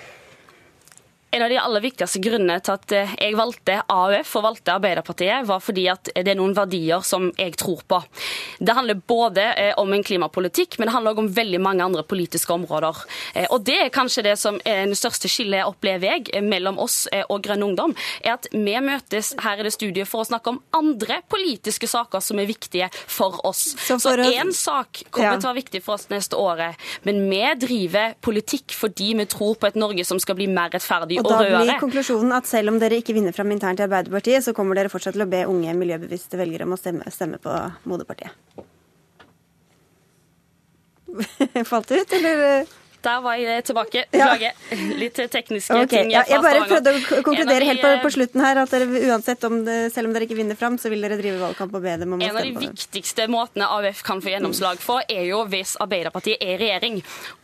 En 1.35 1.43
av 1.43 1.49
de 1.49 1.57
aller 1.57 1.81
viktigste 1.81 2.21
grunnene 2.21 2.59
til 2.61 2.75
at 2.75 2.93
eh, 2.93 3.13
jeg 3.17 3.37
valgte 3.39 3.79
AUF 3.89 4.35
og 4.37 4.43
valgte 4.45 4.75
Arbeiderpartiet, 4.75 5.47
var 5.49 5.63
fordi 5.65 5.87
at 5.89 6.11
det 6.13 6.29
er 6.29 6.37
noen 6.37 6.53
verdier 6.53 7.01
som 7.09 7.31
jeg 7.41 7.55
tror 7.57 7.81
på. 7.89 8.01
Det 8.61 8.75
handler 8.77 8.99
både 9.09 9.47
eh, 9.57 9.71
om 9.81 9.89
en 9.97 10.05
klimapolitikk, 10.05 10.77
men 10.77 10.91
det 10.91 10.93
handler 10.93 11.15
også 11.15 11.25
om 11.25 11.31
veldig 11.39 11.61
mange 11.65 11.87
andre 11.87 12.03
politiske 12.05 12.53
områder. 12.53 13.01
Eh, 13.33 13.47
og 13.49 13.65
det 13.65 13.79
er 13.87 13.89
kanskje 13.95 14.27
det 14.27 14.35
som 14.43 14.59
er 14.69 14.85
det 14.91 14.99
største 15.01 15.31
skillet, 15.33 15.65
opplever 15.65 16.19
jeg, 16.19 16.43
mellom 16.45 16.77
oss 16.85 17.07
og 17.23 17.41
Grønn 17.47 17.65
Ungdom, 17.65 17.97
er 18.21 18.35
at 18.35 18.51
vi 18.53 18.77
møtes 18.85 19.33
her 19.41 19.63
i 19.63 19.65
det 19.65 19.73
studiet 19.73 20.11
for 20.11 20.27
å 20.27 20.29
snakke 20.29 20.53
om 20.53 20.61
andre 20.77 21.23
politiske 21.33 21.89
saker 21.89 22.21
som 22.21 22.43
er 22.43 22.51
viktige 22.51 22.91
for 22.93 23.41
oss. 23.49 23.71
Så 23.81 23.97
én 24.21 24.53
sak 24.53 25.07
kommer 25.09 25.31
ja. 25.31 25.41
til 25.41 25.49
å 25.49 25.53
være 25.55 25.61
viktig 25.63 25.83
for 25.87 25.97
oss 25.97 26.11
neste 26.13 26.37
året, 26.37 26.77
men 27.09 27.25
vi 27.33 27.43
driver 27.65 28.19
politikk 28.21 28.77
fordi 28.77 29.15
vi 29.17 29.29
tror 29.33 29.57
på 29.57 29.73
et 29.73 29.81
Norge 29.81 30.05
som 30.05 30.21
skal 30.21 30.37
bli 30.37 30.51
mer 30.53 30.69
rettferdig 30.77 31.22
og, 31.23 31.31
og 31.31 31.43
da 31.47 31.63
blir 31.63 31.81
konklusjonen 31.81 32.35
at 32.37 32.51
selv 32.51 32.73
om 32.73 32.79
dere 32.83 32.99
ikke 33.03 33.15
vinner 33.17 33.35
fram 33.37 33.51
internt 33.55 33.81
i 33.81 33.87
Arbeiderpartiet, 33.87 34.45
så 34.45 34.55
kommer 34.57 34.79
dere 34.79 34.93
fortsatt 34.93 35.17
til 35.17 35.25
å 35.25 35.31
be 35.31 35.45
unge 35.49 35.75
miljøbevisste 35.79 36.41
velgere 36.41 36.67
om 36.69 36.77
å 36.77 36.81
stemme, 36.81 37.09
stemme 37.15 37.41
på 37.43 37.57
moderpartiet. 37.89 38.35
Falt 41.71 41.91
det 41.93 42.05
ut, 42.05 42.15
eller? 42.19 42.71
Der 43.03 43.23
var 43.25 43.39
jeg 43.41 43.65
tilbake. 43.67 44.05
Beklager. 44.13 44.53
Ja. 44.71 44.77
Litt 45.03 45.19
tekniske 45.33 45.75
okay. 45.75 45.89
ting. 45.91 46.13
Ja, 46.15 46.23
jeg 46.29 46.43
bare 46.45 46.63
prøvde 46.71 46.93
å 46.95 47.23
konkludere 47.27 47.67
helt 47.67 47.83
på, 47.83 47.91
på, 48.05 48.11
slutten 48.15 48.45
her 48.45 48.61
at 48.63 48.71
dere 48.73 48.87
uansett, 49.11 49.43
om 49.49 49.59
det, 49.67 49.79
selv 49.95 50.09
om 50.09 50.15
dere 50.15 50.29
ikke 50.29 50.39
vinner 50.39 50.59
fram, 50.59 50.79
så 50.79 50.93
vil 50.93 51.03
dere 51.03 51.19
drive 51.19 51.41
valgkamp 51.41 51.75
og 51.75 51.83
be 51.83 51.97
dem 51.99 52.15
om 52.15 52.21
å 52.21 52.23
stemme 52.23 52.39
på 52.39 52.45
det. 52.45 52.51
En 52.53 52.55
av 52.55 52.63
de 52.63 52.69
viktigste 52.71 53.27
måtene 53.33 53.71
AUF 53.77 54.03
kan 54.07 54.23
få 54.23 54.33
gjennomslag 54.35 54.83
for, 54.83 55.03
er 55.11 55.27
jo 55.27 55.43
hvis 55.51 55.75
Arbeiderpartiet 55.83 56.43
er 56.43 56.55
i 56.55 56.59
regjering. 56.63 57.01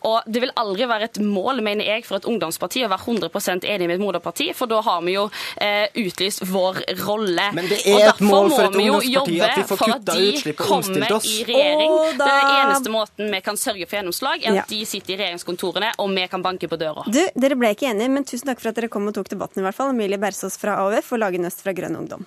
Og 0.07 0.29
det 0.31 0.45
vil 0.45 0.55
aldri 0.63 0.89
være 0.93 1.09
et 1.11 1.21
mål, 1.25 1.63
mener 1.67 1.91
jeg, 1.91 2.07
for 2.07 2.21
et 2.21 2.29
ungdomsparti 2.31 2.85
å 2.87 2.93
være 2.93 3.17
100% 3.19 3.67
enig 3.75 3.91
med 3.91 3.99
et 3.99 4.05
moderparti, 4.05 4.51
for 4.55 4.71
da 4.71 4.79
har 4.87 5.03
vi 5.07 5.17
jo 5.17 5.27
eh, 5.59 5.89
utlyst 6.05 6.47
vår 6.53 6.83
rolle. 7.03 7.51
Men 7.59 7.71
det 7.71 7.81
er 7.83 8.13
et 8.13 8.23
mål 8.23 8.53
for 8.55 8.69
et 8.69 8.79
ungdomsparti 8.79 9.43
at 9.49 9.59
vi 9.59 9.67
får 9.73 9.83
kutta 9.83 10.19
utslipp 10.29 10.65
og 10.65 10.75
omstilt 10.79 11.19
oss. 11.19 11.35
Og. 11.49 12.15
Da... 12.19 12.31
Den 12.31 12.55
eneste 12.63 12.95
måten 12.95 13.35
vi 13.35 13.43
kan 13.45 13.59
sørge 13.59 13.91
for 13.91 13.99
gjennomslag, 13.99 14.45
er 14.45 14.55
at 14.55 14.63
ja. 14.63 14.69
de 14.71 14.81
sitter 14.87 15.17
i 15.17 15.21
regjeringskontoret 15.25 15.48
kontorene, 15.49 15.95
og 15.99 16.13
vi 16.15 16.27
kan 16.31 16.45
banke 16.45 16.69
på 16.71 16.79
døra. 16.81 17.07
Du, 17.09 17.23
Dere 17.35 17.59
ble 17.59 17.73
ikke 17.75 17.91
enige, 17.91 18.13
men 18.13 18.29
tusen 18.29 18.51
takk 18.51 18.63
for 18.63 18.73
at 18.73 18.79
dere 18.79 18.93
kom 18.93 19.09
og 19.09 19.17
tok 19.17 19.33
debatten. 19.33 19.63
i 19.63 19.67
hvert 19.67 19.77
fall. 19.77 19.95
Emilie 19.97 20.21
Bersås 20.21 20.61
fra 20.61 20.79
AUF 20.85 21.13
og 21.17 21.25
Lage 21.25 21.41
Nøst 21.43 21.65
fra 21.65 21.75
Grønn 21.77 21.99
Ungdom. 21.99 22.27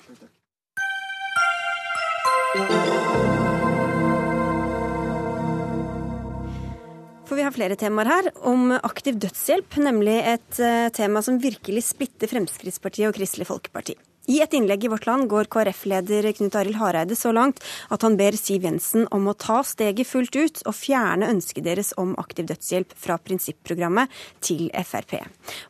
For 7.31 7.39
vi 7.39 7.45
har 7.47 7.53
flere 7.55 7.77
temaer 7.79 8.09
her 8.11 8.25
om 8.43 8.73
aktiv 8.75 9.15
dødshjelp, 9.23 9.77
nemlig 9.79 10.17
et 10.33 10.57
eh, 10.59 10.89
tema 10.91 11.21
som 11.23 11.37
virkelig 11.39 11.85
splitter 11.87 12.27
Fremskrittspartiet 12.27 13.07
og 13.07 13.15
Kristelig 13.15 13.47
Folkeparti. 13.47 13.95
I 14.29 14.37
et 14.43 14.53
innlegg 14.53 14.83
i 14.85 14.89
Vårt 14.91 15.07
Land 15.09 15.25
går 15.31 15.47
KrF-leder 15.49 16.27
Knut 16.37 16.55
Arild 16.59 16.77
Hareide 16.77 17.15
så 17.17 17.31
langt 17.33 17.57
at 17.89 18.03
han 18.05 18.19
ber 18.19 18.35
Siv 18.37 18.67
Jensen 18.67 19.07
om 19.09 19.25
å 19.31 19.33
ta 19.33 19.63
steget 19.65 20.05
fullt 20.05 20.37
ut 20.37 20.61
og 20.69 20.77
fjerne 20.77 21.31
ønsket 21.33 21.65
deres 21.65 21.89
om 21.97 22.13
aktiv 22.21 22.45
dødshjelp 22.51 22.93
fra 23.01 23.17
prinsipprogrammet 23.17 24.13
til 24.45 24.69
Frp. 24.85 25.17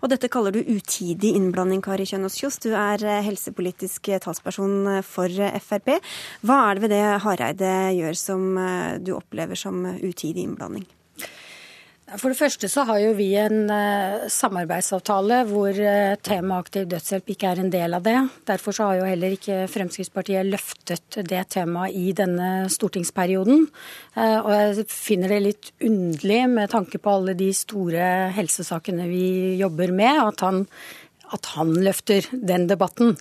Og 0.04 0.12
dette 0.12 0.28
kaller 0.32 0.52
du 0.52 0.60
utidig 0.68 1.32
innblanding, 1.40 1.80
Kari 1.86 2.10
Kjønaas 2.12 2.36
Kjos. 2.42 2.60
Du 2.60 2.74
er 2.76 3.00
eh, 3.08 3.24
helsepolitisk 3.24 4.12
talsperson 4.20 5.00
for 5.08 5.32
Frp. 5.64 5.96
Hva 6.44 6.64
er 6.68 6.76
det 6.76 6.86
ved 6.86 6.98
det 6.98 7.04
Hareide 7.24 7.76
gjør 7.96 8.20
som 8.20 8.50
eh, 8.60 8.98
du 9.00 9.16
opplever 9.16 9.56
som 9.56 9.86
utidig 9.96 10.44
innblanding? 10.44 10.90
For 12.20 12.34
det 12.34 12.40
første 12.42 12.68
så 12.68 12.84
har 12.90 12.98
jo 13.00 13.12
vi 13.16 13.30
en 13.40 13.70
uh, 13.72 14.26
samarbeidsavtale 14.32 15.38
hvor 15.48 15.72
uh, 15.72 16.18
tema 16.20 16.58
aktiv 16.60 16.90
dødshjelp 16.92 17.30
ikke 17.32 17.52
er 17.54 17.62
en 17.62 17.70
del 17.72 17.96
av 17.96 18.04
det. 18.04 18.18
Derfor 18.50 18.76
så 18.76 18.90
har 18.90 18.98
jo 19.00 19.06
heller 19.08 19.36
ikke 19.38 19.60
Fremskrittspartiet 19.72 20.50
løftet 20.50 21.22
det 21.30 21.46
temaet 21.56 21.96
i 21.96 22.12
denne 22.18 22.50
stortingsperioden. 22.74 23.64
Uh, 24.18 24.40
og 24.42 24.52
jeg 24.58 24.88
finner 24.92 25.32
det 25.32 25.40
litt 25.46 25.72
underlig 25.88 26.42
med 26.52 26.74
tanke 26.74 27.00
på 27.00 27.14
alle 27.16 27.38
de 27.40 27.48
store 27.56 28.10
helsesakene 28.36 29.08
vi 29.08 29.26
jobber 29.62 29.96
med, 29.96 30.20
at 30.26 30.44
han, 30.44 30.66
at 31.32 31.54
han 31.56 31.74
løfter 31.80 32.28
den 32.34 32.68
debatten. 32.72 33.16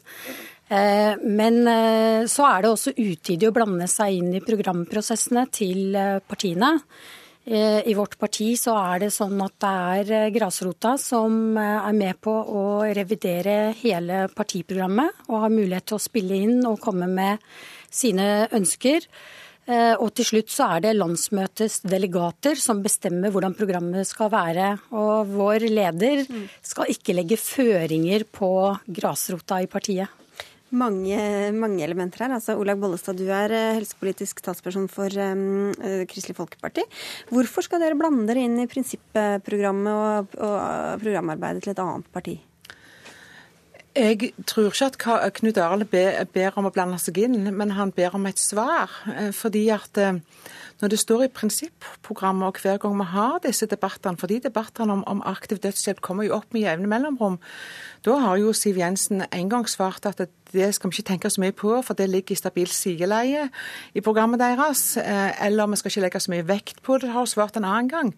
Men 0.71 1.57
så 2.31 2.45
er 2.47 2.63
det 2.63 2.69
også 2.71 2.93
utidig 2.95 3.49
å 3.49 3.55
blande 3.57 3.89
seg 3.91 4.21
inn 4.21 4.37
i 4.39 4.43
programprosessene 4.45 5.43
til 5.51 5.97
partiene. 6.31 6.77
Eh, 7.45 7.89
I 7.89 7.95
vårt 7.95 8.19
parti 8.21 8.53
så 8.61 8.75
er 8.77 9.01
det 9.01 9.15
sånn 9.15 9.39
at 9.41 9.55
det 9.65 9.71
er 9.97 10.11
eh, 10.13 10.33
grasrota 10.35 10.93
som 11.01 11.57
eh, 11.57 11.87
er 11.89 11.97
med 11.97 12.19
på 12.21 12.31
å 12.31 12.65
revidere 12.85 13.73
hele 13.81 14.27
partiprogrammet 14.37 15.25
og 15.31 15.47
har 15.47 15.55
mulighet 15.55 15.89
til 15.89 15.97
å 15.97 16.05
spille 16.05 16.41
inn 16.45 16.59
og 16.69 16.83
komme 16.85 17.09
med 17.09 17.41
sine 17.91 18.47
ønsker. 18.57 19.09
Og 19.71 20.09
til 20.17 20.27
slutt 20.27 20.51
så 20.51 20.67
er 20.75 20.81
det 20.83 20.93
landsmøtets 20.97 21.77
delegater 21.87 22.59
som 22.59 22.81
bestemmer 22.83 23.31
hvordan 23.31 23.53
programmet 23.55 24.09
skal 24.09 24.33
være. 24.33 24.73
Og 24.99 25.31
vår 25.31 25.69
leder 25.71 26.25
skal 26.67 26.91
ikke 26.91 27.15
legge 27.15 27.39
føringer 27.39 28.25
på 28.35 28.51
grasrota 28.99 29.61
i 29.63 29.69
partiet 29.71 30.11
mange, 30.77 31.19
mange, 31.57 31.83
elementer 31.85 32.25
her. 32.25 32.35
Altså, 32.37 32.57
Olaug 32.61 32.81
Bollestad, 32.83 33.19
du 33.19 33.27
er 33.33 33.55
eh, 33.55 33.73
helsepolitisk 33.79 34.43
talsperson 34.45 34.87
for 34.91 35.11
um, 35.23 35.73
Kristelig 36.11 36.37
Folkeparti. 36.39 36.85
Hvorfor 37.31 37.67
skal 37.67 37.83
dere 37.83 37.99
blande 37.99 38.27
dere 38.29 38.45
inn 38.47 38.59
i 38.63 38.69
prinsipprogrammet 38.71 39.91
og, 39.93 40.39
og 40.39 41.03
programarbeidet 41.03 41.67
til 41.67 41.75
et 41.75 41.83
annet 41.85 42.09
parti? 42.15 42.39
Jeg 43.99 44.31
tror 44.47 44.71
ikke 44.71 45.17
at 45.17 45.35
Knut 45.41 45.59
Arild 45.59 45.89
ber 45.91 46.59
om 46.61 46.69
å 46.69 46.73
blande 46.75 47.01
seg 47.03 47.19
inn, 47.25 47.43
men 47.51 47.75
han 47.75 47.91
ber 47.95 48.15
om 48.15 48.29
et 48.31 48.39
svar. 48.39 48.93
Fordi 49.35 49.65
at 49.75 49.99
når 50.81 50.93
det 50.93 50.99
står 50.99 51.25
i 51.27 51.33
prinsipprogrammet, 51.35 52.47
og 52.47 52.61
hver 52.63 52.79
gang 52.81 52.97
vi 52.99 53.07
har 53.13 53.39
disse 53.45 53.67
debattene 53.69 54.21
fordi 54.21 54.41
debattene 54.45 54.93
om, 54.93 55.05
om 55.07 55.23
aktiv 55.29 55.61
dødshjelp 55.63 56.01
kommer 56.05 56.27
jo 56.27 56.37
opp 56.39 56.55
med 56.55 56.65
jevne 56.65 56.91
mellomrom, 56.91 57.39
da 58.07 58.17
har 58.23 58.41
jo 58.41 58.55
Siv 58.57 58.79
Jensen 58.81 59.25
en 59.29 59.51
gang 59.53 59.69
svart 59.69 60.07
at 60.09 60.23
det 60.53 60.71
skal 60.75 60.91
vi 60.91 60.99
ikke 60.99 61.09
tenke 61.13 61.31
så 61.31 61.43
mye 61.43 61.55
på, 61.55 61.75
for 61.85 61.95
det 61.95 62.09
ligger 62.11 62.35
i 62.35 62.41
stabilt 62.41 62.75
sideleie 62.75 63.49
i 63.95 64.01
programmet 64.01 64.41
deres. 64.41 64.97
Eh, 64.97 65.47
eller 65.47 65.71
vi 65.71 65.79
skal 65.79 65.93
ikke 65.93 66.05
legge 66.07 66.23
så 66.25 66.33
mye 66.33 66.49
vekt 66.49 66.83
på 66.83 66.99
det, 66.99 67.13
har 67.13 67.27
hun 67.27 67.31
svart 67.31 67.61
en 67.61 67.69
annen 67.69 67.93
gang. 67.93 68.15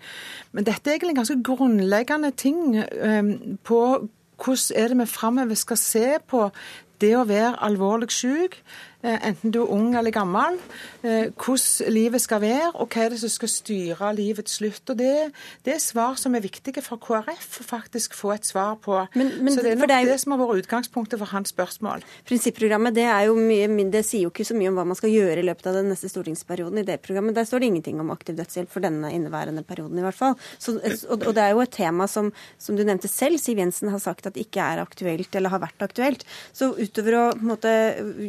Men 0.52 0.64
dette 0.64 0.88
er 0.88 0.96
egentlig 0.96 1.16
en 1.16 1.22
ganske 1.24 1.42
grunnleggende 1.44 2.32
ting 2.36 2.78
eh, 2.78 3.34
på 3.66 3.82
hvordan 4.42 4.78
er 4.78 4.88
det 4.88 4.98
vi 4.98 5.06
framover 5.06 5.54
skal 5.54 5.78
se 5.78 6.06
på 6.26 6.48
det 7.02 7.12
å 7.18 7.26
være 7.26 7.56
alvorlig 7.66 8.10
syk, 8.14 8.56
enten 9.02 9.50
du 9.50 9.62
er 9.62 9.72
ung 9.74 9.94
eller 9.98 10.14
gammel, 10.14 10.58
eh, 11.02 11.30
hvordan 11.34 11.92
livet 11.92 12.22
skal 12.22 12.42
være, 12.42 12.70
og 12.74 12.92
hva 12.92 13.04
er 13.04 13.14
det 13.14 13.20
som 13.22 13.32
skal 13.32 13.50
styre 13.50 14.12
livets 14.16 14.58
slutt. 14.60 14.82
Og 14.92 14.98
det, 14.98 15.12
det 15.66 15.76
er 15.76 15.82
svar 15.82 16.18
som 16.20 16.36
er 16.38 16.44
viktige 16.44 16.82
for 16.84 17.00
KrF 17.02 17.60
å 17.62 17.66
faktisk 17.66 18.14
få 18.18 18.34
et 18.36 18.46
svar 18.46 18.76
på. 18.82 19.00
Men, 19.18 19.32
men, 19.42 19.54
så 19.54 19.64
det 19.64 19.72
er 19.72 19.80
nok 19.80 19.90
det, 19.90 19.98
er, 19.98 20.10
det, 20.12 20.18
som 20.22 20.34
har 20.34 20.42
vært 20.42 20.62
utgangspunktet 20.64 21.20
for 21.20 21.32
hans 21.34 21.52
spørsmål. 21.54 22.04
Prinsipprogrammet 22.28 22.96
det, 22.96 23.08
jo 23.26 23.36
mye, 23.38 23.68
det 23.92 24.04
sier 24.06 24.26
jo 24.26 24.32
ikke 24.32 24.46
så 24.46 24.56
mye 24.58 24.70
om 24.70 24.78
hva 24.78 24.86
man 24.92 24.98
skal 24.98 25.12
gjøre 25.12 25.42
i 25.42 25.46
løpet 25.48 25.70
av 25.70 25.78
den 25.80 25.90
neste 25.92 26.10
stortingsperioden. 26.12 26.82
I 26.82 26.86
det 26.86 27.00
programmet 27.04 27.36
der 27.38 27.48
står 27.48 27.62
det 27.62 27.72
ingenting 27.72 28.00
om 28.02 28.12
aktiv 28.14 28.38
dødshjelp 28.38 28.70
for 28.72 28.84
denne 28.84 29.10
inneværende 29.14 29.64
perioden 29.66 29.98
i 29.98 30.06
hvert 30.06 30.18
fall. 30.18 30.38
Så, 30.58 30.76
og, 30.78 31.18
og, 31.18 31.32
det 31.34 31.44
er 31.44 31.56
jo 31.56 31.64
et 31.64 31.74
tema 31.74 32.06
som, 32.10 32.30
som 32.60 32.78
du 32.78 32.84
nevnte 32.86 33.10
selv, 33.10 33.40
Siv 33.42 33.58
Jensen 33.58 33.90
har 33.90 34.02
sagt 34.02 34.28
at 34.30 34.38
ikke 34.38 34.62
er 34.62 34.82
aktuelt 34.82 35.34
eller 35.38 35.52
har 35.52 35.62
vært 35.64 35.82
aktuelt. 35.84 36.26
Så 36.54 36.70
utover 36.78 37.18
å 37.18 37.24
måte, 37.42 37.72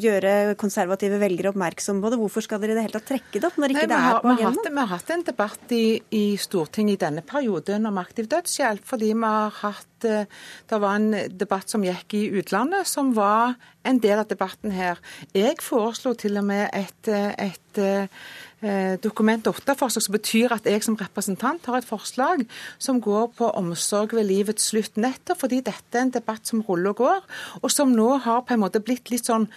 gjøre 0.01 0.55
konservative 0.63 1.19
velgere 1.21 1.51
oppmerksom 1.51 2.01
på 2.03 2.11
det. 2.11 2.19
Hvorfor 2.21 2.45
skal 2.45 2.61
dere 2.63 2.75
i 2.75 2.77
det 2.79 2.85
hele 2.87 2.97
tatt 2.97 3.09
trekke 3.11 3.39
det 3.39 3.49
opp 3.49 3.59
når 3.61 3.73
ikke 3.73 3.85
Nei, 3.85 3.89
det 3.91 3.99
er 3.99 4.19
på 4.23 4.31
agendaen? 4.33 4.69
Vi 4.69 4.81
har 4.81 4.91
hatt 4.93 5.15
en 5.15 5.25
debatt 5.27 5.75
i, 5.75 5.85
i, 6.15 6.23
Stortinget 6.41 6.97
i 6.97 7.01
denne 7.05 7.25
perioden 7.27 7.89
om 7.89 7.99
aktiv 8.01 8.29
dødshjelp, 8.31 8.85
fordi 8.87 9.11
vi 9.11 9.33
har 9.35 9.59
hatt 9.63 10.07
eh, 10.07 10.31
Det 10.69 10.79
var 10.83 10.99
en 10.99 11.11
debatt 11.43 11.71
som 11.71 11.83
gikk 11.85 12.15
i 12.19 12.25
utlandet, 12.39 12.87
som 12.89 13.13
var 13.15 13.57
en 13.83 13.99
del 13.99 14.21
av 14.21 14.29
debatten 14.29 14.71
her. 14.71 14.99
Jeg 15.35 15.59
foreslo 15.63 16.13
til 16.19 16.39
og 16.39 16.47
med 16.47 16.69
et, 16.71 17.11
eh, 17.11 17.29
et, 17.49 17.59
et 17.83 18.63
eh, 18.63 18.95
Dokument 19.03 19.51
8-forslag 19.51 20.05
som 20.05 20.15
betyr 20.15 20.55
at 20.55 20.67
jeg 20.69 20.83
som 20.85 20.97
representant 20.99 21.65
har 21.67 21.79
et 21.79 21.87
forslag 21.87 22.45
som 22.81 23.01
går 23.03 23.33
på 23.37 23.51
omsorg 23.59 24.15
ved 24.15 24.29
livets 24.29 24.71
slutt. 24.71 24.95
Nettopp 24.95 25.43
fordi 25.43 25.61
dette 25.65 25.99
er 25.99 26.07
en 26.07 26.15
debatt 26.15 26.47
som 26.47 26.63
ruller 26.63 26.95
og 26.95 27.03
går, 27.03 27.23
og 27.61 27.71
som 27.71 27.91
nå 27.91 28.09
har 28.23 28.45
på 28.47 28.55
en 28.55 28.63
måte 28.63 28.83
blitt 28.83 29.11
litt 29.11 29.27
sånn 29.27 29.49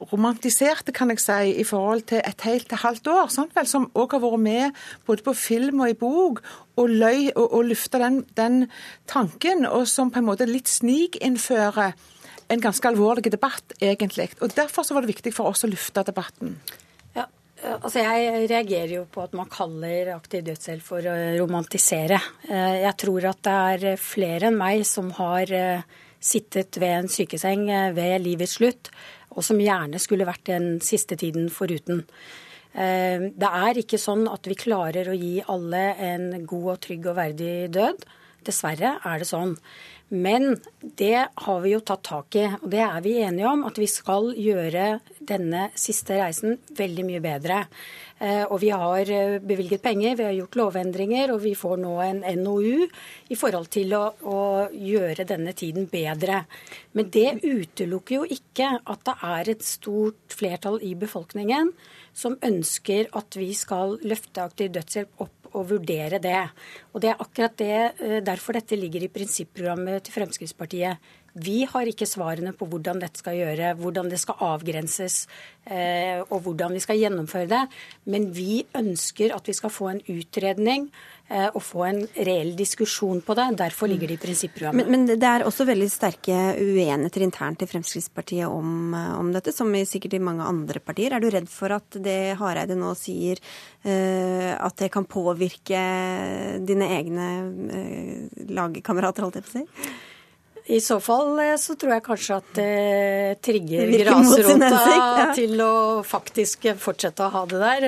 romantiserte, 0.00 0.92
kan 0.92 1.10
jeg 1.12 1.20
si, 1.22 1.52
i 1.60 1.64
forhold 1.64 2.02
til 2.10 2.20
et 2.20 2.42
helt 2.44 2.68
til 2.68 2.80
halvt 2.82 3.08
år. 3.12 3.30
Sant 3.32 3.54
vel, 3.56 3.68
som 3.68 3.88
òg 3.96 4.16
har 4.16 4.22
vært 4.24 4.42
med 4.44 4.82
både 5.08 5.24
på 5.24 5.34
film 5.36 5.80
og 5.84 5.92
i 5.92 5.98
bok, 5.98 6.42
og, 6.76 6.90
løy, 6.90 7.30
og, 7.34 7.46
og 7.46 7.70
lufta 7.70 8.00
den, 8.02 8.20
den, 8.36 8.66
tanken, 9.08 9.64
og 9.66 9.86
som 9.88 10.12
på 10.12 10.20
en 10.20 10.28
måte 10.28 10.48
litt 10.48 10.68
snikinnfører 10.68 11.96
en 12.52 12.62
ganske 12.62 12.88
alvorlig 12.88 13.32
debatt, 13.32 13.74
egentlig. 13.80 14.30
Og 14.40 14.52
Derfor 14.54 14.84
så 14.86 14.94
var 14.94 15.02
det 15.02 15.16
viktig 15.16 15.32
for 15.34 15.50
oss 15.50 15.64
å 15.66 15.70
lufte 15.70 16.04
debatten. 16.06 16.58
Ja, 17.16 17.24
altså 17.80 18.04
Jeg 18.04 18.46
reagerer 18.52 18.92
jo 19.00 19.04
på 19.10 19.24
at 19.24 19.34
man 19.34 19.50
kaller 19.50 20.12
aktiv 20.14 20.44
dødshjelp 20.46 20.84
for 20.84 21.08
å 21.08 21.16
romantisere. 21.40 22.20
Eh, 22.46 22.82
jeg 22.84 22.96
tror 23.02 23.30
at 23.32 23.42
det 23.48 23.56
er 23.72 24.02
flere 24.02 24.52
enn 24.52 24.60
meg 24.60 24.84
som 24.86 25.10
har 25.16 25.50
eh, 25.50 25.82
sittet 26.22 26.78
ved 26.78 27.00
en 27.00 27.10
sykeseng 27.10 27.66
eh, 27.70 27.92
ved 27.96 28.20
livets 28.22 28.60
slutt 28.60 28.92
og 29.36 29.44
som 29.44 29.60
gjerne 29.60 30.00
skulle 30.02 30.26
vært 30.28 30.48
den 30.48 30.76
siste 30.84 31.18
tiden 31.20 31.50
foruten. 31.52 32.02
Eh, 32.72 33.28
det 33.32 33.50
er 33.62 33.80
ikke 33.80 34.00
sånn 34.00 34.26
at 34.28 34.48
vi 34.48 34.58
klarer 34.58 35.12
å 35.12 35.16
gi 35.16 35.38
alle 35.52 35.90
en 36.10 36.30
god 36.48 36.70
og 36.74 36.80
trygg 36.88 37.10
og 37.12 37.18
verdig 37.20 37.54
død. 37.76 38.06
Dessverre 38.46 38.96
er 39.04 39.20
det 39.22 39.28
sånn. 39.28 39.56
Men 40.08 40.54
det 41.00 41.24
har 41.34 41.62
vi 41.64 41.72
jo 41.72 41.80
tatt 41.82 42.04
tak 42.06 42.36
i, 42.38 42.44
og 42.60 42.68
det 42.70 42.82
er 42.84 43.00
vi 43.02 43.16
enige 43.24 43.48
om. 43.50 43.64
At 43.66 43.78
vi 43.80 43.88
skal 43.90 44.30
gjøre 44.38 45.00
denne 45.18 45.70
siste 45.74 46.20
reisen 46.20 46.60
veldig 46.78 47.06
mye 47.08 47.22
bedre. 47.24 47.64
Eh, 48.16 48.44
og 48.48 48.62
vi 48.62 48.70
har 48.72 49.10
eh, 49.12 49.36
bevilget 49.44 49.82
penger, 49.84 50.14
vi 50.16 50.24
har 50.24 50.36
gjort 50.38 50.56
lovendringer, 50.56 51.34
og 51.34 51.42
vi 51.42 51.52
får 51.58 51.76
nå 51.82 51.92
en 52.00 52.22
NOU 52.40 52.86
i 53.28 53.36
forhold 53.36 53.68
til 53.74 53.92
å, 53.92 54.04
å 54.24 54.40
gjøre 54.72 55.26
denne 55.28 55.52
tiden 55.56 55.84
bedre. 55.92 56.46
Men 56.96 57.10
det 57.12 57.42
utelukker 57.44 58.22
jo 58.22 58.38
ikke 58.38 58.70
at 58.80 59.04
det 59.04 59.16
er 59.28 59.52
et 59.52 59.66
stort 59.68 60.36
flertall 60.38 60.80
i 60.80 60.94
befolkningen 60.96 61.74
som 62.16 62.38
ønsker 62.40 63.10
at 63.20 63.36
vi 63.36 63.50
skal 63.56 63.98
løfte 64.08 64.46
aktiv 64.48 64.72
dødshjelp 64.72 65.20
opp 65.26 65.52
og 65.56 65.68
vurdere 65.70 66.20
det. 66.22 66.40
Og 66.94 67.02
det 67.04 67.12
er 67.12 67.20
akkurat 67.22 67.56
det, 67.60 67.76
eh, 68.00 68.20
derfor 68.24 68.56
dette 68.56 68.80
ligger 68.80 69.04
i 69.04 69.12
prinsipprogrammet 69.12 70.04
til 70.04 70.16
Fremskrittspartiet. 70.16 70.96
Vi 71.36 71.66
har 71.68 71.88
ikke 71.90 72.08
svarene 72.08 72.54
på 72.56 72.68
hvordan 72.70 73.02
dette 73.02 73.20
skal 73.20 73.36
gjøre, 73.36 73.74
hvordan 73.80 74.08
det 74.08 74.20
skal 74.22 74.40
avgrenses 74.46 75.26
eh, 75.68 76.22
og 76.24 76.40
hvordan 76.46 76.72
vi 76.76 76.80
skal 76.80 77.00
gjennomføre 77.00 77.50
det. 77.50 77.66
Men 78.08 78.30
vi 78.32 78.62
ønsker 78.76 79.34
at 79.36 79.48
vi 79.48 79.56
skal 79.56 79.74
få 79.74 79.92
en 79.92 80.02
utredning 80.06 80.90
og 81.26 81.58
få 81.58 81.80
en 81.88 81.96
reell 82.22 82.52
diskusjon 82.54 83.18
på 83.26 83.34
det. 83.34 83.48
Derfor 83.58 83.90
ligger 83.90 84.12
det 84.12 84.14
i 84.14 84.20
prinsipprogrammet. 84.22 84.86
Men, 84.86 85.08
men, 85.08 85.18
det 85.18 85.26
er 85.26 85.42
også 85.42 85.66
veldig 85.66 85.88
sterke 85.90 86.36
uenigheter 86.54 87.24
internt 87.26 87.64
i 87.66 87.66
Fremskrittspartiet 87.66 88.46
om, 88.46 88.94
eh, 88.94 89.12
om, 89.18 89.32
dette, 89.34 89.50
som 89.50 89.74
sikkert 89.74 90.14
i 90.14 90.22
mange 90.22 90.46
andre 90.46 90.78
partier. 90.78 91.16
Er 91.16 91.24
du 91.24 91.26
redd 91.34 91.50
for 91.50 91.74
at 91.74 91.98
det 91.98 92.36
Hareide 92.38 92.78
nå 92.78 92.94
sier, 92.94 93.42
at 93.86 94.78
det 94.80 94.88
kan 94.94 95.04
påvirke 95.06 95.78
dine 96.66 96.88
egne 96.96 97.26
uh, 97.46 98.46
lagkamerater, 98.50 99.22
holdt 99.22 99.38
jeg 99.38 99.46
på 99.46 99.52
å 99.52 99.54
si? 99.60 100.15
I 100.66 100.80
så 100.82 100.98
fall 101.02 101.38
eh, 101.42 101.54
så 101.60 101.76
tror 101.78 101.96
jeg 101.96 102.04
kanskje 102.06 102.38
at 102.40 102.54
det 102.58 103.42
trigger 103.44 103.92
grasrota 104.02 104.70
ja. 104.90 105.26
til 105.36 105.60
å 105.62 105.74
faktisk 106.06 106.70
fortsette 106.82 107.26
å 107.26 107.34
ha 107.34 107.44
det 107.50 107.60
der. 107.62 107.86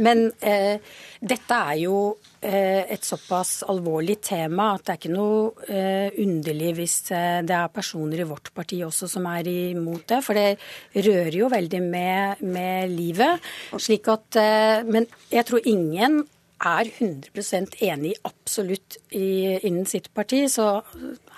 Men 0.00 0.30
eh, 0.40 0.80
dette 1.24 1.58
er 1.70 1.78
jo 1.82 1.98
eh, 2.40 2.84
et 2.92 3.04
såpass 3.04 3.62
alvorlig 3.68 4.18
tema 4.24 4.70
at 4.74 4.86
det 4.86 4.94
er 4.94 5.00
ikke 5.02 5.14
noe 5.14 5.68
eh, 5.68 6.16
underlig 6.24 6.74
hvis 6.80 6.98
eh, 7.12 7.40
det 7.46 7.56
er 7.56 7.72
personer 7.72 8.24
i 8.24 8.28
vårt 8.28 8.52
parti 8.56 8.80
også 8.84 9.08
som 9.10 9.28
er 9.32 9.48
imot 9.52 10.06
det. 10.12 10.20
For 10.24 10.36
det 10.36 11.04
rører 11.06 11.40
jo 11.42 11.52
veldig 11.52 11.82
med, 11.84 12.44
med 12.44 12.92
livet. 12.92 13.52
Slik 13.76 14.08
at, 14.12 14.40
eh, 14.40 14.80
men 14.88 15.08
jeg 15.32 15.48
tror 15.48 15.68
ingen 15.68 16.22
er 16.64 16.90
100% 16.90 17.78
enig 17.84 18.14
absolutt 18.26 18.98
i, 19.10 19.58
innen 19.66 19.86
sitt 19.88 20.10
parti. 20.16 20.44
Så 20.50 20.66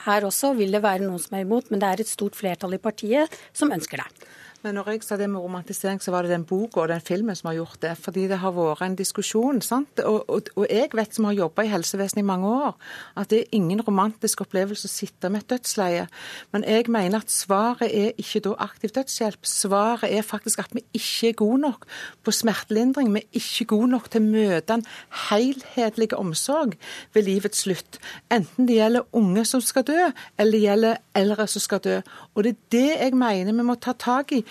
her 0.07 0.27
også 0.29 0.55
vil 0.59 0.75
det 0.75 0.85
være 0.85 1.05
noen 1.05 1.23
som 1.23 1.37
er 1.39 1.47
imot, 1.47 1.71
men 1.71 1.83
det 1.83 1.91
er 1.91 2.05
et 2.05 2.11
stort 2.11 2.39
flertall 2.39 2.77
i 2.79 2.83
partiet 2.83 3.33
som 3.57 3.73
ønsker 3.75 4.03
det. 4.03 4.29
Men 4.67 4.81
når 4.81 4.89
jeg 4.97 5.05
sa 5.07 5.15
det 5.15 5.29
med 5.31 5.45
romantisering, 5.45 6.01
så 6.03 6.11
var 6.11 6.27
det 6.27 6.33
den 6.33 6.43
boka 6.43 6.81
og 6.83 6.89
den 6.91 7.03
filmen 7.05 7.37
som 7.39 7.53
har 7.53 7.61
gjort 7.61 7.79
det. 7.85 7.93
Fordi 8.03 8.25
det 8.27 8.41
har 8.43 8.51
vært 8.51 8.81
en 8.83 8.97
diskusjon. 8.99 9.61
sant? 9.63 10.01
Og, 10.03 10.25
og, 10.27 10.49
og 10.59 10.65
jeg 10.67 10.89
vet, 10.91 11.13
som 11.15 11.29
har 11.29 11.37
jobba 11.37 11.63
i 11.63 11.71
helsevesenet 11.71 12.25
i 12.25 12.27
mange 12.27 12.51
år, 12.51 12.75
at 13.15 13.31
det 13.31 13.45
er 13.45 13.55
ingen 13.55 13.79
romantisk 13.87 14.43
opplevelse 14.43 14.89
å 14.89 14.91
sitte 14.91 15.31
med 15.31 15.45
et 15.45 15.53
dødsleie. 15.55 16.09
Men 16.51 16.67
jeg 16.67 16.91
mener 16.91 17.23
at 17.23 17.31
svaret 17.31 17.95
er 17.95 18.19
ikke 18.19 18.43
da 18.43 18.57
aktiv 18.67 18.91
dødshjelp. 18.97 19.47
Svaret 19.47 20.11
er 20.11 20.27
faktisk 20.27 20.65
at 20.65 20.75
vi 20.75 20.83
ikke 20.99 21.31
er 21.31 21.39
gode 21.45 21.61
nok 21.63 21.87
på 22.27 22.35
smertelindring. 22.35 23.15
Vi 23.15 23.23
er 23.23 23.39
ikke 23.39 23.69
gode 23.77 23.93
nok 23.95 24.11
til 24.11 24.25
å 24.25 24.33
møte 24.33 24.81
en 24.81 24.85
helhetlig 25.29 26.11
omsorg 26.19 26.75
ved 27.15 27.29
livets 27.31 27.63
slutt. 27.69 28.01
Enten 28.35 28.67
det 28.67 28.81
gjelder 28.81 29.07
unge 29.15 29.47
som 29.47 29.63
skal 29.63 29.87
dø, 29.87 30.11
eller 30.35 30.59
det 30.59 30.65
gjelder 30.67 31.01
eldre 31.23 31.47
som 31.55 31.63
skal 31.63 31.87
dø. 31.87 31.97
Og 32.35 32.43
det 32.43 32.57
er 32.57 32.61
det 32.75 32.85
jeg 32.97 33.23
mener 33.23 33.55
vi 33.55 33.71
må 33.71 33.79
ta 33.79 33.95
tak 33.95 34.35
i 34.35 34.43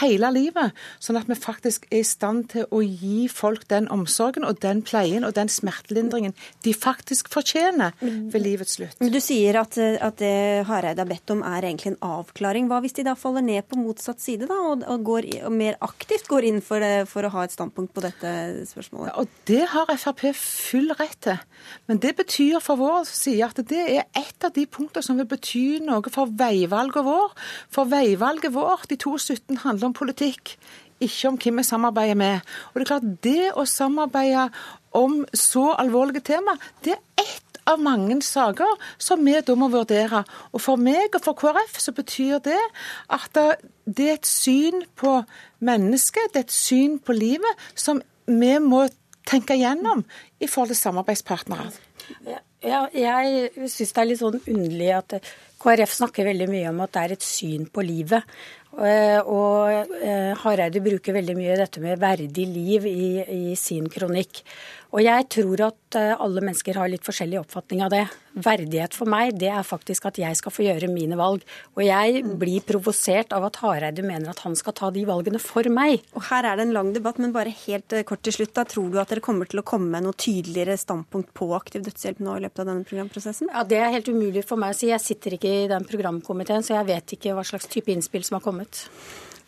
hele 0.00 0.30
livet, 0.34 0.76
sånn 1.02 1.18
at 1.20 1.28
vi 1.30 1.36
faktisk 1.38 1.86
er 1.90 2.02
i 2.02 2.06
stand 2.06 2.48
til 2.54 2.66
å 2.70 2.82
gi 2.82 3.28
folk 3.32 3.66
den 3.70 3.88
omsorgen 3.92 4.46
og 4.48 4.60
den 4.62 4.82
pleien 4.86 5.26
og 5.26 5.34
den 5.36 5.50
smertelindringen 5.52 6.34
de 6.64 6.74
faktisk 6.76 7.30
fortjener 7.32 7.94
ved 8.00 8.40
livets 8.42 8.78
slutt. 8.78 8.98
Men 9.00 9.12
Du 9.12 9.20
sier 9.22 9.60
at, 9.60 9.76
at 9.78 10.20
det 10.20 10.66
Hareide 10.68 11.02
har 11.02 11.10
bedt 11.10 11.32
om 11.34 11.42
er 11.46 11.66
egentlig 11.66 11.94
en 11.94 12.00
avklaring. 12.20 12.68
Hva 12.70 12.80
hvis 12.84 12.96
de 12.96 13.06
da 13.06 13.16
faller 13.18 13.44
ned 13.44 13.66
på 13.68 13.78
motsatt 13.80 14.22
side 14.22 14.48
da, 14.50 14.58
og, 14.70 14.84
og, 14.86 15.04
går, 15.06 15.28
og 15.48 15.54
mer 15.54 15.78
aktivt 15.84 16.28
går 16.30 16.48
inn 16.50 16.60
for, 16.64 16.82
det, 16.82 17.08
for 17.10 17.26
å 17.26 17.32
ha 17.34 17.46
et 17.46 17.54
standpunkt 17.54 17.94
på 17.96 18.04
dette 18.04 18.32
spørsmålet? 18.70 19.14
Og 19.20 19.30
det 19.50 19.64
har 19.72 19.90
Frp 20.00 20.30
full 20.36 20.92
rett 20.98 21.18
til. 21.24 21.40
Men 21.90 22.00
det 22.02 22.14
betyr 22.18 22.60
for 22.64 22.80
vår 22.80 23.04
side 23.08 23.46
at 23.46 23.60
det 23.68 23.82
er 23.82 24.06
et 24.16 24.46
av 24.46 24.52
de 24.54 24.64
punktene 24.70 25.04
som 25.04 25.18
vil 25.18 25.28
bety 25.28 25.80
noe 25.84 26.12
for 26.12 26.30
veivalget 26.40 27.06
vår. 27.06 27.34
For 27.72 27.90
veivalget 27.90 28.54
vårt 28.54 28.94
i 28.94 28.98
2017 29.00 29.60
handler 29.70 29.90
om 29.90 29.96
politikk, 29.96 30.56
ikke 31.00 31.30
om 31.30 31.38
hvem 31.40 31.60
vi 31.60 31.66
samarbeider 31.66 32.18
med. 32.18 32.50
Og 32.70 32.80
det 32.80 32.84
er 32.84 32.90
klart, 32.92 33.12
det 33.24 33.52
å 33.56 33.64
samarbeide 33.68 34.50
om 34.96 35.22
så 35.32 35.70
alvorlige 35.80 36.26
tema, 36.32 36.56
det 36.84 36.96
er 36.96 37.24
ett 37.24 37.60
av 37.70 37.80
mange 37.82 38.16
saker 38.24 38.78
som 39.00 39.22
vi 39.24 39.36
da 39.46 39.56
må 39.58 39.70
vurdere. 39.72 40.24
Og 40.52 40.62
for 40.62 40.80
meg 40.80 41.14
og 41.16 41.24
for 41.24 41.38
KrF 41.38 41.78
så 41.80 41.94
betyr 41.96 42.40
det 42.44 42.60
at 43.12 43.42
det 43.86 44.06
er 44.08 44.16
et 44.18 44.28
syn 44.28 44.84
på 44.98 45.20
mennesket, 45.64 46.32
det 46.32 46.42
er 46.42 46.48
et 46.48 46.56
syn 46.56 46.98
på 46.98 47.16
livet, 47.16 47.68
som 47.74 48.02
vi 48.26 48.56
må 48.62 48.86
tenke 49.28 49.56
gjennom 49.58 50.04
i 50.40 50.48
forhold 50.48 50.72
til 50.72 50.80
samarbeidspartnere. 50.80 51.70
Ja, 52.60 52.86
jeg 52.92 53.50
syns 53.70 53.94
det 53.94 54.02
er 54.02 54.08
litt 54.08 54.20
sånn 54.20 54.40
underlig 54.40 54.90
at 54.96 55.14
KrF 55.60 55.92
snakker 55.98 56.24
veldig 56.30 56.48
mye 56.48 56.70
om 56.72 56.80
at 56.86 56.94
det 56.96 57.02
er 57.04 57.16
et 57.18 57.26
syn 57.26 57.66
på 57.68 57.84
livet. 57.84 58.24
Eh, 58.78 59.18
Og 59.26 59.94
eh, 60.00 60.32
Hareide 60.44 60.80
bruker 60.84 61.16
veldig 61.16 61.34
mye 61.36 61.56
dette 61.58 61.82
med 61.82 61.98
verdig 62.00 62.46
liv 62.48 62.86
i, 62.86 63.08
i 63.50 63.56
sin 63.58 63.88
kronikk. 63.90 64.44
Og 64.94 65.02
jeg 65.04 65.26
tror 65.30 65.60
at 65.68 65.98
eh, 65.98 66.14
alle 66.18 66.42
mennesker 66.42 66.78
har 66.78 66.90
litt 66.90 67.04
forskjellig 67.06 67.40
oppfatning 67.42 67.82
av 67.86 67.90
det. 67.94 68.04
Verdighet 68.40 68.94
for 68.94 69.10
meg, 69.10 69.34
det 69.38 69.50
er 69.50 69.66
faktisk 69.66 70.06
at 70.06 70.18
jeg 70.22 70.38
skal 70.38 70.54
få 70.54 70.64
gjøre 70.68 70.88
mine 70.90 71.18
valg. 71.18 71.42
Og 71.74 71.82
jeg 71.82 72.22
blir 72.38 72.62
provosert 72.66 73.34
av 73.34 73.48
at 73.50 73.58
Hareide 73.62 74.04
mener 74.06 74.30
at 74.30 74.42
han 74.46 74.54
skal 74.58 74.74
ta 74.78 74.90
de 74.94 75.02
valgene 75.08 75.42
for 75.42 75.66
meg. 75.70 76.06
Og 76.14 76.28
Her 76.30 76.46
er 76.52 76.58
det 76.60 76.68
en 76.68 76.74
lang 76.78 76.92
debatt, 76.94 77.18
men 77.22 77.34
bare 77.34 77.50
helt 77.66 77.94
kort 78.06 78.22
til 78.26 78.38
slutt. 78.38 78.54
da, 78.54 78.64
Tror 78.70 78.90
du 78.94 79.00
at 79.02 79.10
dere 79.10 79.22
kommer 79.26 79.50
til 79.50 79.62
å 79.62 79.66
komme 79.66 79.90
med 79.96 80.06
noe 80.06 80.18
tydeligere 80.18 80.78
standpunkt 80.78 81.34
på 81.38 81.50
aktiv 81.58 81.82
dødshjelp 81.86 82.22
nå 82.22 82.38
i 82.38 82.44
løpet 82.46 82.62
av 82.62 82.70
denne 82.70 82.86
programprosessen? 82.86 83.50
Ja, 83.50 83.66
Det 83.66 83.82
er 83.82 83.94
helt 83.98 84.10
umulig 84.10 84.46
for 84.46 84.62
meg 84.62 84.74
å 84.74 84.78
si. 84.78 84.92
Jeg 84.94 85.02
sitter 85.02 85.38
ikke 85.38 85.49
i 85.50 85.66
den 85.70 85.88
programkomiteen, 85.88 86.64
så 86.66 86.78
jeg 86.78 86.90
vet 86.92 87.16
ikke 87.16 87.34
hva 87.36 87.44
slags 87.46 87.68
type 87.70 87.92
innspill 87.92 88.24
som 88.26 88.38
har 88.38 88.46
kommet. 88.46 88.86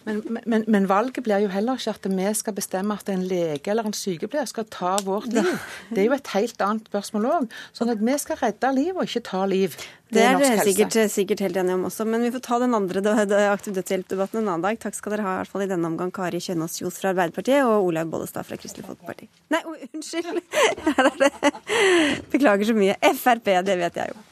Men, 0.05 0.39
men, 0.45 0.65
men 0.67 0.87
valget 0.91 1.23
blir 1.25 1.45
jo 1.45 1.51
heller 1.53 1.79
ikke 1.79 1.95
at 1.95 2.07
vi 2.11 2.31
skal 2.35 2.55
bestemme 2.57 2.95
at 2.99 3.11
en 3.13 3.23
lege 3.29 3.71
eller 3.71 3.87
en 3.87 3.95
sykepleier 3.95 4.49
skal 4.51 4.67
ta 4.71 4.97
vårt 5.07 5.29
liv. 5.31 5.51
Det 5.93 6.03
er 6.03 6.09
jo 6.09 6.17
et 6.17 6.31
helt 6.35 6.65
annet 6.65 6.89
spørsmål 6.91 7.29
òg. 7.31 7.55
Sånn 7.77 7.93
at 7.93 8.03
vi 8.03 8.17
skal 8.19 8.41
redde 8.41 8.73
liv 8.75 8.97
og 8.97 9.07
ikke 9.07 9.23
ta 9.29 9.45
liv. 9.47 9.77
Det 10.13 10.25
er 10.27 10.41
dere 10.41 10.65
sikkert, 10.67 10.97
sikkert 11.13 11.45
helt 11.47 11.61
enige 11.63 11.79
om 11.79 11.87
også, 11.89 12.05
men 12.09 12.25
vi 12.27 12.33
får 12.35 12.43
ta 12.45 12.59
den 12.61 12.77
andre 12.77 13.15
aktiv 13.49 13.79
dødshjelp-debatten 13.79 14.43
en 14.43 14.51
annen 14.51 14.67
dag. 14.67 14.81
Takk 14.83 14.99
skal 14.99 15.15
dere 15.15 15.25
ha 15.25 15.37
i 15.37 15.41
hvert 15.41 15.55
fall 15.55 15.65
i 15.65 15.71
denne 15.71 15.89
omgang, 15.89 16.13
Kari 16.13 16.43
Kjønaas 16.43 16.77
Kjos 16.81 16.99
fra 17.01 17.15
Arbeiderpartiet 17.15 17.63
og 17.65 17.89
Olaug 17.89 18.11
Bollestad 18.13 18.49
fra 18.49 18.59
Kristelig 18.61 18.89
Folkeparti. 18.91 19.31
Nei, 19.55 19.63
unnskyld! 19.93 20.43
Er. 20.93 22.21
Beklager 22.33 22.69
så 22.69 22.77
mye. 22.77 22.99
Frp, 23.17 23.49
det 23.65 23.79
vet 23.81 24.03
jeg 24.03 24.13
jo. 24.13 24.32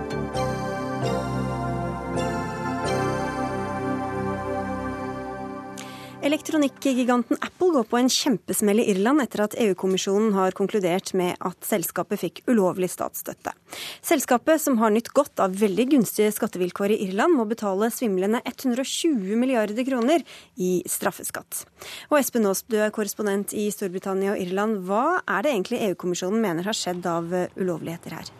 Elektronikkgiganten 6.21 7.37
Apple 7.41 7.71
går 7.73 7.85
på 7.89 7.97
en 7.97 8.09
kjempesmell 8.13 8.77
i 8.83 8.83
Irland 8.91 9.23
etter 9.23 9.41
at 9.41 9.55
EU-kommisjonen 9.57 10.35
har 10.35 10.53
konkludert 10.53 11.15
med 11.17 11.33
at 11.41 11.65
selskapet 11.65 12.21
fikk 12.21 12.41
ulovlig 12.45 12.91
statsstøtte. 12.93 13.55
Selskapet, 14.05 14.61
som 14.61 14.77
har 14.77 14.93
nytt 14.93 15.09
godt 15.17 15.41
av 15.41 15.55
veldig 15.57 15.87
gunstige 15.95 16.29
skattevilkår 16.35 16.93
i 16.93 16.99
Irland, 17.07 17.33
må 17.39 17.47
betale 17.49 17.89
svimlende 17.89 18.43
120 18.45 19.33
milliarder 19.33 19.87
kroner 19.87 20.21
i 20.61 20.83
straffeskatt. 20.85 21.63
Og 22.11 22.19
Espen 22.19 22.45
Aas, 22.45 22.61
du 22.69 22.77
er 22.77 22.93
korrespondent 22.93 23.57
i 23.57 23.65
Storbritannia 23.73 24.35
og 24.35 24.45
Irland. 24.45 24.83
Hva 24.85 25.23
er 25.25 25.41
det 25.41 25.55
egentlig 25.55 25.81
EU-kommisjonen 25.87 26.45
mener 26.45 26.69
har 26.69 26.77
skjedd 26.77 27.09
av 27.09 27.33
ulovligheter 27.57 28.19
her? 28.19 28.33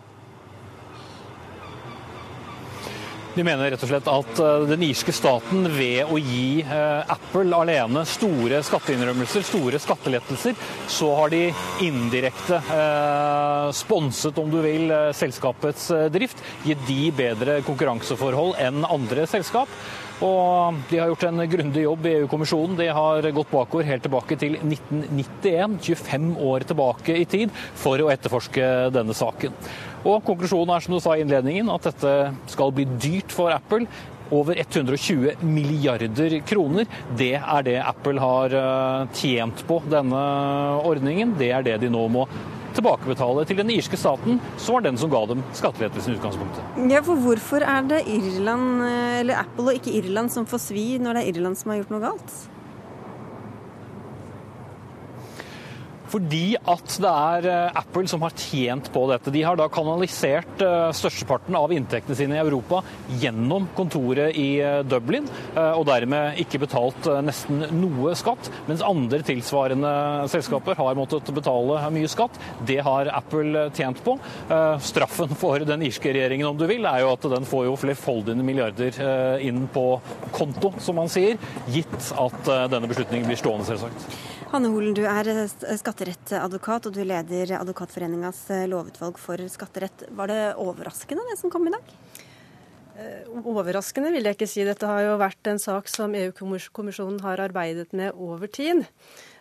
De 3.32 3.44
mener 3.48 3.72
rett 3.72 3.84
og 3.86 3.88
slett 3.88 4.08
at 4.12 4.40
eh, 4.44 4.66
den 4.68 4.82
irske 4.84 5.14
staten 5.16 5.64
ved 5.72 6.10
å 6.12 6.18
gi 6.20 6.66
eh, 6.66 7.14
Apple 7.14 7.56
alene 7.56 8.04
store 8.10 8.60
skatteinnrømmelser, 8.68 9.46
store 9.48 9.80
skattelettelser, 9.80 10.58
så 10.92 11.14
har 11.16 11.32
de 11.32 11.46
indirekte 11.86 12.60
eh, 12.60 13.72
sponset, 13.78 14.36
om 14.42 14.52
du 14.52 14.60
vil, 14.66 14.92
selskapets 15.16 15.88
drift. 16.12 16.44
Gitt 16.68 16.84
de 16.90 17.02
bedre 17.16 17.62
konkurranseforhold 17.68 18.60
enn 18.60 18.84
andre 18.84 19.24
selskap. 19.32 19.72
Og 20.22 20.78
de 20.92 21.00
har 21.02 21.10
gjort 21.10 21.24
en 21.26 21.42
grundig 21.50 21.84
jobb 21.86 22.06
i 22.06 22.14
EU-kommisjonen. 22.20 22.78
De 22.78 22.88
har 22.94 23.26
gått 23.34 23.50
bakover 23.50 23.88
helt 23.90 24.06
tilbake 24.06 24.38
til 24.38 24.60
1991, 24.60 25.80
25 25.82 26.28
år 26.46 26.68
tilbake 26.70 27.18
i 27.18 27.26
tid, 27.30 27.54
for 27.82 28.02
å 28.02 28.12
etterforske 28.14 28.68
denne 28.94 29.18
saken. 29.18 29.58
Og 30.06 30.22
konklusjonen 30.26 30.76
er 30.76 30.86
som 30.86 30.96
du 30.96 31.02
sa 31.02 31.18
i 31.18 31.26
innledningen, 31.26 31.70
at 31.74 31.90
dette 31.90 32.16
skal 32.54 32.74
bli 32.76 32.86
dyrt 33.02 33.34
for 33.34 33.54
Apple. 33.54 33.90
Over 34.32 34.56
120 34.62 35.42
milliarder 35.44 36.38
kroner. 36.48 36.88
Det 37.20 37.34
er 37.36 37.66
det 37.68 37.76
Apple 37.84 38.22
har 38.24 38.54
eh, 38.56 39.10
tjent 39.18 39.66
på 39.68 39.82
denne 39.92 40.22
ordningen. 40.88 41.34
Det 41.36 41.50
er 41.52 41.66
det 41.68 41.82
de 41.82 41.90
nå 41.92 42.06
må 42.14 42.30
tilbakebetale 42.78 43.46
til 43.50 43.60
den 43.62 43.74
irske 43.74 44.00
staten, 44.00 44.40
som 44.58 44.78
var 44.78 44.86
den 44.88 44.98
som 45.02 45.12
ga 45.12 45.26
dem 45.30 45.44
skattelettelsen 45.58 46.14
i 46.14 46.20
utgangspunktet. 46.20 46.80
Ja, 46.92 47.04
for 47.06 47.20
hvorfor 47.26 47.66
er 47.66 47.86
det 47.90 48.02
Irland, 48.12 48.82
eh, 48.88 49.20
eller 49.22 49.44
Apple 49.44 49.72
og 49.72 49.78
ikke 49.80 49.96
Irland 50.02 50.32
som 50.34 50.48
får 50.50 50.66
svi 50.70 50.88
når 51.02 51.20
det 51.20 51.24
er 51.24 51.36
Irland 51.36 51.60
som 51.60 51.74
har 51.74 51.82
gjort 51.82 51.96
noe 51.96 52.04
galt? 52.08 52.36
Fordi 56.12 56.56
at 56.60 56.98
det 57.02 57.12
er 57.12 57.48
eh, 57.48 57.80
Apple 57.82 58.10
som 58.12 58.24
har 58.26 58.36
tjent 58.36 58.90
på 58.92 59.06
dette. 59.12 59.32
De 59.34 59.44
har 59.46 59.58
da 59.60 59.68
kanalisert 59.72 60.64
eh, 60.64 60.90
størsteparten 60.96 61.56
av 61.58 61.72
inntektene 61.74 62.18
sine 62.18 62.38
i 62.38 62.42
Europa 62.42 62.82
gjennom 63.22 63.70
kontoret 63.78 64.36
i 64.40 64.50
eh, 64.60 64.82
Dublin, 64.88 65.28
og 65.62 65.84
dermed 65.88 66.40
ikke 66.42 66.62
betalt 66.64 67.08
nesten 67.24 67.62
noe 67.78 68.14
skatt, 68.18 68.50
mens 68.68 68.84
andre 68.86 69.22
tilsvarende 69.26 69.92
selskaper 70.32 70.78
har 70.80 70.98
måttet 70.98 71.30
betale 71.36 71.80
mye 71.94 72.10
skatt. 72.12 72.38
Det 72.68 72.80
har 72.84 73.10
Apple 73.14 73.68
tjent 73.76 74.02
på. 74.06 74.18
Straffen 74.84 75.36
for 75.40 75.64
den 75.68 75.86
irske 75.86 76.12
regjeringen, 76.14 76.48
om 76.50 76.60
du 76.60 76.66
vil, 76.70 76.88
er 76.90 77.04
jo 77.04 77.14
at 77.14 77.30
den 77.36 77.48
får 77.48 77.68
jo 77.70 77.78
flerfoldige 77.80 78.46
milliarder 78.46 79.00
inn 79.46 79.66
på 79.74 79.86
konto, 80.36 80.74
som 80.84 81.00
man 81.02 81.12
sier, 81.12 81.40
gitt 81.72 82.12
at 82.20 82.54
denne 82.74 82.90
beslutningen 82.92 83.30
blir 83.30 83.40
stående, 83.40 83.68
selvsagt. 83.70 84.41
Hanne 84.52 84.68
Holen, 84.68 84.92
du 84.92 85.06
er 85.08 85.28
skatterettadvokat, 85.80 86.90
og 86.90 86.96
du 86.98 87.06
leder 87.08 87.54
Advokatforeningas 87.56 88.42
lovutvalg 88.68 89.16
for 89.16 89.40
skatterett. 89.48 90.04
Var 90.12 90.28
det 90.28 90.40
overraskende 90.60 91.24
det 91.30 91.38
som 91.40 91.54
kom 91.54 91.70
i 91.70 91.72
dag? 91.72 91.94
Overraskende 93.48 94.12
vil 94.12 94.28
jeg 94.28 94.36
ikke 94.36 94.50
si. 94.52 94.66
Dette 94.68 94.90
har 94.90 95.06
jo 95.06 95.16
vært 95.22 95.48
en 95.48 95.62
sak 95.62 95.88
som 95.88 96.12
EU-kommisjonen 96.20 97.22
har 97.24 97.40
arbeidet 97.48 97.96
med 97.96 98.12
over 98.12 98.52
tid. 98.52 98.84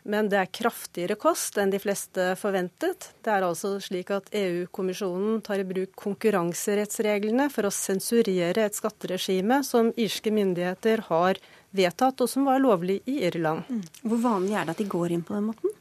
Men 0.06 0.30
det 0.30 0.38
er 0.38 0.54
kraftigere 0.54 1.18
kost 1.18 1.58
enn 1.58 1.74
de 1.74 1.82
fleste 1.82 2.30
forventet. 2.38 3.10
Det 3.18 3.34
er 3.34 3.44
altså 3.44 3.80
slik 3.82 4.14
at 4.14 4.30
EU-kommisjonen 4.30 5.42
tar 5.42 5.58
i 5.58 5.66
bruk 5.66 5.90
konkurranserettsreglene 5.98 7.50
for 7.50 7.66
å 7.66 7.74
sensurere 7.74 8.62
et 8.62 8.78
skatteregime 8.78 9.64
som 9.66 9.90
irske 9.98 10.30
myndigheter 10.32 11.02
har 11.10 11.42
vedtatt, 11.76 12.20
og 12.20 12.30
som 12.30 12.46
var 12.48 12.62
lovlig 12.62 13.00
i 13.10 13.20
Irland. 13.28 13.66
Mm. 13.68 13.82
Hvor 14.02 14.22
vanlig 14.24 14.56
er 14.56 14.66
det 14.66 14.76
at 14.76 14.82
de 14.82 14.88
går 14.90 15.14
inn 15.14 15.26
på 15.26 15.36
den 15.36 15.50
måten? 15.50 15.76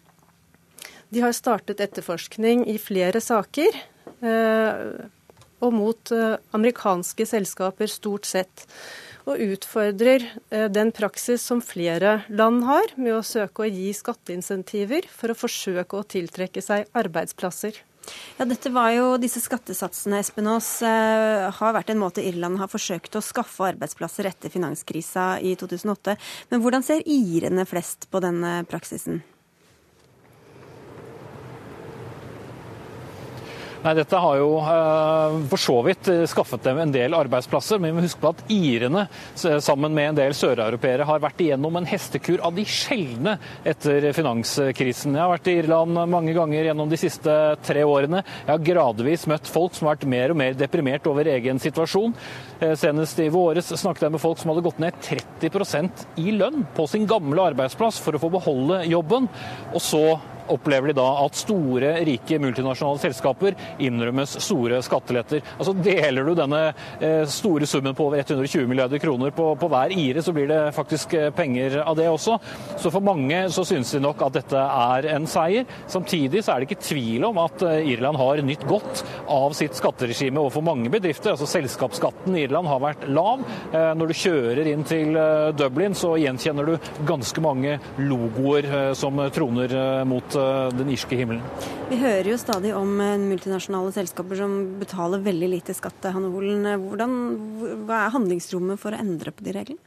De 1.09 1.23
har 1.23 1.33
startet 1.33 1.81
etterforskning 1.81 2.67
i 2.69 2.77
flere 2.81 3.21
saker. 3.23 3.79
Eh, 4.19 5.07
og 5.59 5.75
mot 5.75 6.11
eh, 6.15 6.37
amerikanske 6.55 7.25
selskaper 7.27 7.89
stort 7.91 8.29
sett. 8.29 8.65
Og 9.29 9.41
utfordrer 9.43 10.23
eh, 10.53 10.67
den 10.71 10.93
praksis 10.95 11.43
som 11.45 11.63
flere 11.65 12.21
land 12.29 12.63
har, 12.69 12.93
med 12.95 13.17
å 13.17 13.25
søke 13.25 13.65
å 13.65 13.69
gi 13.69 13.91
skatteinsentiver 13.95 15.09
for 15.11 15.33
å 15.33 15.37
forsøke 15.37 15.99
å 15.99 16.07
tiltrekke 16.07 16.63
seg 16.63 16.87
arbeidsplasser. 16.97 17.81
Ja, 18.39 18.45
dette 18.47 18.72
var 18.72 18.91
jo 18.95 19.07
Disse 19.22 19.41
skattesatsene 19.43 20.22
Espen 20.24 20.47
Aas, 20.47 20.70
eh, 20.86 21.49
har 21.51 21.76
vært 21.76 21.91
en 21.93 22.01
måte 22.01 22.24
Irland 22.24 22.60
har 22.62 22.72
forsøkt 22.72 23.18
å 23.20 23.24
skaffe 23.24 23.68
arbeidsplasser 23.74 24.30
etter 24.30 24.53
finanskrisa 24.53 25.41
i 25.41 25.55
2008. 25.60 26.16
Men 26.51 26.64
hvordan 26.64 26.86
ser 26.86 27.03
irene 27.05 27.68
flest 27.70 28.10
på 28.12 28.22
denne 28.24 28.64
praksisen? 28.70 29.22
Nei, 33.80 33.93
Dette 33.95 34.19
har 34.19 34.36
jo 34.36 34.47
uh, 34.59 35.38
for 35.47 35.61
så 35.61 35.77
vidt 35.86 36.09
eh, 36.11 36.25
skaffet 36.27 36.65
dem 36.67 36.82
en 36.84 36.91
del 36.91 37.13
arbeidsplasser, 37.15 37.80
men 37.80 37.93
vi 37.93 37.95
må 37.95 38.03
huske 38.03 38.19
på 38.19 38.32
at 38.34 38.41
irene 38.51 39.05
sammen 39.39 39.93
med 39.95 40.09
en 40.09 40.17
del 40.17 40.34
søreuropeere 40.36 41.05
har 41.07 41.21
vært 41.23 41.39
igjennom 41.45 41.77
en 41.80 41.88
hestekur 41.88 42.43
av 42.43 42.57
de 42.57 42.65
sjeldne 42.67 43.38
etter 43.63 44.09
finanskrisen. 44.17 45.15
Jeg 45.15 45.23
har 45.23 45.32
vært 45.32 45.47
i 45.47 45.53
Irland 45.61 45.95
mange 46.11 46.34
ganger 46.36 46.67
gjennom 46.67 46.91
de 46.91 46.99
siste 46.99 47.36
tre 47.63 47.86
årene. 47.88 48.19
Jeg 48.41 48.51
har 48.51 48.65
gradvis 48.67 49.23
møtt 49.32 49.47
folk 49.47 49.77
som 49.77 49.88
har 49.88 49.95
vært 49.95 50.11
mer 50.11 50.34
og 50.34 50.39
mer 50.41 50.57
deprimert 50.59 51.07
over 51.07 51.30
egen 51.32 51.61
situasjon. 51.63 52.17
Uh, 52.59 52.73
senest 52.80 53.21
i 53.23 53.30
våres 53.32 53.71
snakket 53.80 54.09
jeg 54.09 54.15
med 54.17 54.23
folk 54.25 54.41
som 54.41 54.51
hadde 54.51 54.65
gått 54.65 54.84
ned 54.84 54.99
30% 55.07 56.03
i 56.19 56.36
lønn 56.36 56.67
på 56.75 56.89
sin 56.91 57.07
gamle 57.07 57.47
arbeidsplass 57.53 58.01
for 58.03 58.19
å 58.19 58.21
få 58.25 58.34
beholde 58.36 58.82
jobben. 58.91 59.32
Og 59.71 59.80
så 59.88 60.03
opplever 60.54 60.91
de 60.91 60.97
da 61.00 61.08
at 61.24 61.38
store, 61.39 61.93
rike 62.08 62.39
multinasjonale 62.41 63.02
selskaper 63.02 63.58
innrømmes 63.84 64.38
store 64.43 64.82
skatteletter. 64.86 65.43
Altså 65.58 65.74
Deler 65.78 66.28
du 66.28 66.36
denne 66.38 66.62
eh, 67.00 67.24
store 67.30 67.68
summen 67.70 67.95
på 67.97 68.08
over 68.10 68.22
120 68.22 68.68
milliarder 68.70 69.02
kroner 69.02 69.34
på, 69.36 69.52
på 69.60 69.70
hver 69.72 69.93
ire, 69.95 70.24
så 70.26 70.34
blir 70.36 70.50
det 70.50 70.60
faktisk 70.76 71.16
eh, 71.18 71.30
penger 71.36 71.80
av 71.84 71.97
det 72.00 72.10
også. 72.10 72.38
Så 72.80 72.91
for 72.93 73.06
mange 73.06 73.41
så 73.54 73.66
synes 73.68 73.93
de 73.95 74.04
nok 74.04 74.24
at 74.26 74.39
dette 74.39 74.64
er 74.64 75.10
en 75.16 75.28
seier. 75.30 75.68
Samtidig 75.89 76.43
så 76.43 76.54
er 76.54 76.62
det 76.62 76.70
ikke 76.70 76.88
tvil 76.89 77.28
om 77.30 77.41
at 77.43 77.66
eh, 77.68 77.91
Irland 77.93 78.20
har 78.20 78.43
nytt 78.45 78.66
godt 78.70 79.04
av 79.30 79.56
sitt 79.58 79.78
skatteregime 79.78 80.41
overfor 80.41 80.66
mange 80.66 80.91
bedrifter. 80.93 81.34
Altså 81.36 81.50
Selskapsskatten 81.50 82.38
i 82.38 82.45
Irland 82.47 82.70
har 82.70 82.82
vært 82.84 83.08
lav. 83.10 83.41
Når 83.74 84.10
du 84.10 84.16
kjører 84.18 84.68
inn 84.70 84.84
til 84.88 85.16
Dublin, 85.58 85.95
så 85.97 86.14
gjenkjenner 86.20 86.68
du 86.68 86.89
ganske 87.08 87.41
mange 87.43 87.78
logoer 88.02 88.68
som 88.97 89.20
troner 89.34 89.74
mot 90.10 90.38
den 90.75 90.91
irske 90.93 91.17
himmelen. 91.19 91.43
Vi 91.89 91.99
hører 92.01 92.31
jo 92.31 92.39
stadig 92.41 92.73
om 92.77 92.99
eh, 93.03 93.17
multinasjonale 93.21 93.93
selskaper 93.95 94.39
som 94.39 94.55
betaler 94.81 95.23
veldig 95.25 95.49
lite 95.55 95.75
skatt. 95.77 96.09
Hanne 96.13 96.31
Holen. 96.33 96.65
Hva 97.87 98.05
er 98.05 98.15
handlingsrommet 98.15 98.81
for 98.81 98.95
å 98.95 99.01
endre 99.01 99.33
på 99.35 99.45
de 99.47 99.55
reglene? 99.59 99.85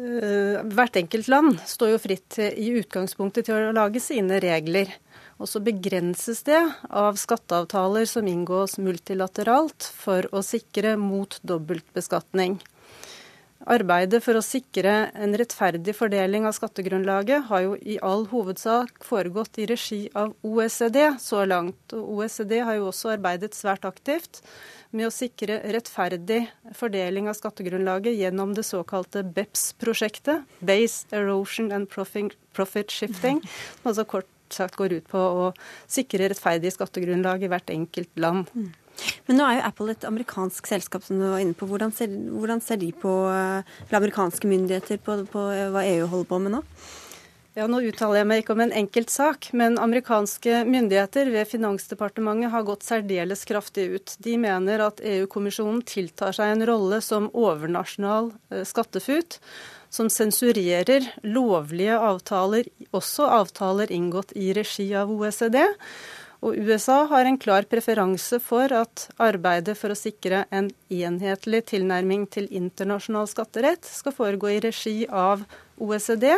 Eh, 0.00 0.60
hvert 0.70 0.96
enkelt 1.00 1.28
land 1.28 1.58
står 1.66 1.94
jo 1.94 2.02
fritt 2.02 2.38
i 2.46 2.70
utgangspunktet 2.78 3.48
til 3.48 3.58
å 3.58 3.76
lage 3.76 4.02
sine 4.02 4.38
regler. 4.42 4.92
Og 5.40 5.48
så 5.48 5.60
begrenses 5.64 6.42
det 6.44 6.60
av 6.92 7.16
skatteavtaler 7.16 8.04
som 8.08 8.28
inngås 8.28 8.76
multilateralt 8.80 9.86
for 9.96 10.28
å 10.36 10.42
sikre 10.44 10.98
mot 11.00 11.38
dobbeltbeskatning. 11.48 12.58
Arbeidet 13.68 14.22
for 14.24 14.38
å 14.38 14.40
sikre 14.40 15.10
en 15.12 15.34
rettferdig 15.36 15.92
fordeling 15.92 16.46
av 16.48 16.54
skattegrunnlaget 16.56 17.44
har 17.50 17.64
jo 17.66 17.74
i 17.76 17.98
all 18.00 18.24
hovedsak 18.30 19.04
foregått 19.04 19.60
i 19.60 19.66
regi 19.68 19.98
av 20.16 20.32
OECD 20.40 20.96
så 21.20 21.42
langt. 21.44 21.92
Og 21.92 22.22
OECD 22.22 22.56
har 22.64 22.78
jo 22.78 22.88
også 22.88 23.12
arbeidet 23.18 23.52
svært 23.58 23.84
aktivt 23.84 24.40
med 24.96 25.10
å 25.10 25.12
sikre 25.12 25.60
rettferdig 25.76 26.46
fordeling 26.78 27.28
av 27.28 27.36
skattegrunnlaget 27.36 28.16
gjennom 28.16 28.56
det 28.56 28.64
såkalte 28.64 29.26
BEPS-prosjektet, 29.28 30.48
Base 30.64 31.04
Erosion 31.12 31.70
and 31.76 31.90
Profit 31.92 32.90
Shifting, 32.90 33.44
som 33.44 33.92
altså 33.92 34.08
kort 34.08 34.30
sagt 34.50 34.80
går 34.80 34.96
ut 34.98 35.08
på 35.12 35.20
å 35.20 35.50
sikre 35.86 36.32
rettferdig 36.32 36.72
skattegrunnlag 36.74 37.44
i 37.44 37.52
hvert 37.52 37.70
enkelt 37.76 38.24
land. 38.24 38.48
Men 39.28 39.40
nå 39.40 39.46
er 39.46 39.58
jo 39.58 39.66
Apple 39.68 39.94
et 39.94 40.06
amerikansk 40.08 40.70
selskap, 40.70 41.04
som 41.06 41.20
du 41.20 41.28
var 41.28 41.42
inne 41.42 41.56
på. 41.56 41.68
Hvordan 41.70 41.94
ser, 41.96 42.10
hvordan 42.10 42.64
ser 42.64 42.80
de 42.80 42.90
på, 42.96 43.12
eller 43.30 44.00
amerikanske 44.00 44.50
myndigheter 44.50 45.00
på, 45.04 45.22
på 45.30 45.46
hva 45.74 45.86
EU 45.86 46.08
holder 46.10 46.30
på 46.32 46.42
med 46.44 46.58
nå? 46.58 46.64
Ja, 47.58 47.64
Nå 47.66 47.80
uttaler 47.82 48.20
jeg 48.20 48.26
meg 48.30 48.44
ikke 48.44 48.54
om 48.54 48.60
en 48.62 48.74
enkelt 48.78 49.10
sak, 49.10 49.48
men 49.58 49.74
amerikanske 49.82 50.62
myndigheter 50.70 51.32
ved 51.34 51.48
Finansdepartementet 51.50 52.52
har 52.52 52.62
gått 52.68 52.86
særdeles 52.86 53.42
kraftig 53.48 53.88
ut. 53.96 54.14
De 54.22 54.36
mener 54.38 54.84
at 54.84 55.02
EU-kommisjonen 55.02 55.82
tiltar 55.82 56.36
seg 56.36 56.54
en 56.54 56.62
rolle 56.70 57.00
som 57.02 57.26
overnasjonal 57.34 58.30
eh, 58.54 58.62
skattefut, 58.68 59.40
som 59.90 60.06
sensurerer 60.14 61.08
lovlige 61.26 61.98
avtaler, 61.98 62.70
også 62.94 63.26
avtaler 63.40 63.90
inngått 63.90 64.30
i 64.38 64.52
regi 64.54 64.86
av 64.94 65.10
OECD. 65.10 65.58
Og 66.40 66.56
USA 66.56 67.02
har 67.10 67.28
en 67.28 67.36
klar 67.40 67.66
preferanse 67.68 68.38
for 68.40 68.72
at 68.72 69.08
arbeidet 69.20 69.74
for 69.76 69.92
å 69.92 69.98
sikre 69.98 70.46
en 70.48 70.70
enhetlig 70.88 71.66
tilnærming 71.68 72.24
til 72.32 72.48
internasjonal 72.48 73.28
skatterett 73.28 73.84
skal 73.84 74.16
foregå 74.16 74.54
i 74.54 74.62
regi 74.64 74.94
av 75.04 75.44
OECD, 75.80 76.30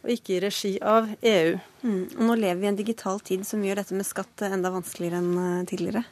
og 0.00 0.14
ikke 0.14 0.38
i 0.38 0.40
regi 0.46 0.72
av 0.80 1.12
EU. 1.20 1.58
Mm. 1.84 2.00
Og 2.16 2.24
nå 2.30 2.38
lever 2.40 2.62
vi 2.62 2.68
i 2.68 2.72
en 2.72 2.80
digital 2.80 3.20
tid 3.24 3.44
som 3.48 3.60
gjør 3.64 3.82
dette 3.82 3.96
med 3.96 4.08
skatt 4.08 4.48
enda 4.48 4.72
vanskeligere 4.72 5.20
enn 5.20 5.36
eh, 5.44 5.68
tidligere. 5.68 6.04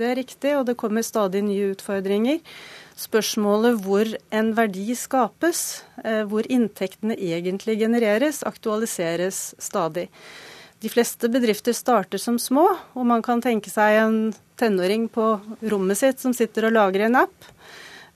Det 0.00 0.06
er 0.06 0.16
riktig, 0.16 0.52
og 0.56 0.66
det 0.66 0.78
kommer 0.80 1.04
stadig 1.06 1.42
nye 1.44 1.72
utfordringer. 1.74 2.38
Spørsmålet 2.98 3.78
hvor 3.84 4.10
en 4.34 4.54
verdi 4.58 4.94
skapes, 4.98 5.84
eh, 6.02 6.22
hvor 6.26 6.46
inntektene 6.50 7.14
egentlig 7.14 7.78
genereres, 7.82 8.42
aktualiseres 8.46 9.50
stadig. 9.62 10.08
De 10.80 10.88
fleste 10.88 11.28
bedrifter 11.28 11.74
starter 11.76 12.20
som 12.20 12.38
små, 12.40 12.64
og 12.96 13.04
man 13.04 13.20
kan 13.24 13.42
tenke 13.44 13.68
seg 13.72 13.98
en 14.00 14.20
tenåring 14.60 15.08
på 15.12 15.34
rommet 15.68 16.00
sitt 16.00 16.22
som 16.22 16.32
sitter 16.36 16.68
og 16.68 16.76
lager 16.76 17.04
en 17.04 17.18
app. 17.20 17.50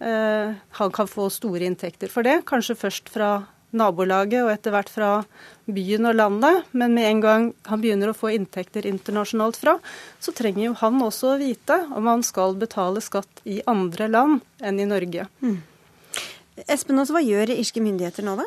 Uh, 0.00 0.56
han 0.78 0.92
kan 0.92 1.08
få 1.08 1.28
store 1.32 1.68
inntekter 1.68 2.10
for 2.12 2.24
det, 2.26 2.40
kanskje 2.48 2.78
først 2.80 3.12
fra 3.12 3.44
nabolaget 3.74 4.44
og 4.44 4.52
etter 4.52 4.74
hvert 4.74 4.90
fra 4.92 5.10
byen 5.66 6.08
og 6.08 6.16
landet. 6.16 6.64
Men 6.72 6.96
med 6.96 7.10
en 7.10 7.22
gang 7.24 7.46
han 7.68 7.82
begynner 7.82 8.12
å 8.12 8.16
få 8.16 8.32
inntekter 8.34 8.88
internasjonalt 8.88 9.60
fra, 9.60 9.76
så 10.22 10.34
trenger 10.36 10.68
jo 10.68 10.74
han 10.80 11.02
også 11.04 11.34
å 11.34 11.38
vite 11.42 11.80
om 11.92 12.08
han 12.10 12.24
skal 12.26 12.56
betale 12.60 13.04
skatt 13.04 13.44
i 13.44 13.60
andre 13.70 14.08
land 14.08 14.44
enn 14.64 14.80
i 14.80 14.88
Norge. 14.88 15.28
Mm. 15.44 15.60
Espen, 16.70 17.02
hva 17.02 17.20
gjør 17.20 17.50
irske 17.58 17.82
myndigheter 17.82 18.24
nå, 18.24 18.38
da? 18.38 18.46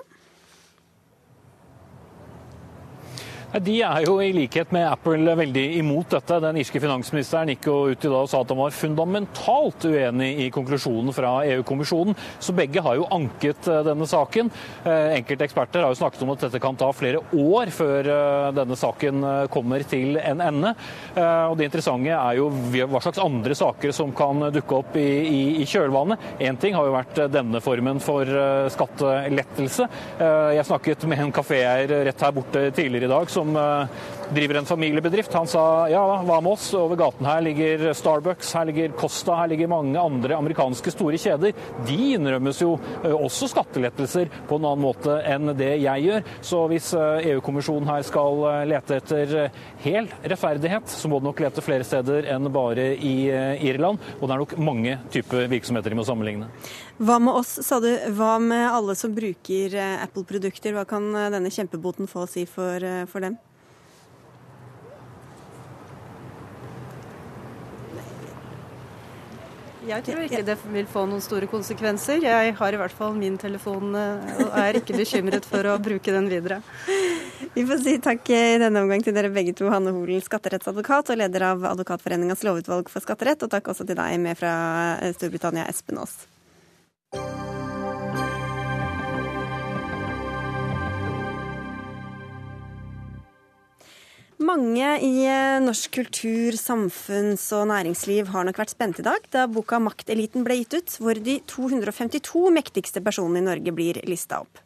De 3.47 3.77
er 3.79 4.03
jo 4.03 4.17
i 4.19 4.33
likhet 4.35 4.73
med 4.75 4.83
Apple 4.89 5.31
veldig 5.39 5.63
imot 5.79 6.11
dette. 6.11 6.35
Den 6.43 6.57
irske 6.59 6.81
finansministeren 6.83 7.47
gikk 7.53 7.69
jo 7.69 7.75
ut 7.93 8.03
i 8.03 8.09
dag 8.11 8.25
og 8.25 8.27
sa 8.27 8.41
at 8.43 8.49
han 8.51 8.59
var 8.59 8.73
fundamentalt 8.75 9.85
uenig 9.87 10.27
i 10.43 10.47
konklusjonen 10.51 11.15
fra 11.15 11.31
EU-kommisjonen. 11.47 12.17
Så 12.43 12.51
begge 12.57 12.83
har 12.83 12.97
jo 12.99 13.07
anket 13.15 13.69
eh, 13.71 13.85
denne 13.87 14.07
saken. 14.09 14.51
Eh, 14.83 15.13
enkelte 15.15 15.47
eksperter 15.47 15.85
har 15.85 15.95
jo 15.95 15.99
snakket 16.01 16.25
om 16.25 16.33
at 16.33 16.43
dette 16.43 16.61
kan 16.63 16.75
ta 16.75 16.89
flere 16.91 17.21
år 17.39 17.71
før 17.71 18.09
eh, 18.17 18.49
denne 18.57 18.77
saken 18.77 19.23
kommer 19.53 19.85
til 19.87 20.19
en 20.19 20.43
ende. 20.43 20.73
Og 21.17 21.55
Det 21.57 21.69
interessante 21.69 22.11
er 22.11 22.37
jo 22.37 22.49
hva 22.51 22.99
slags 23.01 23.21
andre 23.21 23.55
saker 23.57 23.93
som 23.95 24.11
kan 24.15 24.49
dukke 24.53 24.75
opp 24.81 24.99
i, 24.99 25.07
i, 25.07 25.41
i 25.63 25.67
kjølvannet. 25.69 26.27
Én 26.43 26.59
ting 26.59 26.75
har 26.75 26.87
jo 26.87 26.95
vært 26.97 27.23
denne 27.31 27.61
formen 27.63 28.01
for 28.03 28.27
skattelettelse. 28.73 29.87
Jeg 30.57 30.67
snakket 30.67 31.07
med 31.09 31.23
en 31.23 31.33
kaféeier 31.35 31.91
rett 32.09 32.23
her 32.27 32.35
borte 32.35 32.67
tidligere 32.75 33.07
i 33.07 33.13
dag 33.15 33.33
som 33.37 33.53
driver 34.33 34.55
en 34.59 34.65
familiebedrift, 34.65 35.33
han 35.33 35.47
sa 35.47 35.61
ja, 35.91 36.01
hva 36.23 36.39
med 36.41 36.51
oss? 36.51 36.69
Over 36.77 36.99
gaten 36.99 37.27
her 37.27 37.41
ligger 37.45 37.85
Starbucks, 37.95 38.51
her 38.57 38.67
ligger 38.69 38.95
Costa, 38.99 39.35
her 39.39 39.47
ligger 39.51 39.69
mange 39.71 39.99
andre 39.99 40.35
amerikanske 40.37 40.91
store 40.93 41.19
kjeder. 41.21 41.55
De 41.87 41.97
innrømmes 42.17 42.61
jo 42.61 42.73
også 43.07 43.49
skattelettelser 43.51 44.31
på 44.49 44.59
en 44.59 44.67
annen 44.67 44.83
måte 44.83 45.17
enn 45.27 45.53
det 45.57 45.73
jeg 45.83 46.05
gjør. 46.07 46.27
Så 46.45 46.61
hvis 46.71 46.91
EU-kommisjonen 46.97 47.89
her 47.89 48.05
skal 48.07 48.43
lete 48.69 48.99
etter 48.99 49.35
hel 49.85 50.11
rettferdighet, 50.23 50.91
så 50.91 51.11
må 51.11 51.21
det 51.21 51.29
nok 51.29 51.43
lete 51.47 51.63
flere 51.65 51.87
steder 51.87 52.27
enn 52.35 52.51
bare 52.53 52.91
i 52.97 53.15
Irland. 53.69 54.03
Og 54.19 54.27
det 54.27 54.35
er 54.35 54.43
nok 54.43 54.57
mange 54.59 54.99
typer 55.13 55.47
virksomheter 55.51 55.93
de 55.93 55.99
må 56.01 56.07
sammenligne. 56.07 56.51
Hva 56.97 57.19
med 57.21 57.39
oss, 57.39 57.57
sa 57.65 57.79
du. 57.83 57.89
Hva 58.17 58.37
med 58.43 58.67
alle 58.67 58.97
som 58.97 59.15
bruker 59.15 59.77
Apple-produkter? 60.03 60.75
Hva 60.75 60.87
kan 60.89 61.13
denne 61.15 61.53
kjempeboten 61.53 62.09
få 62.09 62.25
å 62.25 62.31
si 62.31 62.47
for, 62.49 62.83
for 63.07 63.23
dem? 63.23 63.37
Jeg 69.87 70.03
tror 70.03 70.23
ikke 70.25 70.43
det 70.43 70.55
vil 70.67 70.87
få 70.91 71.05
noen 71.07 71.23
store 71.23 71.47
konsekvenser. 71.47 72.19
Jeg 72.25 72.55
har 72.59 72.75
i 72.75 72.79
hvert 72.81 72.95
fall 72.95 73.15
min 73.15 73.37
telefon 73.39 73.95
og 73.95 74.57
er 74.59 74.81
ikke 74.81 74.97
bekymret 74.97 75.47
for 75.47 75.63
å 75.71 75.77
bruke 75.79 76.11
den 76.11 76.27
videre. 76.31 76.59
Vi 77.55 77.63
får 77.65 77.83
si 77.85 77.95
takk 78.03 78.27
i 78.35 78.41
denne 78.59 78.83
omgang 78.83 79.05
til 79.05 79.15
dere 79.15 79.31
begge 79.33 79.55
to, 79.57 79.69
Hanne 79.71 79.93
Holen, 79.95 80.23
skatterettsadvokat 80.23 81.13
og 81.13 81.21
leder 81.23 81.47
av 81.53 81.63
Advokatforeningas 81.71 82.43
lovutvalg 82.43 82.91
for 82.91 83.05
skatterett, 83.05 83.47
og 83.47 83.53
takk 83.53 83.71
også 83.71 83.87
til 83.87 83.99
deg 83.99 84.19
med 84.21 84.39
fra 84.39 84.55
Storbritannia, 85.15 85.69
Espen 85.71 86.03
Aas. 86.03 86.19
Mange 94.37 94.85
i 95.01 95.23
eh, 95.25 95.57
norsk 95.65 95.95
kultur, 95.95 96.53
samfunns- 96.61 97.47
og 97.57 97.63
næringsliv 97.71 98.27
har 98.29 98.45
nok 98.45 98.59
vært 98.61 98.69
spent 98.75 98.99
i 99.01 99.05
dag 99.07 99.23
da 99.33 99.47
boka 99.49 99.79
'Makteliten' 99.81 100.45
ble 100.45 100.59
gitt 100.59 100.75
ut, 100.77 100.97
hvor 101.01 101.17
de 101.17 101.39
252 101.49 102.51
mektigste 102.53 103.01
personene 103.01 103.41
i 103.41 103.47
Norge 103.47 103.73
blir 103.73 103.97
lista 104.05 104.43
opp. 104.45 104.61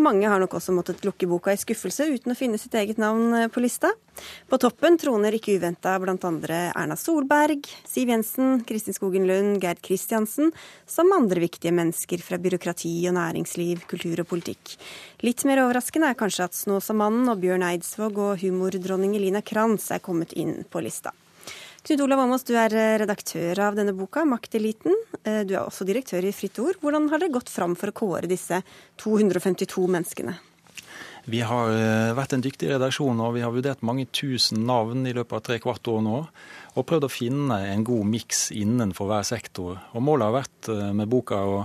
Og 0.00 0.04
mange 0.06 0.28
har 0.32 0.40
nok 0.40 0.54
også 0.56 0.72
måttet 0.72 1.02
lukke 1.04 1.26
boka 1.28 1.52
i 1.52 1.58
skuffelse 1.60 2.06
uten 2.08 2.32
å 2.32 2.36
finne 2.38 2.56
sitt 2.56 2.72
eget 2.72 2.96
navn 2.96 3.34
eh, 3.36 3.50
på 3.52 3.60
lista. 3.60 3.90
På 4.48 4.56
toppen 4.56 4.96
troner 4.96 5.36
ikke 5.36 5.58
uventa 5.60 5.92
bl.a. 6.00 6.16
Erna 6.16 6.96
Solberg, 6.96 7.68
Siv 7.84 8.08
Jensen, 8.08 8.62
Kristin 8.64 8.96
Skogen 8.96 9.28
Lund, 9.28 9.58
Gerd 9.60 9.84
Kristiansen, 9.84 10.54
som 10.88 11.12
andre 11.12 11.44
viktige 11.44 11.76
mennesker 11.76 12.24
fra 12.24 12.40
byråkrati 12.40 12.94
og 13.12 13.18
næringsliv, 13.20 13.84
kultur 13.92 14.24
og 14.24 14.32
politikk. 14.32 14.78
Litt 15.20 15.44
mer 15.44 15.66
overraskende 15.66 16.14
er 16.14 16.20
kanskje 16.24 16.48
at 16.48 16.56
Snåsamannen 16.56 17.28
og 17.28 17.44
Bjørn 17.44 17.68
Eidsvåg 17.68 18.24
og 18.24 18.38
humordronning 18.40 19.20
Elina 19.20 19.44
Kranz 19.44 19.92
er 19.92 20.00
kommet 20.00 20.32
inn 20.32 20.62
på 20.64 20.80
lista. 20.80 21.12
Knut 21.82 22.00
Olav 22.00 22.20
Åmås, 22.20 22.44
du 22.44 22.52
er 22.60 22.74
eh, 22.76 22.98
redaktør 23.00 23.56
av 23.64 23.76
denne 23.78 23.94
boka, 23.96 24.26
'Makteliten'. 24.28 24.98
Eh, 25.24 25.40
du 25.48 25.54
er 25.56 25.62
også 25.64 25.86
direktør 25.88 26.26
i 26.28 26.32
Fritt 26.36 26.60
Ord. 26.60 26.76
Hvordan 26.82 27.08
har 27.08 27.22
det 27.22 27.32
gått 27.32 27.48
fram 27.48 27.72
for 27.72 27.88
å 27.88 27.96
kåre 27.96 28.28
disse 28.28 28.60
252 29.00 29.86
menneskene? 29.88 30.36
Vi 31.24 31.40
har 31.40 31.72
eh, 31.72 32.12
vært 32.12 32.36
en 32.36 32.44
dyktig 32.44 32.68
redaksjon, 32.74 33.24
og 33.24 33.32
vi 33.38 33.46
har 33.46 33.56
vurdert 33.56 33.80
mange 33.80 34.04
tusen 34.12 34.60
navn 34.68 35.08
i 35.08 35.16
løpet 35.16 35.38
av 35.38 35.44
tre 35.48 35.58
kvart 35.64 35.88
år 35.88 36.04
nå. 36.04 36.20
Og 36.76 36.86
prøvd 36.86 37.08
å 37.08 37.12
finne 37.12 37.62
en 37.72 37.88
god 37.88 38.12
miks 38.12 38.50
innenfor 38.52 39.08
hver 39.08 39.24
sektor. 39.24 39.80
Og 39.96 40.04
Målet 40.04 40.28
har 40.28 40.36
vært 40.36 40.72
med 41.00 41.08
boka 41.08 41.40
å 41.40 41.58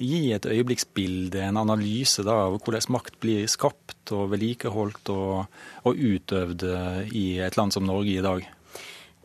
gi 0.00 0.32
et 0.32 0.48
øyeblikksbilde, 0.48 1.44
en 1.44 1.60
analyse 1.60 2.24
da, 2.24 2.46
av 2.48 2.56
hvordan 2.56 2.94
makt 2.96 3.20
blir 3.20 3.44
skapt 3.44 4.16
og 4.16 4.30
vedlikeholdt 4.32 5.12
og, 5.12 5.58
og 5.84 6.04
utøvd 6.16 6.70
i 7.12 7.26
et 7.44 7.60
land 7.60 7.76
som 7.76 7.84
Norge 7.84 8.16
i 8.16 8.24
dag. 8.24 8.48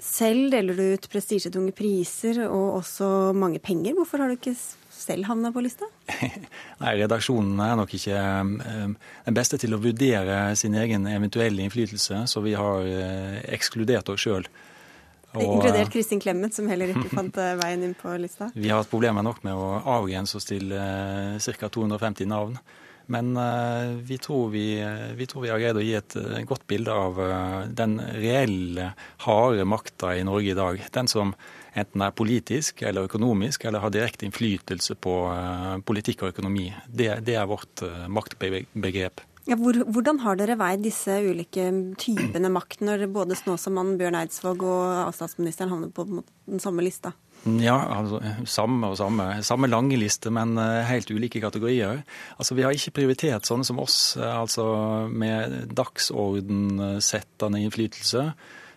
Selv 0.03 0.51
deler 0.51 0.75
du 0.75 0.83
ut 0.97 1.05
prestisjetunge 1.07 1.71
priser 1.75 2.41
og 2.49 2.81
også 2.81 3.07
mange 3.39 3.61
penger. 3.63 3.95
Hvorfor 3.95 4.19
har 4.19 4.31
du 4.31 4.35
ikke 4.35 4.55
selv 4.91 5.29
havna 5.29 5.51
på 5.55 5.63
lista? 5.63 5.87
Nei, 6.81 6.91
Redaksjonen 6.99 7.61
er 7.63 7.77
nok 7.79 7.93
ikke 7.95 8.17
eh, 8.19 8.83
den 9.29 9.37
beste 9.37 9.59
til 9.61 9.75
å 9.75 9.79
vurdere 9.79 10.41
sin 10.59 10.75
egen 10.75 11.07
eventuelle 11.07 11.63
innflytelse, 11.63 12.25
så 12.27 12.43
vi 12.43 12.55
har 12.59 12.83
eh, 12.83 13.39
ekskludert 13.55 14.11
oss 14.11 14.27
sjøl. 14.27 14.47
Inkludert 15.33 15.87
eh, 15.87 15.91
Kristin 15.95 16.19
Clemet, 16.21 16.51
som 16.57 16.67
heller 16.67 16.91
ikke 16.91 17.07
fant 17.17 17.39
veien 17.63 17.87
inn 17.87 17.95
på 17.95 18.11
lista? 18.19 18.51
Vi 18.59 18.67
har 18.67 18.83
hatt 18.83 18.91
problemer 18.91 19.23
nok 19.23 19.39
med 19.47 19.55
å 19.55 19.69
avgrense 20.01 20.35
oss 20.35 20.51
til 20.51 20.67
ca. 20.75 21.71
250 21.79 22.27
navn. 22.27 22.59
Men 23.11 23.33
uh, 23.37 23.95
vi, 23.99 24.17
tror 24.17 24.49
vi, 24.53 24.79
eh, 24.81 25.11
vi, 25.17 25.27
tror 25.27 25.43
vi, 25.43 25.51
har 25.51 25.59
greid 25.59 25.79
å 25.79 25.83
gi 25.83 25.95
et 25.97 26.15
uh, 26.15 26.37
godt 26.47 26.63
bilde 26.69 26.93
av 26.93 27.19
den 27.75 27.97
reelle, 27.99 28.93
harde 29.25 29.65
makta 29.67 30.13
i 30.15 30.23
Norge 30.27 30.53
i 30.53 30.57
dag. 30.57 30.79
Den 30.95 31.11
som 31.11 31.35
enten 31.73 32.05
er 32.05 32.15
politisk 32.15 32.83
eller 32.85 33.09
økonomisk 33.09 33.65
eller 33.65 33.83
har 33.83 33.93
direkte 33.93 34.27
innflytelse 34.27 34.95
på 35.01 35.13
politikk 35.87 36.21
og 36.21 36.35
økonomi. 36.35 36.67
Det, 36.85 37.09
det 37.25 37.33
er 37.39 37.49
vårt 37.49 37.81
maktbegrep. 38.13 39.23
Ja, 39.43 39.57
hvor, 39.59 39.75
hvordan 39.91 40.21
har 40.23 40.37
dere 40.39 40.55
veid 40.55 40.85
disse 40.85 41.17
ulike 41.25 41.65
typene 41.99 42.51
makt 42.53 42.83
når 42.85 43.09
både 43.11 43.35
Snåsamann, 43.35 43.97
Bjørn 43.99 44.15
Eidsvåg 44.21 44.63
og 44.63 45.11
statsministeren 45.17 45.73
havner 45.73 45.91
på 45.91 46.05
den 46.07 46.63
samme 46.63 46.85
lista? 46.85 47.11
Ja, 47.43 47.75
altså, 47.97 48.21
samme 48.47 48.93
og 48.93 48.95
samme. 48.95 49.25
Samme 49.43 49.67
lange 49.67 49.97
liste, 49.99 50.31
men 50.31 50.55
eh, 50.61 50.85
helt 50.87 51.11
ulike 51.11 51.41
kategorier. 51.43 52.05
Altså, 52.37 52.55
Vi 52.55 52.63
har 52.63 52.71
ikke 52.71 52.95
prioritert 53.01 53.43
sånne 53.49 53.67
som 53.67 53.81
oss, 53.83 54.15
eh, 54.15 54.23
altså 54.31 54.63
med 55.11 55.73
dagsordensettende 55.75 57.59
innflytelse. 57.65 58.29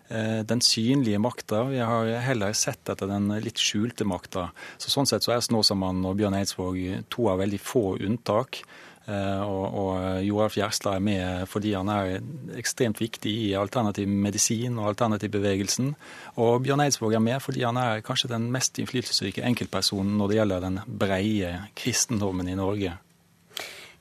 Eh, 0.09 0.41
den 0.51 0.64
synlige 0.67 1.21
makta. 1.23 1.62
Vi 1.71 1.79
har 1.79 2.11
heller 2.27 2.59
sett 2.59 2.91
etter 2.91 3.07
den 3.07 3.31
litt 3.43 3.62
skjulte 3.62 4.03
makta. 4.03 4.49
Så 4.83 4.91
Sånn 4.91 5.07
sett 5.07 5.23
så 5.23 5.37
er 5.37 5.47
Snåsamann 5.47 6.03
og 6.03 6.19
Bjørn 6.19 6.35
Eidsvåg 6.41 6.83
to 7.07 7.31
av 7.31 7.39
veldig 7.45 7.62
få 7.62 7.87
unntak. 8.03 8.64
Eh, 9.07 9.43
og, 9.43 9.67
og 9.79 10.25
Joralf 10.27 10.57
Gjerstad 10.59 10.99
er 10.99 11.05
med 11.07 11.47
fordi 11.51 11.77
han 11.79 11.91
er 11.93 12.17
ekstremt 12.59 12.99
viktig 12.99 13.31
i 13.47 13.53
alternativ 13.59 14.11
medisin 14.11 14.81
og 14.81 14.91
alternativbevegelsen. 14.91 15.93
Og 16.43 16.63
Bjørn 16.67 16.83
Eidsvåg 16.87 17.15
er 17.15 17.23
med 17.23 17.43
fordi 17.45 17.63
han 17.63 17.79
er 17.79 18.03
kanskje 18.07 18.33
den 18.35 18.51
mest 18.55 18.81
innflytelsesrike 18.83 19.47
enkeltpersonen 19.47 20.19
når 20.19 20.33
det 20.33 20.41
gjelder 20.41 20.67
den 20.67 20.81
breie 20.87 21.53
kristendommen 21.79 22.51
i 22.51 22.59
Norge. 22.59 22.97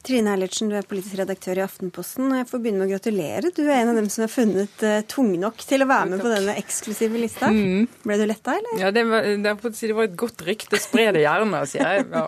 Trine 0.06 0.36
Eilertsen, 0.36 0.70
du 0.70 0.76
er 0.78 0.86
politisk 0.86 1.18
redaktør 1.18 1.60
i 1.60 1.64
Aftenposten. 1.66 2.28
og 2.30 2.38
Jeg 2.38 2.48
får 2.52 2.62
begynne 2.62 2.84
med 2.84 2.90
å 2.90 2.94
gratulere. 2.94 3.52
Du 3.56 3.64
er 3.66 3.80
en 3.80 3.92
av 3.94 3.98
dem 3.98 4.10
som 4.14 4.26
er 4.26 4.32
funnet 4.32 4.86
uh, 4.86 5.00
tung 5.10 5.32
nok 5.42 5.64
til 5.66 5.82
å 5.82 5.90
være 5.90 6.12
med 6.14 6.22
på 6.22 6.30
denne 6.30 6.56
eksklusive 6.62 7.22
lista. 7.22 7.50
Mm. 7.50 7.88
Ble 8.06 8.20
du 8.22 8.26
letta, 8.30 8.56
eller? 8.60 8.78
Ja, 8.84 8.94
det 8.94 9.06
var, 9.10 9.26
det 9.26 9.56
var, 9.98 10.06
et 10.06 10.18
godt 10.20 10.46
rykte. 10.46 10.80
Spre 10.82 11.10
det 11.16 11.26
gjerne, 11.26 11.64
sier 11.72 11.98
jeg. 11.98 12.08
Ja. 12.14 12.26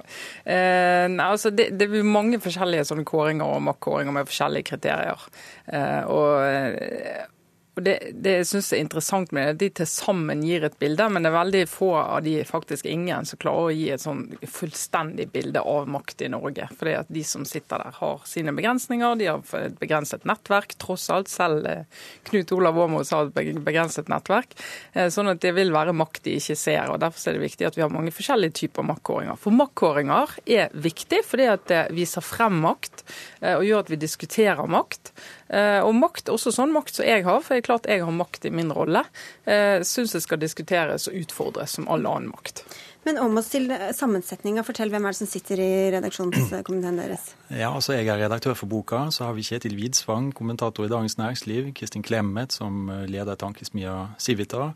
Uh, 0.48 1.18
altså, 1.30 1.54
det, 1.54 1.70
det 1.78 1.90
er 1.92 2.12
mange 2.18 2.42
forskjellige 2.42 2.90
sånne 2.90 3.06
kåringer 3.08 3.58
og 3.58 3.66
makkåringer 3.70 4.16
med 4.16 4.30
forskjellige 4.32 4.72
kriterier. 4.74 5.28
Uh, 5.70 6.02
og 6.10 7.36
og 7.78 7.84
Det, 7.86 7.96
det 8.14 8.32
jeg 8.40 8.48
syns 8.50 8.72
er 8.74 8.82
interessant 8.82 9.32
med 9.36 9.46
det, 9.46 9.54
at 9.54 9.60
de 9.62 9.70
til 9.80 9.90
sammen 9.90 10.42
gir 10.46 10.66
et 10.66 10.78
bilde, 10.82 11.06
men 11.14 11.24
det 11.24 11.30
er 11.30 11.36
veldig 11.38 11.64
få 11.70 11.92
av 12.00 12.24
de, 12.26 12.34
faktisk 12.48 12.88
ingen, 12.90 13.26
som 13.30 13.38
klarer 13.42 13.70
å 13.70 13.76
gi 13.76 13.92
et 13.94 14.02
sånn 14.02 14.24
fullstendig 14.50 15.28
bilde 15.34 15.62
av 15.62 15.86
makt 15.94 16.26
i 16.26 16.32
Norge. 16.34 16.66
Fordi 16.80 16.96
at 16.98 17.12
de 17.14 17.24
som 17.28 17.46
sitter 17.46 17.84
der, 17.84 17.94
har 18.00 18.26
sine 18.26 18.54
begrensninger. 18.58 19.20
De 19.20 19.30
har 19.30 19.62
et 19.62 19.78
begrenset 19.78 20.26
nettverk, 20.28 20.74
tross 20.82 21.06
alt. 21.14 21.30
Selv 21.30 21.70
eh, 21.70 21.86
Knut 22.32 22.52
Olav 22.58 22.80
Åmås 22.82 23.14
har 23.14 23.30
et 23.30 23.62
begrenset 23.62 24.10
nettverk. 24.10 24.58
Eh, 24.94 25.12
sånn 25.14 25.30
at 25.32 25.44
det 25.46 25.54
vil 25.58 25.74
være 25.76 25.96
makt 25.98 26.24
de 26.26 26.38
ikke 26.42 26.58
ser. 26.58 26.90
og 26.90 27.02
Derfor 27.04 27.30
er 27.30 27.38
det 27.38 27.46
viktig 27.46 27.70
at 27.70 27.78
vi 27.78 27.86
har 27.86 27.94
mange 27.94 28.14
forskjellige 28.16 28.58
typer 28.64 28.90
maktkåringer. 28.90 29.38
For 29.42 29.54
maktkåringer 29.54 30.38
er 30.58 30.74
viktig 30.74 31.22
fordi 31.28 31.50
at 31.54 31.70
det 31.70 31.84
viser 31.96 32.26
frem 32.26 32.58
makt 32.66 33.06
eh, 33.42 33.54
og 33.54 33.68
gjør 33.68 33.86
at 33.86 33.94
vi 33.94 34.02
diskuterer 34.02 34.66
makt. 34.72 35.14
Eh, 35.50 35.80
og 35.80 35.93
makt, 35.95 36.32
også 36.34 36.52
sånn 36.52 36.74
makt 36.76 37.00
som 37.00 37.08
jeg 37.08 37.24
har, 37.28 37.39
for 37.43 37.56
det 37.56 37.64
er 37.64 37.68
klart 37.70 37.88
jeg 37.88 38.04
har 38.04 38.14
makt 38.16 38.48
i 38.50 38.52
min 38.52 38.74
rolle, 38.76 39.06
eh, 39.48 39.80
syns 39.88 40.16
det 40.16 40.24
skal 40.26 40.41
diskuteres 40.41 41.08
og 41.08 41.16
utfordres 41.22 41.78
som 41.78 41.88
all 41.88 42.06
annen 42.06 42.32
makt. 42.34 42.66
Men 43.08 43.22
om 43.24 43.38
oss 43.39 43.54
til 43.54 43.72
sammensetninga, 43.95 44.66
fortell 44.68 44.91
hvem 44.91 45.06
er 45.08 45.16
det 45.16 45.20
som 45.22 45.30
sitter 45.32 45.62
i 45.64 45.72
redaksjonskomiteen 45.95 47.00
deres? 47.00 47.30
Ja, 47.48 47.70
altså 47.72 47.95
Jeg 47.95 48.10
er 48.12 48.20
redaktør 48.20 48.58
for 48.58 48.68
boka. 48.68 49.06
Så 49.16 49.24
har 49.24 49.38
vi 49.38 49.45
Kjetil 49.48 49.78
Widsvang, 49.80 50.34
kommentator 50.36 50.84
i 50.84 50.91
Dagens 50.91 51.16
Næringsliv. 51.16 51.72
Kristin 51.74 52.04
Clemet, 52.04 52.52
som 52.52 52.91
leder 53.08 53.39
tankesmia 53.39 54.10
Civita. 54.20 54.74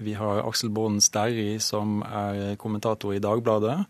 Vi 0.00 0.16
har 0.16 0.48
Aksel 0.48 0.72
Bården 0.72 1.02
Sterri, 1.04 1.58
som 1.60 2.00
er 2.08 2.56
kommentator 2.56 3.12
i 3.12 3.20
Dagbladet. 3.20 3.84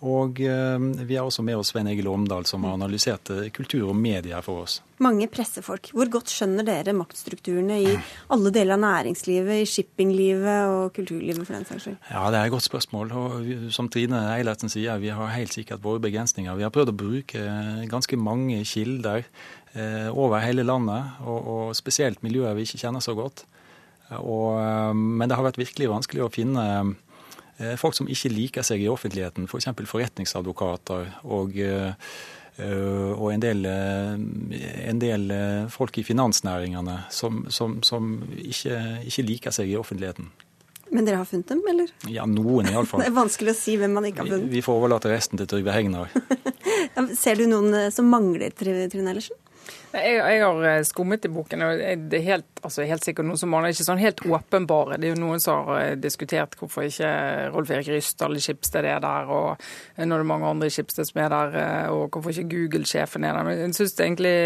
Og 0.00 0.38
eh, 0.40 0.78
vi 1.04 1.16
har 1.18 1.26
også 1.28 1.42
med 1.44 1.58
oss 1.60 1.74
Svein 1.74 1.88
Egil 1.90 2.08
Omdal, 2.08 2.46
som 2.48 2.64
har 2.64 2.76
analysert 2.78 3.28
eh, 3.34 3.50
kultur 3.52 3.90
og 3.90 3.98
medier 3.98 4.40
for 4.44 4.62
oss. 4.64 4.78
Mange 5.04 5.26
pressefolk. 5.32 5.90
Hvor 5.96 6.08
godt 6.12 6.32
skjønner 6.32 6.64
dere 6.64 6.94
maktstrukturene 6.96 7.76
i 7.84 7.92
alle 8.32 8.52
deler 8.54 8.78
av 8.78 8.82
næringslivet, 8.84 9.60
i 9.60 9.68
shippinglivet 9.68 10.72
og 10.72 10.94
kulturlivet 10.96 11.44
for 11.44 11.56
den 11.56 11.68
saks 11.68 11.84
skyld? 11.84 11.98
Ja, 12.08 12.24
det 12.32 12.40
er 12.40 12.48
et 12.48 12.54
godt 12.54 12.68
spørsmål. 12.68 13.12
Og 13.12 13.52
som 13.76 13.92
Trine 13.92 14.22
Eilertsen 14.38 14.72
sier, 14.72 15.00
vi 15.04 15.12
har 15.12 15.34
helt 15.36 15.56
sikkert 15.56 15.84
våre 15.84 16.00
begrensninger. 16.04 16.56
Vi 16.56 16.64
har 16.64 16.72
prøvd 16.72 16.94
å 16.94 16.98
bruke 17.04 17.44
ganske 17.90 18.20
mange 18.20 18.62
kilder 18.68 19.26
over 20.10 20.40
hele 20.42 20.64
landet, 20.66 21.20
og, 21.22 21.46
og 21.46 21.76
spesielt 21.78 22.24
miljøer 22.26 22.56
vi 22.58 22.64
ikke 22.66 22.80
kjenner 22.80 23.04
så 23.04 23.14
godt. 23.14 23.44
Og, 24.18 24.58
men 24.96 25.30
det 25.30 25.36
har 25.38 25.46
vært 25.46 25.60
virkelig 25.60 25.92
vanskelig 25.92 26.24
å 26.24 26.32
finne 26.34 26.64
folk 27.80 27.96
som 27.96 28.08
ikke 28.08 28.30
liker 28.32 28.64
seg 28.66 28.82
i 28.82 28.88
offentligheten, 28.88 29.48
f.eks. 29.48 29.68
For 29.76 29.94
forretningsadvokater 29.94 31.10
og 31.28 31.58
Eh, 32.60 33.12
og 33.14 33.32
en 33.32 33.42
del, 33.42 33.64
eh, 33.66 34.12
en 34.90 35.00
del, 35.00 35.30
eh, 35.30 35.66
folk 35.72 35.98
i 35.98 36.04
finansnæringene 36.04 37.04
som, 37.10 37.44
som, 37.48 37.80
som 37.82 38.12
ikke, 38.36 38.76
ikke, 39.06 39.26
liker 39.26 39.54
seg 39.54 39.70
i 39.70 39.76
offentligheten. 39.80 40.30
Men 40.90 41.06
dere 41.06 41.20
har 41.20 41.28
funnet 41.28 41.52
dem, 41.52 41.62
eller? 41.70 41.92
Ja, 42.10 42.26
noen 42.26 42.66
iallfall. 42.72 43.00
det 43.04 43.12
er 43.12 43.16
vanskelig 43.16 43.54
å 43.54 43.58
si 43.58 43.76
hvem 43.80 43.94
man 43.96 44.08
ikke 44.08 44.24
har 44.24 44.32
funnet. 44.32 44.50
Vi, 44.50 44.58
vi 44.58 44.64
får 44.66 44.80
overlate 44.80 45.12
resten 45.12 45.40
til 45.40 45.48
Trygve 45.50 45.76
Hegnar. 45.76 46.10
Ser 47.22 47.38
du 47.38 47.46
noen 47.48 47.92
som 47.94 48.10
mangler 48.10 48.52
Trine 48.56 48.90
Ellersen? 48.90 49.38
Jeg, 49.90 50.18
jeg, 50.20 50.42
har 50.44 50.64
eh, 50.70 50.84
skummet 50.86 51.24
i 51.26 51.30
boken, 51.34 51.62
og 51.66 51.80
det 52.12 52.18
er 52.20 52.26
helt, 52.28 52.60
altså 52.62 52.84
helt 52.86 53.02
sikkert 53.02 53.26
noen 53.26 53.40
som 53.40 53.50
maler 53.50 53.74
ikke 53.74 53.86
sånn 53.88 53.98
helt 53.98 54.22
åpenbare. 54.22 55.00
Det 55.02 55.08
er 55.08 55.16
jo 55.16 55.22
noen 55.24 55.42
som 55.42 55.64
har 55.66 55.80
eh, 55.82 55.96
diskutert 55.98 56.54
hvorfor 56.60 56.86
ikke 56.86 57.10
Rolf 57.50 57.72
Erik 57.74 57.90
Ryssdal 57.90 58.38
i 58.38 58.42
Skipsted 58.44 58.86
er 58.86 59.02
der, 59.02 59.32
og 59.34 59.58
når 59.98 60.14
det 60.14 60.26
er 60.26 60.30
mange 60.30 60.52
andre 60.52 60.70
i 60.70 60.74
Skipsted 60.74 61.10
som 61.10 61.24
er 61.24 61.34
der, 61.34 61.58
eh, 61.58 61.88
og 61.90 62.06
hvorfor 62.14 62.30
ikke 62.30 62.52
Google-sjefen 62.54 63.26
er 63.26 63.34
der. 63.34 63.48
Men 63.48 63.58
jeg 63.58 63.74
synes 63.80 63.98
det 63.98 64.06
egentlig 64.06 64.36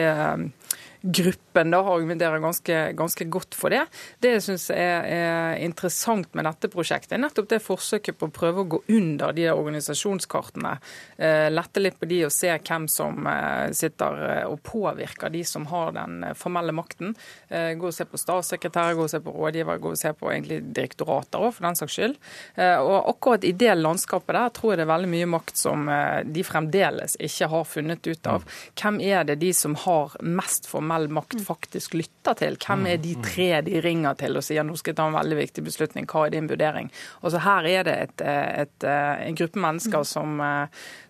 gruppen 1.05 1.71
da 1.71 1.79
argumenterer 1.79 2.39
ganske, 2.39 2.93
ganske 2.97 3.25
godt 3.29 3.55
for 3.55 3.73
det. 3.75 3.83
Det 4.25 4.31
jeg 4.39 4.45
syns 4.47 4.71
er, 4.73 5.05
er, 5.05 5.57
interessant 5.61 6.31
med 6.33 6.47
dette 6.49 6.71
prosjektet, 6.73 7.13
er 7.19 7.21
nettopp 7.27 7.51
det 7.51 7.61
forsøket 7.61 8.17
på 8.17 8.31
å 8.31 8.33
prøve 8.33 8.63
å 8.63 8.71
gå 8.73 8.81
under 8.97 9.35
de 9.37 9.45
organisasjonskartene. 9.53 10.79
Eh, 11.19 11.49
lette 11.53 11.83
litt 11.83 11.99
på 12.01 12.09
de 12.09 12.23
og 12.25 12.33
se 12.33 12.49
hvem 12.55 12.87
som 12.89 13.29
eh, 13.29 13.75
sitter 13.77 14.23
eh, 14.31 14.47
og 14.49 14.63
påvirker 14.65 15.33
de 15.35 15.43
som 15.45 15.67
har 15.69 15.93
den 15.99 16.25
formelle 16.41 16.73
makten. 16.73 17.13
Eh, 17.53 17.75
gå 17.77 17.91
og 17.91 17.97
se 17.97 18.09
på 18.09 18.21
statssekretærer, 18.21 18.97
gå 18.97 19.05
og 19.05 19.13
se 19.13 19.21
på 19.21 19.37
rådgivere, 19.37 19.83
gå 19.85 19.93
og 19.93 20.01
se 20.01 20.15
på 20.17 20.33
egentlig 20.33 20.63
direktorater 20.73 21.45
òg, 21.45 21.53
for 21.59 21.69
den 21.69 21.79
saks 21.83 21.99
skyld. 21.99 22.17
Eh, 22.57 22.79
og 22.81 23.13
akkurat 23.13 23.45
i 23.45 23.53
det 23.53 23.77
landskapet 23.77 24.39
der 24.39 24.57
tror 24.57 24.73
jeg 24.73 24.81
det 24.81 24.89
er 24.89 24.93
veldig 24.95 25.13
mye 25.13 25.31
makt 25.37 25.61
som 25.61 25.87
de 26.25 26.43
fremdeles 26.47 27.19
ikke 27.21 27.51
har 27.53 27.65
funnet 27.69 28.07
ut 28.09 28.29
av. 28.31 28.45
Hvem 28.81 29.03
er 29.05 29.29
det 29.29 29.37
de 29.43 29.53
som 29.57 29.77
har 29.85 30.17
mest 30.25 30.65
formell 30.71 30.94
formell 30.95 31.09
makt 31.13 31.41
faktisk 31.45 31.95
lytter 31.95 32.35
til. 32.35 32.57
Hvem 32.57 32.87
er 32.87 32.99
de 33.03 33.15
tre 33.23 33.63
de 33.63 33.81
ringer 33.81 34.15
til 34.15 34.37
og 34.37 34.45
sier 34.45 34.65
nå 34.65 34.77
skal 34.77 34.93
jeg 34.93 34.99
ta 35.01 35.07
en 35.09 35.19
veldig 35.19 35.39
viktig 35.39 35.65
beslutning, 35.65 36.07
hva 36.07 36.27
er 36.27 36.35
din 36.35 36.49
vurdering? 36.49 36.91
Altså 37.23 37.43
Her 37.45 37.65
er 37.67 37.85
det 37.85 37.97
et, 38.05 38.21
et, 38.23 38.85
en 38.85 39.35
gruppe 39.35 39.61
mennesker 39.61 40.05
som, 40.05 40.41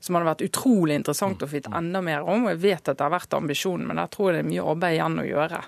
som 0.00 0.16
hadde 0.16 0.30
vært 0.30 0.46
utrolig 0.48 0.96
interessant 0.96 1.42
å 1.42 1.48
få 1.48 1.58
vite 1.58 1.74
enda 1.74 2.00
mer 2.00 2.22
om. 2.22 2.46
og 2.46 2.54
Jeg 2.54 2.62
vet 2.64 2.88
at 2.88 2.98
det 2.98 3.04
har 3.04 3.14
vært 3.14 3.34
ambisjonen, 3.34 3.86
men 3.86 4.00
der 4.00 4.10
tror 4.10 4.30
jeg 4.30 4.40
det 4.40 4.44
er 4.44 4.52
mye 4.52 4.68
arbeid 4.74 4.98
igjen 4.98 5.20
å 5.20 5.28
gjøre. 5.28 5.64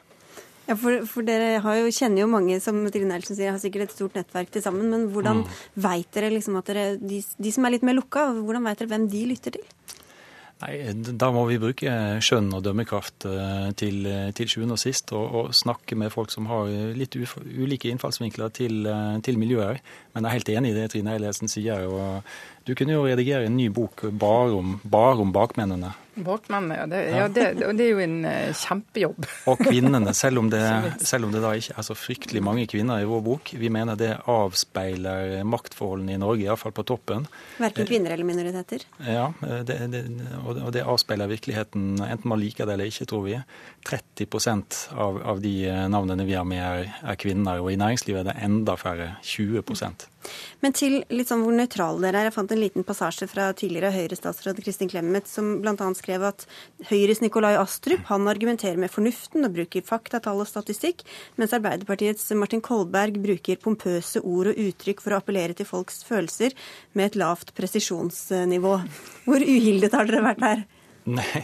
Ja, 0.67 0.75
for, 0.75 1.05
for 1.07 1.23
Dere 1.23 1.61
jo, 1.79 1.91
kjenner 1.95 2.25
jo 2.25 2.31
mange 2.31 2.57
som 2.63 2.81
Trine 2.91 3.21
Elsen 3.21 3.39
sier, 3.39 3.53
har 3.55 3.63
sikkert 3.63 3.87
et 3.87 3.95
stort 3.95 4.17
nettverk 4.19 4.51
til 4.51 4.65
sammen. 4.65 4.89
Men 4.91 5.07
hvordan 5.15 5.45
mm. 5.45 5.53
veit 5.85 6.09
dere 6.17 6.33
liksom 6.33 6.59
at 6.59 6.73
dere, 6.73 6.87
de, 6.99 7.21
de, 7.23 7.53
som 7.55 7.67
er 7.67 7.77
litt 7.77 7.87
mer 7.87 7.95
lukka, 7.99 8.33
hvordan 8.41 8.67
vet 8.67 8.83
dere 8.83 8.91
hvem 8.97 9.07
de 9.13 9.23
lytter 9.31 9.55
til? 9.55 9.69
Nei, 10.63 10.77
Da 11.21 11.29
må 11.35 11.43
vi 11.51 11.59
bruke 11.61 11.93
skjønn 12.25 12.49
og 12.57 12.63
dømmekraft 12.65 13.27
eh, 13.29 13.67
til, 13.77 14.07
til 14.39 14.49
sjuende 14.49 14.79
og 14.79 14.81
sist, 14.81 15.13
og, 15.13 15.27
og, 15.37 15.51
snakke 15.57 15.99
med 16.01 16.15
folk 16.15 16.33
som 16.33 16.49
har 16.49 16.71
litt 16.97 17.19
uf, 17.21 17.37
ulike 17.45 17.91
innfallsvinkler 17.93 18.55
til, 18.57 18.87
eh, 18.89 19.19
til 19.27 19.37
miljøet. 19.43 19.85
Men 20.17 20.25
jeg 20.25 20.31
er 20.31 20.39
helt 20.39 20.55
enig 20.55 20.73
i 20.73 20.77
det 20.79 20.89
Trine 20.95 21.13
Eilertsen 21.13 21.51
sier. 21.53 21.85
og 21.85 22.25
Du 22.65 22.73
kunne 22.73 22.95
jo 22.95 23.05
redigere 23.05 23.45
en 23.45 23.57
ny 23.59 23.69
bok 23.69 24.07
bare 24.17 24.57
om, 24.57 24.79
bare 24.81 25.21
om 25.21 25.33
bakmennene. 25.35 25.93
Bakmennene, 26.17 26.79
ja. 26.79 26.87
Det, 26.89 27.01
ja 27.13 27.25
det, 27.29 27.43
det, 27.61 27.85
er 27.85 27.91
jo 27.91 28.01
en 28.01 28.15
uh, 28.25 28.55
kjempejobb. 28.57 29.27
Og 29.53 29.61
kvinnene, 29.61 30.15
selv 30.17 30.41
om, 30.41 30.49
det, 30.49 30.63
selv 31.11 31.29
om, 31.29 31.35
det, 31.35 31.43
da 31.45 31.51
ikke 31.53 31.77
er 31.77 31.85
så 31.85 31.99
fryktelig 31.99 32.43
mange 32.47 32.65
kvinner 32.73 33.05
i 33.05 33.11
vår 33.11 33.21
bok. 33.27 33.53
Vi 33.61 33.69
mener 33.73 34.01
det 34.01 34.15
avspeiler 34.33 35.45
maktforholdene 35.45 36.17
i 36.17 36.23
Norge, 36.25 36.49
iallfall 36.49 36.73
på 36.73 36.87
toppen. 36.89 37.29
Verken 37.61 37.93
kvinner 37.93 38.17
eller 38.17 38.31
minoriteter? 38.33 38.89
Ja, 39.05 39.29
og 39.37 40.73
det, 40.73 40.87
avspeiler 40.89 41.29
virkeligheten, 41.29 41.99
enten 42.01 42.33
man 42.33 42.41
liker 42.41 42.65
det 42.65 42.79
eller 42.79 42.89
ikke, 42.89 43.11
tror 43.13 43.27
vi. 43.29 43.37
30 43.85 44.97
av, 44.97 45.21
av 45.21 45.45
de 45.45 45.57
navnene 45.93 46.25
vi 46.25 46.41
har 46.41 46.49
med, 46.49 46.65
er, 46.65 47.01
er 47.05 47.21
kvinner. 47.21 47.61
Og 47.61 47.75
i 47.75 47.81
næringslivet 47.85 48.25
er 48.25 48.31
det 48.33 48.41
enda 48.49 48.81
færre. 48.81 49.19
20 49.37 49.67
men 50.65 50.75
til 50.77 50.99
litt 51.13 51.31
sånn 51.31 51.43
hvor 51.45 51.55
nøytrale 51.55 52.03
dere 52.03 52.23
er. 52.23 52.29
Jeg 52.29 52.35
fant 52.37 52.53
en 52.53 52.61
liten 52.61 52.87
passasje 52.87 53.29
fra 53.31 53.49
tidligere 53.57 53.93
Høyre-statsråd 53.95 54.61
Kristin 54.65 54.91
Clemet, 54.91 55.29
som 55.31 55.57
bl.a. 55.63 55.89
skrev 55.99 56.25
at 56.29 56.47
Høyres 56.91 57.23
Nikolai 57.23 57.55
Astrup 57.61 58.07
han 58.11 58.29
argumenterer 58.31 58.81
med 58.81 58.93
fornuften 58.93 59.47
og 59.47 59.55
bruker 59.57 59.87
fakta, 59.87 60.21
tall 60.25 60.43
og 60.43 60.51
statistikk, 60.51 61.05
mens 61.41 61.55
Arbeiderpartiets 61.57 62.29
Martin 62.39 62.65
Kolberg 62.65 63.21
bruker 63.23 63.61
pompøse 63.63 64.23
ord 64.23 64.53
og 64.53 64.63
uttrykk 64.67 65.05
for 65.05 65.15
å 65.15 65.21
appellere 65.21 65.57
til 65.57 65.69
folks 65.69 66.03
følelser 66.09 66.57
med 66.97 67.11
et 67.11 67.21
lavt 67.21 67.55
presisjonsnivå. 67.59 68.79
Hvor 69.27 69.45
uhildet 69.45 69.95
har 69.97 70.09
dere 70.09 70.25
vært 70.31 70.47
her? 70.47 70.67
Nei, 71.07 71.43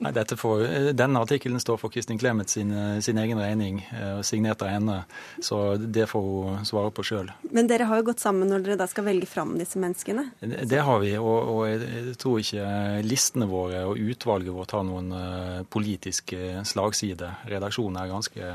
nei 0.00 0.12
får, 0.40 0.62
denne 0.96 1.20
artikkelen 1.20 1.60
står 1.60 1.76
for 1.80 1.92
Kristin 1.92 2.18
Clemet 2.20 2.48
sin, 2.48 2.72
sin, 3.04 3.18
egen 3.20 3.40
regning, 3.40 3.82
eh, 3.92 4.20
signert 4.24 4.62
av 4.64 4.70
henne. 4.72 5.02
Så 5.40 5.76
det 5.76 6.06
får 6.08 6.22
hun 6.24 6.64
svare 6.68 6.92
på 6.96 7.04
sjøl. 7.04 7.28
Men 7.52 7.68
dere 7.68 7.90
har 7.90 8.00
jo 8.00 8.06
gått 8.08 8.24
sammen 8.24 8.48
når 8.48 8.64
dere 8.64 8.78
da 8.80 8.88
skal 8.88 9.04
velge 9.10 9.28
fram 9.28 9.52
disse 9.60 9.80
menneskene? 9.82 10.30
Det, 10.40 10.64
det 10.70 10.80
har 10.86 11.02
vi, 11.04 11.12
og, 11.20 11.52
og, 11.52 11.60
jeg 11.68 12.16
tror 12.22 12.40
ikke 12.40 13.04
listene 13.04 13.50
våre 13.50 13.84
og 13.90 14.00
utvalget 14.00 14.56
vårt 14.56 14.72
har 14.78 14.88
noen 14.88 15.12
uh, 15.12 15.60
politisk 15.68 16.32
slagside. 16.72 17.28
Redaksjonen 17.52 18.00
er 18.00 18.12
ganske, 18.12 18.50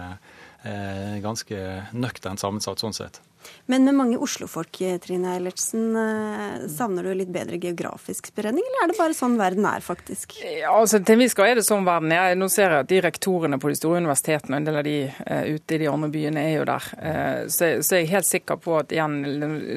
ganske 1.21 1.63
nøkternt 1.93 2.41
sammensatt 2.41 2.81
sånn 2.81 2.97
sett. 2.97 3.21
Men 3.65 3.83
med 3.83 3.97
mange 3.97 4.17
oslofolk, 4.23 4.79
Trine 5.03 5.33
Eilertsen, 5.35 5.89
eh, 5.95 6.67
savner 6.71 7.03
du 7.03 7.13
litt 7.13 7.31
bedre 7.33 7.59
geografisk 7.59 8.29
spredning, 8.31 8.63
eller 8.63 8.85
er 8.85 8.91
det 8.93 8.97
bare 8.99 9.17
sånn 9.17 9.35
verden 9.39 9.65
er, 9.67 9.83
faktisk? 9.83 10.37
Ja, 10.39 10.71
altså 10.71 11.01
Til 11.03 11.17
en 11.17 11.23
viss 11.25 11.35
grad 11.35 11.51
er 11.51 11.59
det 11.59 11.65
sånn 11.67 11.87
verden 11.87 12.13
er. 12.15 12.35
Nå 12.39 12.47
ser 12.51 12.71
jeg 12.71 12.85
at 12.85 12.91
de 12.91 13.01
rektorene 13.03 13.59
på 13.59 13.71
de 13.71 13.79
store 13.79 13.99
universitetene, 14.03 14.61
en 14.61 14.67
del 14.67 14.79
av 14.79 14.87
de 14.87 14.95
uh, 15.09 15.43
ute 15.51 15.75
i 15.75 15.81
de 15.81 15.89
andre 15.91 16.09
byene, 16.13 16.45
er 16.47 16.55
jo 16.57 16.67
der. 16.69 16.87
Uh, 16.95 17.41
så, 17.51 17.71
så, 17.83 17.97
jeg 17.97 18.07
er 18.07 18.13
helt 18.15 18.29
sikker 18.29 18.61
på 18.63 18.77
at 18.79 18.95
igjen, 18.95 19.19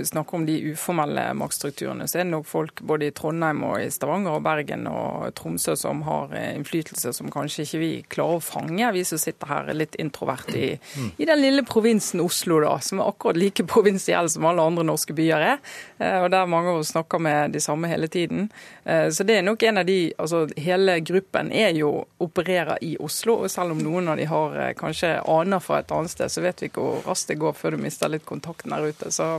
snakker 0.06 0.38
om 0.38 0.46
de 0.46 0.58
uformelle 0.70 1.26
maktstrukturene, 1.40 2.06
så 2.06 2.20
er 2.20 2.24
det 2.26 2.34
nok 2.34 2.48
folk 2.50 2.84
både 2.86 3.10
i 3.10 3.14
Trondheim 3.16 3.64
og 3.66 3.78
i 3.82 3.90
Stavanger 3.90 4.38
og 4.38 4.46
Bergen 4.46 4.86
og 4.90 5.30
Tromsø 5.38 5.74
som 5.78 6.04
har 6.06 6.34
innflytelse 6.38 7.12
som 7.16 7.30
kanskje 7.32 7.66
ikke 7.66 7.82
vi 7.82 7.90
klarer 8.12 8.38
å 8.38 8.44
fange, 8.44 8.92
vi 8.94 9.04
som 9.06 9.20
sitter 9.20 9.50
her 9.50 9.70
litt 9.74 9.98
introvert 10.00 10.50
i, 10.54 10.72
i 11.18 11.28
den 11.28 11.42
lille 11.42 11.64
provinsen 11.66 12.22
Oslo, 12.24 12.60
da, 12.62 12.76
som 12.84 13.00
er 13.00 13.10
akkurat 13.10 13.38
like 13.40 13.59
like 13.60 13.72
provinsiell 13.72 14.30
som 14.30 14.44
alle 14.44 14.62
andre 14.62 14.84
norske 14.84 15.12
byer 15.12 15.40
er. 15.40 15.58
Eh, 15.98 16.22
og 16.22 16.30
der 16.30 16.46
mange 16.46 16.70
av 16.70 16.80
oss 16.80 16.92
snakker 16.94 17.18
med 17.18 17.52
de 17.52 17.60
samme 17.60 17.88
hele 17.88 18.08
tiden. 18.08 18.50
Eh, 18.84 19.10
så 19.10 19.24
det 19.24 19.38
er 19.38 19.42
nok 19.42 19.62
en 19.62 19.78
av 19.78 19.86
de 19.86 20.12
altså 20.18 20.48
Hele 20.56 21.00
gruppen 21.00 21.52
er 21.52 21.72
jo 21.76 22.06
opererer 22.18 22.78
i 22.82 22.96
Oslo, 23.00 23.40
og 23.44 23.50
selv 23.50 23.72
om 23.72 23.78
noen 23.82 24.08
av 24.08 24.16
de 24.16 24.26
har 24.28 24.56
eh, 24.56 24.74
kanskje 24.74 25.20
aner 25.28 25.60
fra 25.60 25.80
et 25.80 25.92
annet 25.92 26.10
sted, 26.10 26.30
så 26.30 26.42
vet 26.42 26.60
vi 26.62 26.70
ikke 26.70 26.82
hvor 26.82 27.06
raskt 27.06 27.30
det 27.30 27.40
går 27.40 27.54
før 27.56 27.76
du 27.76 27.84
mister 27.84 28.10
litt 28.10 28.26
kontakten 28.28 28.74
der 28.74 28.90
ute. 28.90 29.10
Så 29.10 29.38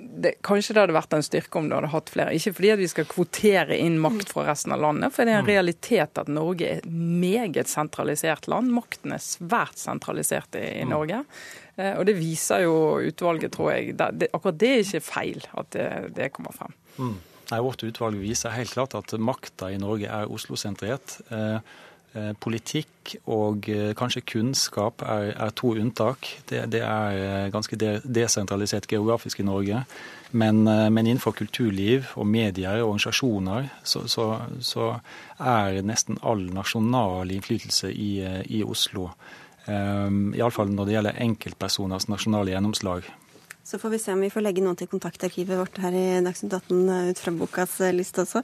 det, 0.00 0.32
kanskje 0.42 0.74
det 0.74 0.82
hadde 0.82 0.96
vært 0.96 1.14
en 1.14 1.22
styrke 1.24 1.58
om 1.60 1.68
du 1.70 1.76
hadde 1.76 1.92
hatt 1.92 2.10
flere. 2.10 2.34
Ikke 2.34 2.52
fordi 2.56 2.72
at 2.74 2.80
vi 2.80 2.88
skal 2.90 3.06
kvotere 3.08 3.78
inn 3.78 4.00
makt 4.02 4.32
fra 4.34 4.48
resten 4.48 4.74
av 4.74 4.82
landet, 4.82 5.14
for 5.14 5.24
det 5.24 5.34
er 5.34 5.40
en 5.40 5.46
mm. 5.46 5.52
realitet 5.52 6.20
at 6.20 6.32
Norge 6.32 6.66
er 6.66 6.82
et 6.82 6.88
meget 6.90 7.70
sentralisert 7.70 8.48
land. 8.50 8.72
Makten 8.74 9.14
er 9.14 9.22
svært 9.22 9.78
sentralisert 9.80 10.58
i, 10.58 10.64
i 10.80 10.84
mm. 10.84 10.90
Norge. 10.90 11.22
Eh, 11.76 11.94
og 11.98 12.04
det 12.08 12.16
viser 12.18 12.64
jo 12.64 12.74
utvalget, 13.04 13.54
tror 13.56 13.72
jeg. 13.74 13.94
Akkurat 14.00 14.60
det 14.60 14.72
er 14.72 14.84
ikke 14.84 15.04
feil 15.04 15.46
at 15.54 15.78
det, 16.16 16.32
kommer 16.34 16.54
frem. 16.56 16.76
Mm. 16.98 17.16
Nei, 17.50 17.60
Vårt 17.60 17.82
utvalg 17.84 18.16
viser 18.22 18.54
helt 18.54 18.72
klart 18.72 18.94
at 18.96 19.12
makta 19.20 19.68
i 19.72 19.80
Norge 19.80 20.08
er 20.08 20.30
Oslo-sentrert. 20.32 21.18
Eh, 21.30 21.58
Eh, 22.14 22.30
politikk 22.38 23.16
og 23.26 23.66
kanskje 23.98 24.20
kunnskap 24.22 25.02
er, 25.02 25.32
er 25.34 25.50
to 25.58 25.72
unntak. 25.74 26.28
Det, 26.46 26.60
det 26.70 26.80
er 26.86 27.48
ganske 27.50 27.74
de, 27.74 27.96
desentralisert 28.06 28.86
geografisk 28.86 29.42
i 29.42 29.46
Norge. 29.48 29.80
Men, 30.30 30.62
men, 30.62 31.08
innenfor 31.08 31.34
kulturliv 31.34 32.12
og 32.14 32.26
medier 32.30 32.78
og 32.82 32.92
organisasjoner 32.92 33.66
så, 33.82 34.04
så, 34.10 34.28
så 34.62 34.92
er 35.42 35.82
nesten 35.86 36.18
all 36.22 36.46
nasjonal 36.54 37.34
innflytelse 37.34 37.90
i, 37.90 38.12
i 38.46 38.62
Oslo. 38.62 39.08
Iallfall 39.68 40.72
når 40.74 40.88
det 40.88 40.96
gjelder 40.98 41.20
enkeltpersoners 41.24 42.08
nasjonale 42.12 42.52
gjennomslag. 42.52 43.06
Så 43.64 43.78
får 43.78 43.90
vi 43.90 43.98
se 43.98 44.12
om 44.12 44.20
vi 44.20 44.28
får 44.28 44.44
legge 44.44 44.60
noen 44.60 44.76
til 44.76 44.88
kontaktarkivet 44.92 45.56
vårt 45.56 45.78
her 45.80 45.94
i 45.96 46.20
Dagsnytt 46.24 46.52
18 46.52 46.88
eh, 46.92 47.06
ut 47.14 47.20
fra 47.22 47.32
bokas 47.32 47.78
eh, 47.80 47.94
liste 47.96 48.20
også. 48.20 48.42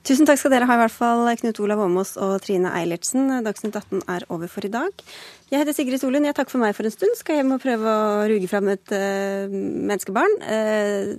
Tusen 0.00 0.28
takk 0.28 0.40
skal 0.40 0.54
dere 0.54 0.68
ha, 0.70 0.78
i 0.78 0.80
hvert 0.80 0.94
fall 0.94 1.28
Knut 1.42 1.60
Olav 1.60 1.82
Åmås 1.84 2.14
og 2.16 2.38
Trine 2.46 2.72
Eilertsen. 2.78 3.28
Dagsnytt 3.44 3.76
18 3.76 4.00
er 4.14 4.24
over 4.32 4.48
for 4.48 4.64
i 4.64 4.72
dag. 4.72 5.04
Jeg 5.52 5.60
heter 5.60 5.76
Sigrid 5.76 6.00
Solund. 6.00 6.24
Jeg 6.24 6.38
takker 6.38 6.56
for 6.56 6.64
meg 6.64 6.72
for 6.78 6.88
en 6.88 6.94
stund. 6.94 7.12
Skal 7.20 7.42
hjem 7.42 7.52
og 7.52 7.60
prøve 7.60 7.92
å 7.92 8.24
ruge 8.32 8.48
fram 8.48 8.72
et 8.72 8.94
uh, 8.96 9.52
menneskebarn. 9.52 10.38
Uh, 10.40 11.12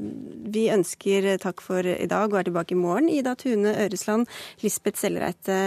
vi 0.49 0.65
ønsker 0.73 1.35
takk 1.43 1.61
for 1.61 1.85
i 1.85 2.09
dag 2.09 2.33
og 2.33 2.39
er 2.41 2.49
tilbake 2.49 2.73
i 2.73 2.79
morgen. 2.81 3.11
Ida 3.13 3.37
Tune 3.37 3.75
Øresland, 3.85 4.25
Lisbeth 4.65 4.97
Sellereite 5.03 5.59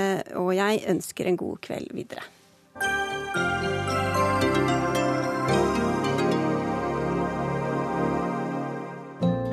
og 0.42 0.56
jeg 0.58 0.82
ønsker 0.90 1.30
en 1.30 1.38
god 1.38 1.62
kveld 1.68 1.94
videre. 1.94 2.26